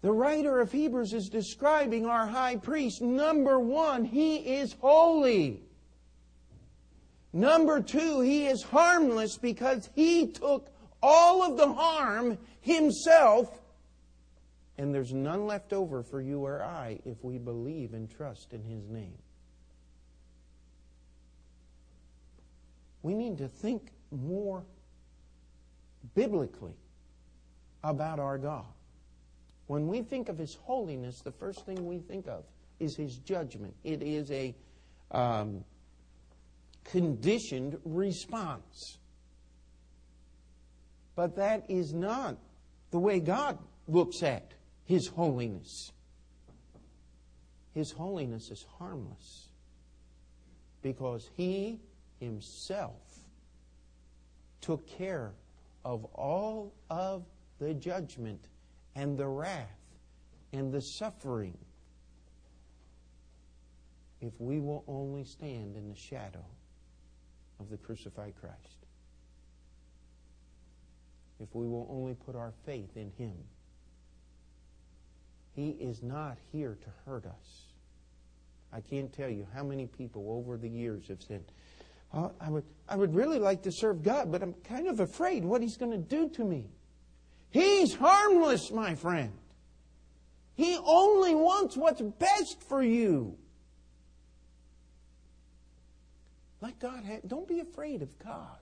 The 0.01 0.11
writer 0.11 0.59
of 0.59 0.71
Hebrews 0.71 1.13
is 1.13 1.29
describing 1.29 2.05
our 2.05 2.27
high 2.27 2.57
priest. 2.57 3.01
Number 3.01 3.59
one, 3.59 4.05
he 4.05 4.35
is 4.35 4.73
holy. 4.79 5.64
Number 7.35 7.81
two, 7.81 8.21
he 8.21 8.47
is 8.47 8.63
harmless 8.63 9.37
because 9.37 9.89
he 9.93 10.27
took 10.27 10.69
all 11.03 11.43
of 11.43 11.57
the 11.57 11.69
harm 11.69 12.37
himself, 12.61 13.59
and 14.77 14.95
there's 14.95 15.11
none 15.11 15.45
left 15.45 15.73
over 15.73 16.01
for 16.01 16.21
you 16.21 16.45
or 16.45 16.63
I 16.63 17.01
if 17.03 17.21
we 17.25 17.37
believe 17.37 17.93
and 17.93 18.09
trust 18.09 18.53
in 18.53 18.63
his 18.63 18.87
name. 18.87 19.17
We 23.03 23.13
need 23.13 23.37
to 23.39 23.49
think 23.49 23.91
more 24.11 24.63
biblically 26.13 26.77
about 27.83 28.17
our 28.17 28.37
God. 28.37 28.63
When 29.67 29.89
we 29.89 30.03
think 30.03 30.29
of 30.29 30.37
His 30.37 30.55
holiness, 30.55 31.19
the 31.19 31.33
first 31.33 31.65
thing 31.65 31.85
we 31.85 31.99
think 31.99 32.29
of 32.29 32.45
is 32.79 32.95
His 32.95 33.17
judgment. 33.17 33.75
It 33.83 34.01
is 34.01 34.31
a 34.31 34.55
um, 35.11 35.65
conditioned 36.85 37.77
response. 37.83 38.97
But 41.15 41.35
that 41.35 41.65
is 41.69 41.93
not 41.93 42.37
the 42.91 42.99
way 42.99 43.19
God 43.19 43.57
looks 43.87 44.23
at 44.23 44.53
His 44.85 45.07
holiness. 45.07 45.91
His 47.73 47.91
holiness 47.91 48.51
is 48.51 48.65
harmless 48.77 49.49
because 50.81 51.29
He 51.35 51.79
Himself 52.19 53.01
took 54.61 54.87
care 54.87 55.31
of 55.83 56.05
all 56.13 56.73
of 56.89 57.23
the 57.59 57.73
judgment 57.73 58.47
and 58.95 59.17
the 59.17 59.27
wrath 59.27 59.69
and 60.53 60.71
the 60.71 60.81
suffering 60.81 61.57
if 64.21 64.33
we 64.39 64.59
will 64.59 64.83
only 64.87 65.23
stand 65.23 65.75
in 65.75 65.89
the 65.89 65.95
shadow 65.95 66.43
of 67.59 67.69
the 67.69 67.77
crucified 67.77 68.33
Christ. 68.39 68.85
If 71.39 71.53
we 71.53 71.67
will 71.67 71.87
only 71.89 72.13
put 72.13 72.35
our 72.35 72.53
faith 72.65 72.95
in 72.95 73.11
Him. 73.17 73.35
He 75.55 75.69
is 75.69 76.03
not 76.03 76.37
here 76.51 76.77
to 76.81 76.89
hurt 77.05 77.25
us. 77.25 77.65
I 78.73 78.81
can't 78.81 79.11
tell 79.13 79.29
you 79.29 79.47
how 79.53 79.63
many 79.63 79.87
people 79.87 80.25
over 80.29 80.57
the 80.57 80.67
years 80.67 81.07
have 81.07 81.21
said, 81.21 81.43
oh, 82.13 82.31
I, 82.41 82.49
would, 82.49 82.65
I 82.89 82.95
would 82.95 83.15
really 83.15 83.39
like 83.39 83.63
to 83.63 83.71
serve 83.71 84.03
God, 84.03 84.31
but 84.31 84.41
I'm 84.41 84.53
kind 84.65 84.87
of 84.87 84.99
afraid 84.99 85.45
what 85.45 85.61
He's 85.61 85.77
going 85.77 85.91
to 85.91 85.97
do 85.97 86.29
to 86.29 86.43
me. 86.43 86.65
He's 87.51 87.95
harmless, 87.95 88.71
my 88.71 88.95
friend. 88.95 89.31
He 90.55 90.77
only 90.85 91.35
wants 91.35 91.77
what's 91.77 92.01
best 92.01 92.61
for 92.67 92.81
you. 92.81 93.37
Let 96.61 96.79
God 96.79 97.03
have, 97.03 97.27
don't 97.27 97.47
be 97.47 97.59
afraid 97.59 98.01
of 98.01 98.17
God 98.19 98.57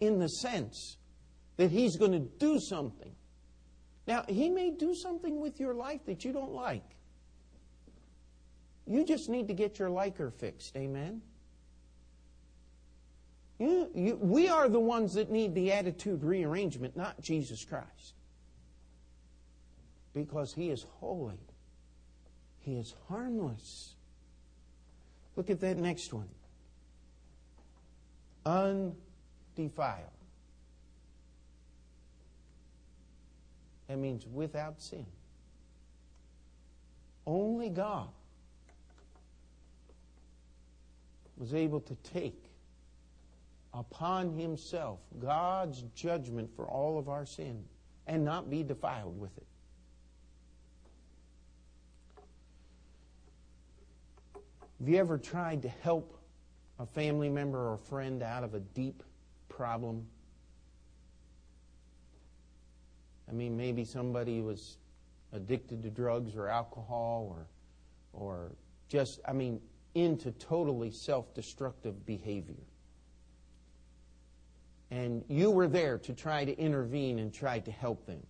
in 0.00 0.18
the 0.18 0.28
sense 0.28 0.96
that 1.56 1.70
He's 1.70 1.96
going 1.96 2.12
to 2.12 2.18
do 2.38 2.58
something. 2.58 3.14
Now, 4.06 4.24
He 4.28 4.48
may 4.48 4.70
do 4.70 4.94
something 4.94 5.40
with 5.40 5.60
your 5.60 5.74
life 5.74 6.04
that 6.06 6.24
you 6.24 6.32
don't 6.32 6.52
like. 6.52 6.96
You 8.86 9.04
just 9.04 9.28
need 9.28 9.48
to 9.48 9.54
get 9.54 9.78
your 9.78 9.90
liker 9.90 10.30
fixed. 10.30 10.76
Amen? 10.76 11.22
You, 13.58 13.90
you, 13.94 14.16
we 14.16 14.48
are 14.48 14.68
the 14.68 14.80
ones 14.80 15.12
that 15.14 15.30
need 15.30 15.54
the 15.54 15.72
attitude 15.72 16.24
rearrangement, 16.24 16.96
not 16.96 17.20
Jesus 17.20 17.64
Christ. 17.64 18.14
Because 20.14 20.54
He 20.54 20.70
is 20.70 20.86
holy, 20.98 21.38
He 22.60 22.78
is 22.78 22.94
harmless. 23.06 23.94
Look 25.36 25.50
at 25.50 25.60
that 25.60 25.76
next 25.76 26.12
one 26.12 26.28
undefiled. 28.46 30.06
That 33.88 33.98
means 33.98 34.26
without 34.26 34.80
sin. 34.80 35.06
Only 37.26 37.68
God 37.68 38.08
was 41.36 41.54
able 41.54 41.80
to 41.80 41.94
take 41.96 42.44
upon 43.74 44.38
himself 44.38 45.00
God's 45.18 45.82
judgment 45.94 46.50
for 46.54 46.66
all 46.66 46.98
of 46.98 47.08
our 47.08 47.26
sin 47.26 47.64
and 48.06 48.24
not 48.24 48.50
be 48.50 48.62
defiled 48.62 49.18
with 49.18 49.36
it. 49.36 49.46
Have 54.78 54.88
you 54.88 54.96
ever 54.96 55.18
tried 55.18 55.62
to 55.62 55.68
help 55.68 56.19
a 56.80 56.86
family 56.86 57.28
member 57.28 57.70
or 57.70 57.76
friend 57.76 58.22
out 58.22 58.42
of 58.42 58.54
a 58.54 58.60
deep 58.60 59.04
problem? 59.48 60.04
I 63.28 63.32
mean, 63.32 63.56
maybe 63.56 63.84
somebody 63.84 64.40
was 64.40 64.78
addicted 65.32 65.82
to 65.84 65.90
drugs 65.90 66.34
or 66.34 66.48
alcohol 66.48 67.28
or, 67.30 67.46
or 68.12 68.52
just, 68.88 69.20
I 69.28 69.32
mean, 69.32 69.60
into 69.94 70.32
totally 70.32 70.90
self 70.90 71.32
destructive 71.34 72.04
behavior 72.04 72.64
and 74.90 75.24
you 75.28 75.50
were 75.50 75.68
there 75.68 75.98
to 75.98 76.12
try 76.12 76.44
to 76.44 76.58
intervene 76.58 77.18
and 77.20 77.32
try 77.32 77.60
to 77.60 77.70
help 77.70 78.06
them. 78.06 78.20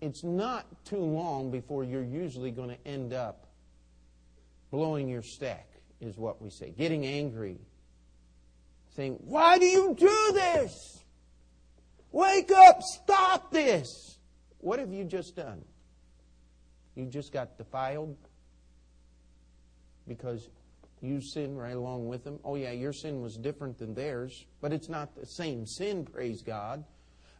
It's 0.00 0.22
not 0.22 0.66
too 0.84 1.00
long 1.00 1.50
before 1.50 1.82
you're 1.82 2.04
usually 2.04 2.52
going 2.52 2.70
to 2.70 2.86
end 2.86 3.12
up 3.12 3.48
blowing 4.70 5.08
your 5.08 5.22
stack, 5.22 5.68
is 6.00 6.16
what 6.16 6.40
we 6.40 6.50
say. 6.50 6.70
Getting 6.70 7.06
angry. 7.06 7.58
Saying, 8.94 9.18
Why 9.24 9.58
do 9.58 9.66
you 9.66 9.94
do 9.98 10.30
this? 10.32 11.04
Wake 12.10 12.50
up! 12.50 12.80
Stop 12.82 13.52
this! 13.52 14.18
What 14.58 14.78
have 14.78 14.92
you 14.92 15.04
just 15.04 15.36
done? 15.36 15.62
You 16.94 17.06
just 17.06 17.32
got 17.32 17.58
defiled 17.58 18.16
because 20.08 20.48
you 21.00 21.20
sin 21.20 21.56
right 21.56 21.76
along 21.76 22.08
with 22.08 22.24
them. 22.24 22.40
Oh, 22.44 22.56
yeah, 22.56 22.72
your 22.72 22.92
sin 22.92 23.20
was 23.20 23.36
different 23.36 23.78
than 23.78 23.94
theirs, 23.94 24.46
but 24.60 24.72
it's 24.72 24.88
not 24.88 25.14
the 25.14 25.26
same 25.26 25.66
sin, 25.66 26.04
praise 26.04 26.42
God. 26.42 26.84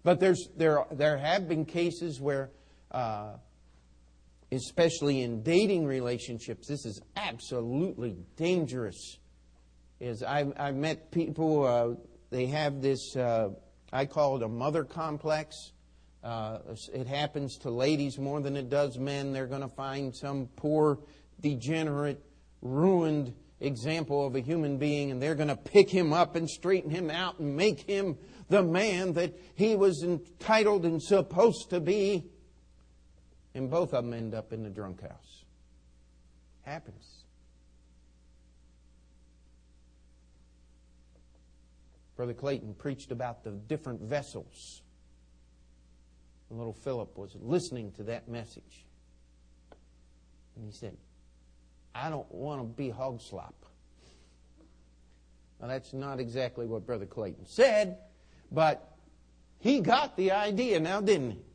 But 0.04 0.20
there's, 0.20 0.48
there, 0.56 0.84
there 0.92 1.18
have 1.18 1.48
been 1.48 1.64
cases 1.64 2.20
where, 2.20 2.50
uh, 2.92 3.32
especially 4.52 5.22
in 5.22 5.42
dating 5.42 5.86
relationships, 5.86 6.66
this 6.68 6.84
is 6.86 7.00
absolutely 7.16 8.16
dangerous. 8.36 9.18
Is 10.00 10.22
I've, 10.22 10.52
I've 10.56 10.76
met 10.76 11.10
people, 11.10 11.66
uh, 11.66 11.94
they 12.30 12.46
have 12.46 12.80
this, 12.80 13.16
uh, 13.16 13.50
I 13.92 14.06
call 14.06 14.36
it 14.36 14.42
a 14.42 14.48
mother 14.48 14.84
complex. 14.84 15.72
Uh, 16.22 16.58
it 16.92 17.06
happens 17.06 17.58
to 17.58 17.70
ladies 17.70 18.18
more 18.18 18.40
than 18.40 18.56
it 18.56 18.68
does 18.68 18.98
men. 18.98 19.32
They're 19.32 19.46
going 19.46 19.62
to 19.62 19.68
find 19.68 20.14
some 20.14 20.48
poor, 20.56 20.98
degenerate, 21.40 22.22
ruined 22.62 23.34
example 23.60 24.26
of 24.26 24.36
a 24.36 24.40
human 24.40 24.78
being, 24.78 25.10
and 25.10 25.20
they're 25.22 25.34
going 25.34 25.48
to 25.48 25.56
pick 25.56 25.90
him 25.90 26.12
up 26.12 26.36
and 26.36 26.48
straighten 26.48 26.90
him 26.90 27.10
out 27.10 27.38
and 27.38 27.56
make 27.56 27.80
him 27.80 28.16
the 28.48 28.62
man 28.62 29.12
that 29.14 29.36
he 29.54 29.76
was 29.76 30.02
entitled 30.02 30.84
and 30.84 31.02
supposed 31.02 31.70
to 31.70 31.80
be. 31.80 32.24
And 33.58 33.68
both 33.68 33.92
of 33.92 34.04
them 34.04 34.14
end 34.14 34.34
up 34.34 34.52
in 34.52 34.62
the 34.62 34.70
drunk 34.70 35.02
house. 35.02 35.42
Happens. 36.62 37.24
Brother 42.14 42.34
Clayton 42.34 42.74
preached 42.74 43.10
about 43.10 43.42
the 43.42 43.50
different 43.50 44.00
vessels. 44.00 44.82
Little 46.50 46.72
Philip 46.72 47.18
was 47.18 47.34
listening 47.34 47.90
to 47.96 48.04
that 48.04 48.28
message. 48.28 48.84
And 50.54 50.64
he 50.64 50.70
said, 50.70 50.96
I 51.96 52.10
don't 52.10 52.30
want 52.30 52.60
to 52.60 52.64
be 52.64 52.90
hog 52.90 53.20
slop. 53.20 53.66
Now, 55.60 55.66
that's 55.66 55.92
not 55.92 56.20
exactly 56.20 56.64
what 56.64 56.86
Brother 56.86 57.06
Clayton 57.06 57.46
said, 57.46 57.98
but 58.52 58.96
He 59.58 59.80
got 59.80 60.16
the 60.16 60.30
idea 60.30 60.78
now, 60.78 61.00
didn't 61.00 61.32
he? 61.32 61.47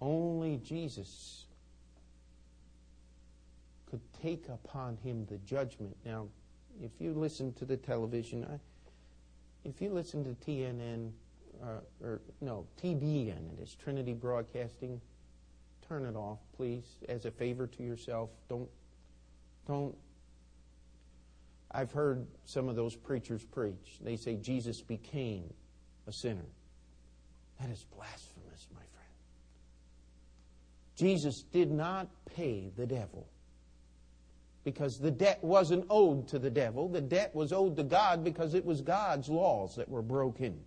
Only 0.00 0.58
Jesus 0.58 1.46
could 3.90 4.00
take 4.22 4.48
upon 4.48 4.96
him 4.98 5.26
the 5.26 5.38
judgment. 5.38 5.96
Now, 6.04 6.26
if 6.82 6.92
you 7.00 7.12
listen 7.12 7.52
to 7.54 7.64
the 7.64 7.76
television, 7.76 8.46
if 9.64 9.80
you 9.80 9.90
listen 9.90 10.24
to 10.24 10.50
TNN, 10.50 11.10
uh, 11.62 11.80
or 12.02 12.20
no, 12.40 12.66
TBN, 12.82 13.58
it 13.58 13.62
is 13.62 13.74
Trinity 13.74 14.12
Broadcasting, 14.12 15.00
turn 15.88 16.04
it 16.04 16.14
off, 16.14 16.38
please, 16.56 16.84
as 17.08 17.24
a 17.24 17.30
favor 17.30 17.66
to 17.66 17.82
yourself. 17.82 18.30
Don't, 18.48 18.68
don't. 19.66 19.96
I've 21.70 21.92
heard 21.92 22.26
some 22.44 22.68
of 22.68 22.76
those 22.76 22.94
preachers 22.94 23.44
preach. 23.44 23.98
They 24.00 24.16
say 24.16 24.36
Jesus 24.36 24.80
became 24.80 25.52
a 26.06 26.12
sinner. 26.12 26.46
That 27.60 27.70
is 27.70 27.84
blasphemous, 27.94 27.96
my 27.98 28.06
friend. 28.06 28.27
Jesus 30.98 31.44
did 31.52 31.70
not 31.70 32.08
pay 32.26 32.72
the 32.76 32.86
devil 32.86 33.28
because 34.64 34.98
the 34.98 35.12
debt 35.12 35.38
wasn't 35.42 35.86
owed 35.88 36.26
to 36.28 36.38
the 36.38 36.50
devil. 36.50 36.88
The 36.88 37.00
debt 37.00 37.34
was 37.34 37.52
owed 37.52 37.76
to 37.76 37.84
God 37.84 38.24
because 38.24 38.54
it 38.54 38.64
was 38.64 38.80
God's 38.80 39.28
laws 39.28 39.76
that 39.76 39.88
were 39.88 40.02
broken. 40.02 40.60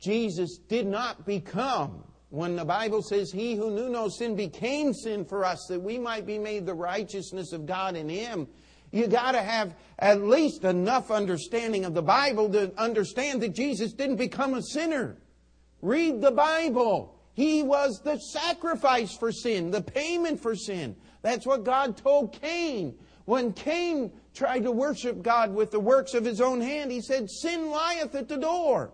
Jesus 0.00 0.56
did 0.56 0.86
not 0.86 1.26
become, 1.26 2.02
when 2.30 2.56
the 2.56 2.64
Bible 2.64 3.02
says, 3.02 3.30
He 3.30 3.54
who 3.54 3.70
knew 3.70 3.90
no 3.90 4.08
sin 4.08 4.34
became 4.34 4.94
sin 4.94 5.26
for 5.26 5.44
us 5.44 5.66
that 5.68 5.80
we 5.80 5.98
might 5.98 6.26
be 6.26 6.38
made 6.38 6.64
the 6.64 6.74
righteousness 6.74 7.52
of 7.52 7.66
God 7.66 7.94
in 7.94 8.08
Him. 8.08 8.48
You 8.90 9.06
got 9.06 9.32
to 9.32 9.42
have 9.42 9.74
at 9.98 10.22
least 10.22 10.64
enough 10.64 11.10
understanding 11.10 11.84
of 11.84 11.94
the 11.94 12.02
Bible 12.02 12.50
to 12.50 12.72
understand 12.76 13.42
that 13.42 13.54
Jesus 13.54 13.92
didn't 13.92 14.16
become 14.16 14.54
a 14.54 14.62
sinner. 14.62 15.18
Read 15.82 16.20
the 16.20 16.32
Bible. 16.32 17.18
He 17.34 17.62
was 17.62 18.00
the 18.02 18.18
sacrifice 18.18 19.16
for 19.16 19.32
sin, 19.32 19.70
the 19.70 19.80
payment 19.80 20.40
for 20.40 20.54
sin. 20.54 20.96
That's 21.22 21.46
what 21.46 21.64
God 21.64 21.96
told 21.96 22.32
Cain. 22.40 22.94
When 23.24 23.52
Cain 23.52 24.12
tried 24.34 24.64
to 24.64 24.72
worship 24.72 25.22
God 25.22 25.54
with 25.54 25.70
the 25.70 25.80
works 25.80 26.14
of 26.14 26.24
his 26.24 26.40
own 26.40 26.60
hand, 26.60 26.90
he 26.90 27.00
said, 27.00 27.30
Sin 27.30 27.70
lieth 27.70 28.14
at 28.14 28.28
the 28.28 28.36
door. 28.36 28.92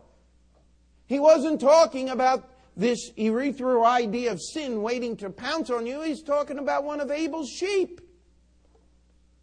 He 1.07 1.19
wasn't 1.19 1.61
talking 1.61 2.11
about 2.11 2.51
this 2.77 3.11
erythro 3.19 3.85
idea 3.85 4.31
of 4.31 4.41
sin 4.41 4.83
waiting 4.83 5.17
to 5.17 5.31
pounce 5.31 5.71
on 5.71 5.87
you. 5.87 6.03
He's 6.03 6.23
talking 6.23 6.59
about 6.59 6.85
one 6.85 7.01
of 7.01 7.11
Abel's 7.11 7.51
sheep. 7.51 8.01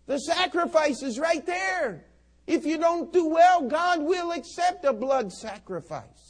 The 0.05 0.19
sacrifice 0.19 1.01
is 1.01 1.19
right 1.19 1.45
there. 1.45 2.05
If 2.47 2.65
you 2.65 2.77
don't 2.77 3.11
do 3.11 3.27
well, 3.27 3.63
God 3.63 4.03
will 4.03 4.31
accept 4.31 4.85
a 4.85 4.93
blood 4.93 5.33
sacrifice. 5.33 6.24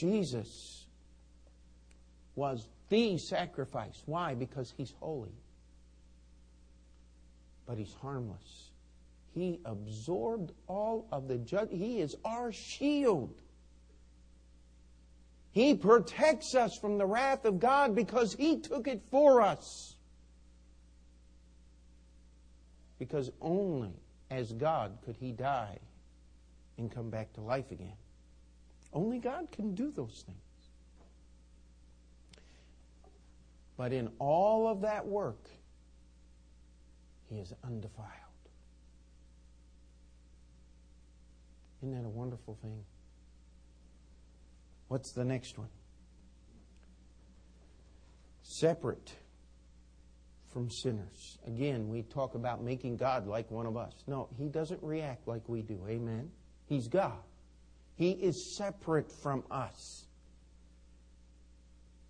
Jesus 0.00 0.86
was 2.34 2.66
the 2.88 3.18
sacrifice. 3.18 4.02
Why? 4.06 4.34
Because 4.34 4.72
he's 4.74 4.94
holy. 4.98 5.34
But 7.66 7.76
he's 7.76 7.92
harmless. 8.00 8.70
He 9.34 9.60
absorbed 9.66 10.52
all 10.66 11.06
of 11.12 11.28
the 11.28 11.36
judgment. 11.36 11.82
He 11.82 12.00
is 12.00 12.16
our 12.24 12.50
shield. 12.50 13.34
He 15.52 15.74
protects 15.74 16.54
us 16.54 16.78
from 16.78 16.96
the 16.96 17.06
wrath 17.06 17.44
of 17.44 17.60
God 17.60 17.94
because 17.94 18.34
he 18.34 18.58
took 18.58 18.88
it 18.88 19.02
for 19.10 19.42
us. 19.42 19.96
Because 22.98 23.30
only 23.40 23.92
as 24.30 24.52
God 24.52 24.98
could 25.04 25.16
he 25.16 25.32
die 25.32 25.78
and 26.78 26.90
come 26.90 27.10
back 27.10 27.34
to 27.34 27.42
life 27.42 27.70
again. 27.70 27.99
Only 28.92 29.18
God 29.18 29.48
can 29.52 29.74
do 29.74 29.90
those 29.90 30.24
things. 30.26 30.38
But 33.76 33.92
in 33.92 34.10
all 34.18 34.68
of 34.68 34.82
that 34.82 35.06
work, 35.06 35.48
he 37.28 37.38
is 37.38 37.54
undefiled. 37.64 38.08
Isn't 41.82 41.94
that 41.94 42.04
a 42.06 42.10
wonderful 42.10 42.58
thing? 42.60 42.84
What's 44.88 45.12
the 45.12 45.24
next 45.24 45.56
one? 45.56 45.68
Separate 48.42 49.14
from 50.52 50.68
sinners. 50.68 51.38
Again, 51.46 51.88
we 51.88 52.02
talk 52.02 52.34
about 52.34 52.62
making 52.62 52.96
God 52.96 53.26
like 53.26 53.50
one 53.50 53.66
of 53.66 53.76
us. 53.76 53.94
No, 54.06 54.28
he 54.36 54.48
doesn't 54.48 54.82
react 54.82 55.26
like 55.26 55.48
we 55.48 55.62
do. 55.62 55.78
Amen. 55.88 56.30
He's 56.66 56.88
God. 56.88 57.22
He 58.00 58.12
is 58.12 58.56
separate 58.56 59.12
from 59.12 59.44
us. 59.50 60.06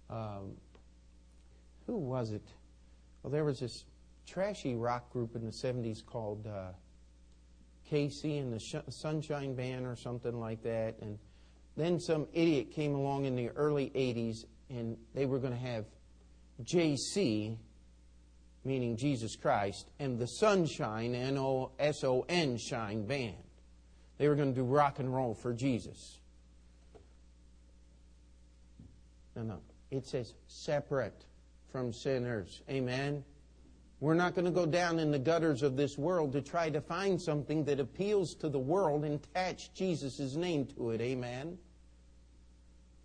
Um, 0.09 0.53
who 1.84 1.97
was 1.97 2.30
it? 2.30 2.47
Well, 3.24 3.32
there 3.32 3.43
was 3.43 3.59
this 3.59 3.86
trashy 4.24 4.76
rock 4.76 5.11
group 5.11 5.34
in 5.34 5.45
the 5.45 5.51
70s 5.51 6.07
called 6.07 6.47
uh, 6.47 6.68
KC 7.91 8.41
and 8.41 8.53
the 8.53 8.61
Sh- 8.61 8.76
Sunshine 8.88 9.57
Band 9.57 9.84
or 9.84 9.97
something 9.97 10.38
like 10.38 10.62
that. 10.62 10.95
And 11.01 11.18
then 11.76 11.99
some 11.99 12.28
idiot 12.32 12.70
came 12.70 12.95
along 12.95 13.24
in 13.24 13.34
the 13.34 13.49
early 13.49 13.91
80s 13.91 14.45
and 14.68 14.97
they 15.12 15.26
were 15.26 15.41
going 15.41 15.55
to 15.55 15.59
have 15.59 15.86
JC, 16.62 17.57
meaning 18.64 18.97
Jesus 18.97 19.34
Christ, 19.34 19.91
and 19.99 20.20
the 20.20 20.26
Sunshine, 20.26 21.16
N 21.16 21.36
O 21.36 21.72
S 21.80 22.05
O 22.05 22.24
N, 22.28 22.59
Shine 22.59 23.09
Band. 23.09 23.43
They 24.20 24.28
were 24.28 24.34
going 24.34 24.52
to 24.52 24.60
do 24.60 24.66
rock 24.66 24.98
and 24.98 25.12
roll 25.14 25.32
for 25.32 25.54
Jesus. 25.54 26.18
No, 29.34 29.42
no. 29.42 29.60
It 29.90 30.06
says 30.06 30.34
separate 30.46 31.24
from 31.72 31.94
sinners. 31.94 32.60
Amen. 32.68 33.24
We're 33.98 34.12
not 34.12 34.34
going 34.34 34.44
to 34.44 34.50
go 34.50 34.66
down 34.66 34.98
in 34.98 35.10
the 35.10 35.18
gutters 35.18 35.62
of 35.62 35.74
this 35.74 35.96
world 35.96 36.32
to 36.32 36.42
try 36.42 36.68
to 36.68 36.82
find 36.82 37.18
something 37.18 37.64
that 37.64 37.80
appeals 37.80 38.34
to 38.40 38.50
the 38.50 38.58
world 38.58 39.06
and 39.06 39.14
attach 39.14 39.72
Jesus' 39.72 40.34
name 40.34 40.66
to 40.76 40.90
it. 40.90 41.00
Amen. 41.00 41.56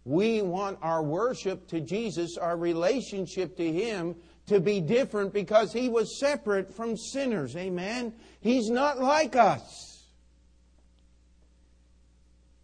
We 0.03 0.41
want 0.41 0.79
our 0.81 1.01
worship 1.01 1.65
to 1.69 1.79
Jesus, 1.79 2.37
our 2.37 2.57
relationship 2.57 3.55
to 3.55 3.71
Him, 3.71 4.17
to 4.47 4.59
be 4.59 4.81
different 4.81 5.31
because 5.31 5.71
He 5.71 5.87
was 5.87 6.19
separate 6.19 6.75
from 6.75 6.97
sinners. 6.97 7.55
Amen. 7.55 8.11
He's 8.41 8.69
not 8.69 8.99
like 8.99 9.37
us. 9.37 9.94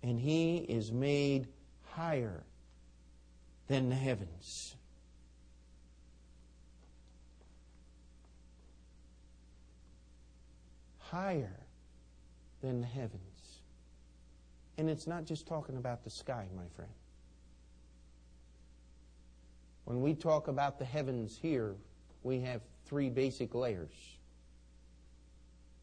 And 0.03 0.19
He 0.19 0.57
is 0.57 0.91
made 0.91 1.47
higher 1.83 2.43
than 3.67 3.89
the 3.89 3.95
heavens. 3.95 4.75
higher 11.11 11.59
than 12.61 12.79
the 12.79 12.87
heavens. 12.87 13.19
And 14.77 14.89
it's 14.89 15.07
not 15.07 15.25
just 15.25 15.45
talking 15.45 15.75
about 15.75 16.03
the 16.03 16.09
sky, 16.09 16.47
my 16.55 16.63
friend. 16.75 16.91
When 19.83 20.01
we 20.01 20.13
talk 20.13 20.47
about 20.47 20.79
the 20.79 20.85
heavens 20.85 21.37
here, 21.39 21.75
we 22.23 22.39
have 22.39 22.61
three 22.85 23.09
basic 23.09 23.53
layers. 23.53 24.17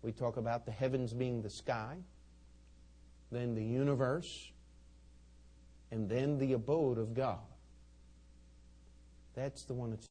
We 0.03 0.13
talk 0.13 0.39
about 0.39 0.65
the 0.65 0.73
heavens 0.73 1.13
being 1.13 1.43
the 1.43 1.51
sky, 1.51 1.99
then 3.31 3.55
the 3.55 3.65
universe, 3.65 4.51
and 5.91 6.09
then 6.09 6.39
the 6.39 6.53
abode 6.53 6.99
of 6.99 7.15
God. 7.15 7.39
That's 9.35 9.65
the 9.65 9.75
one 9.75 9.91
that's 9.91 10.07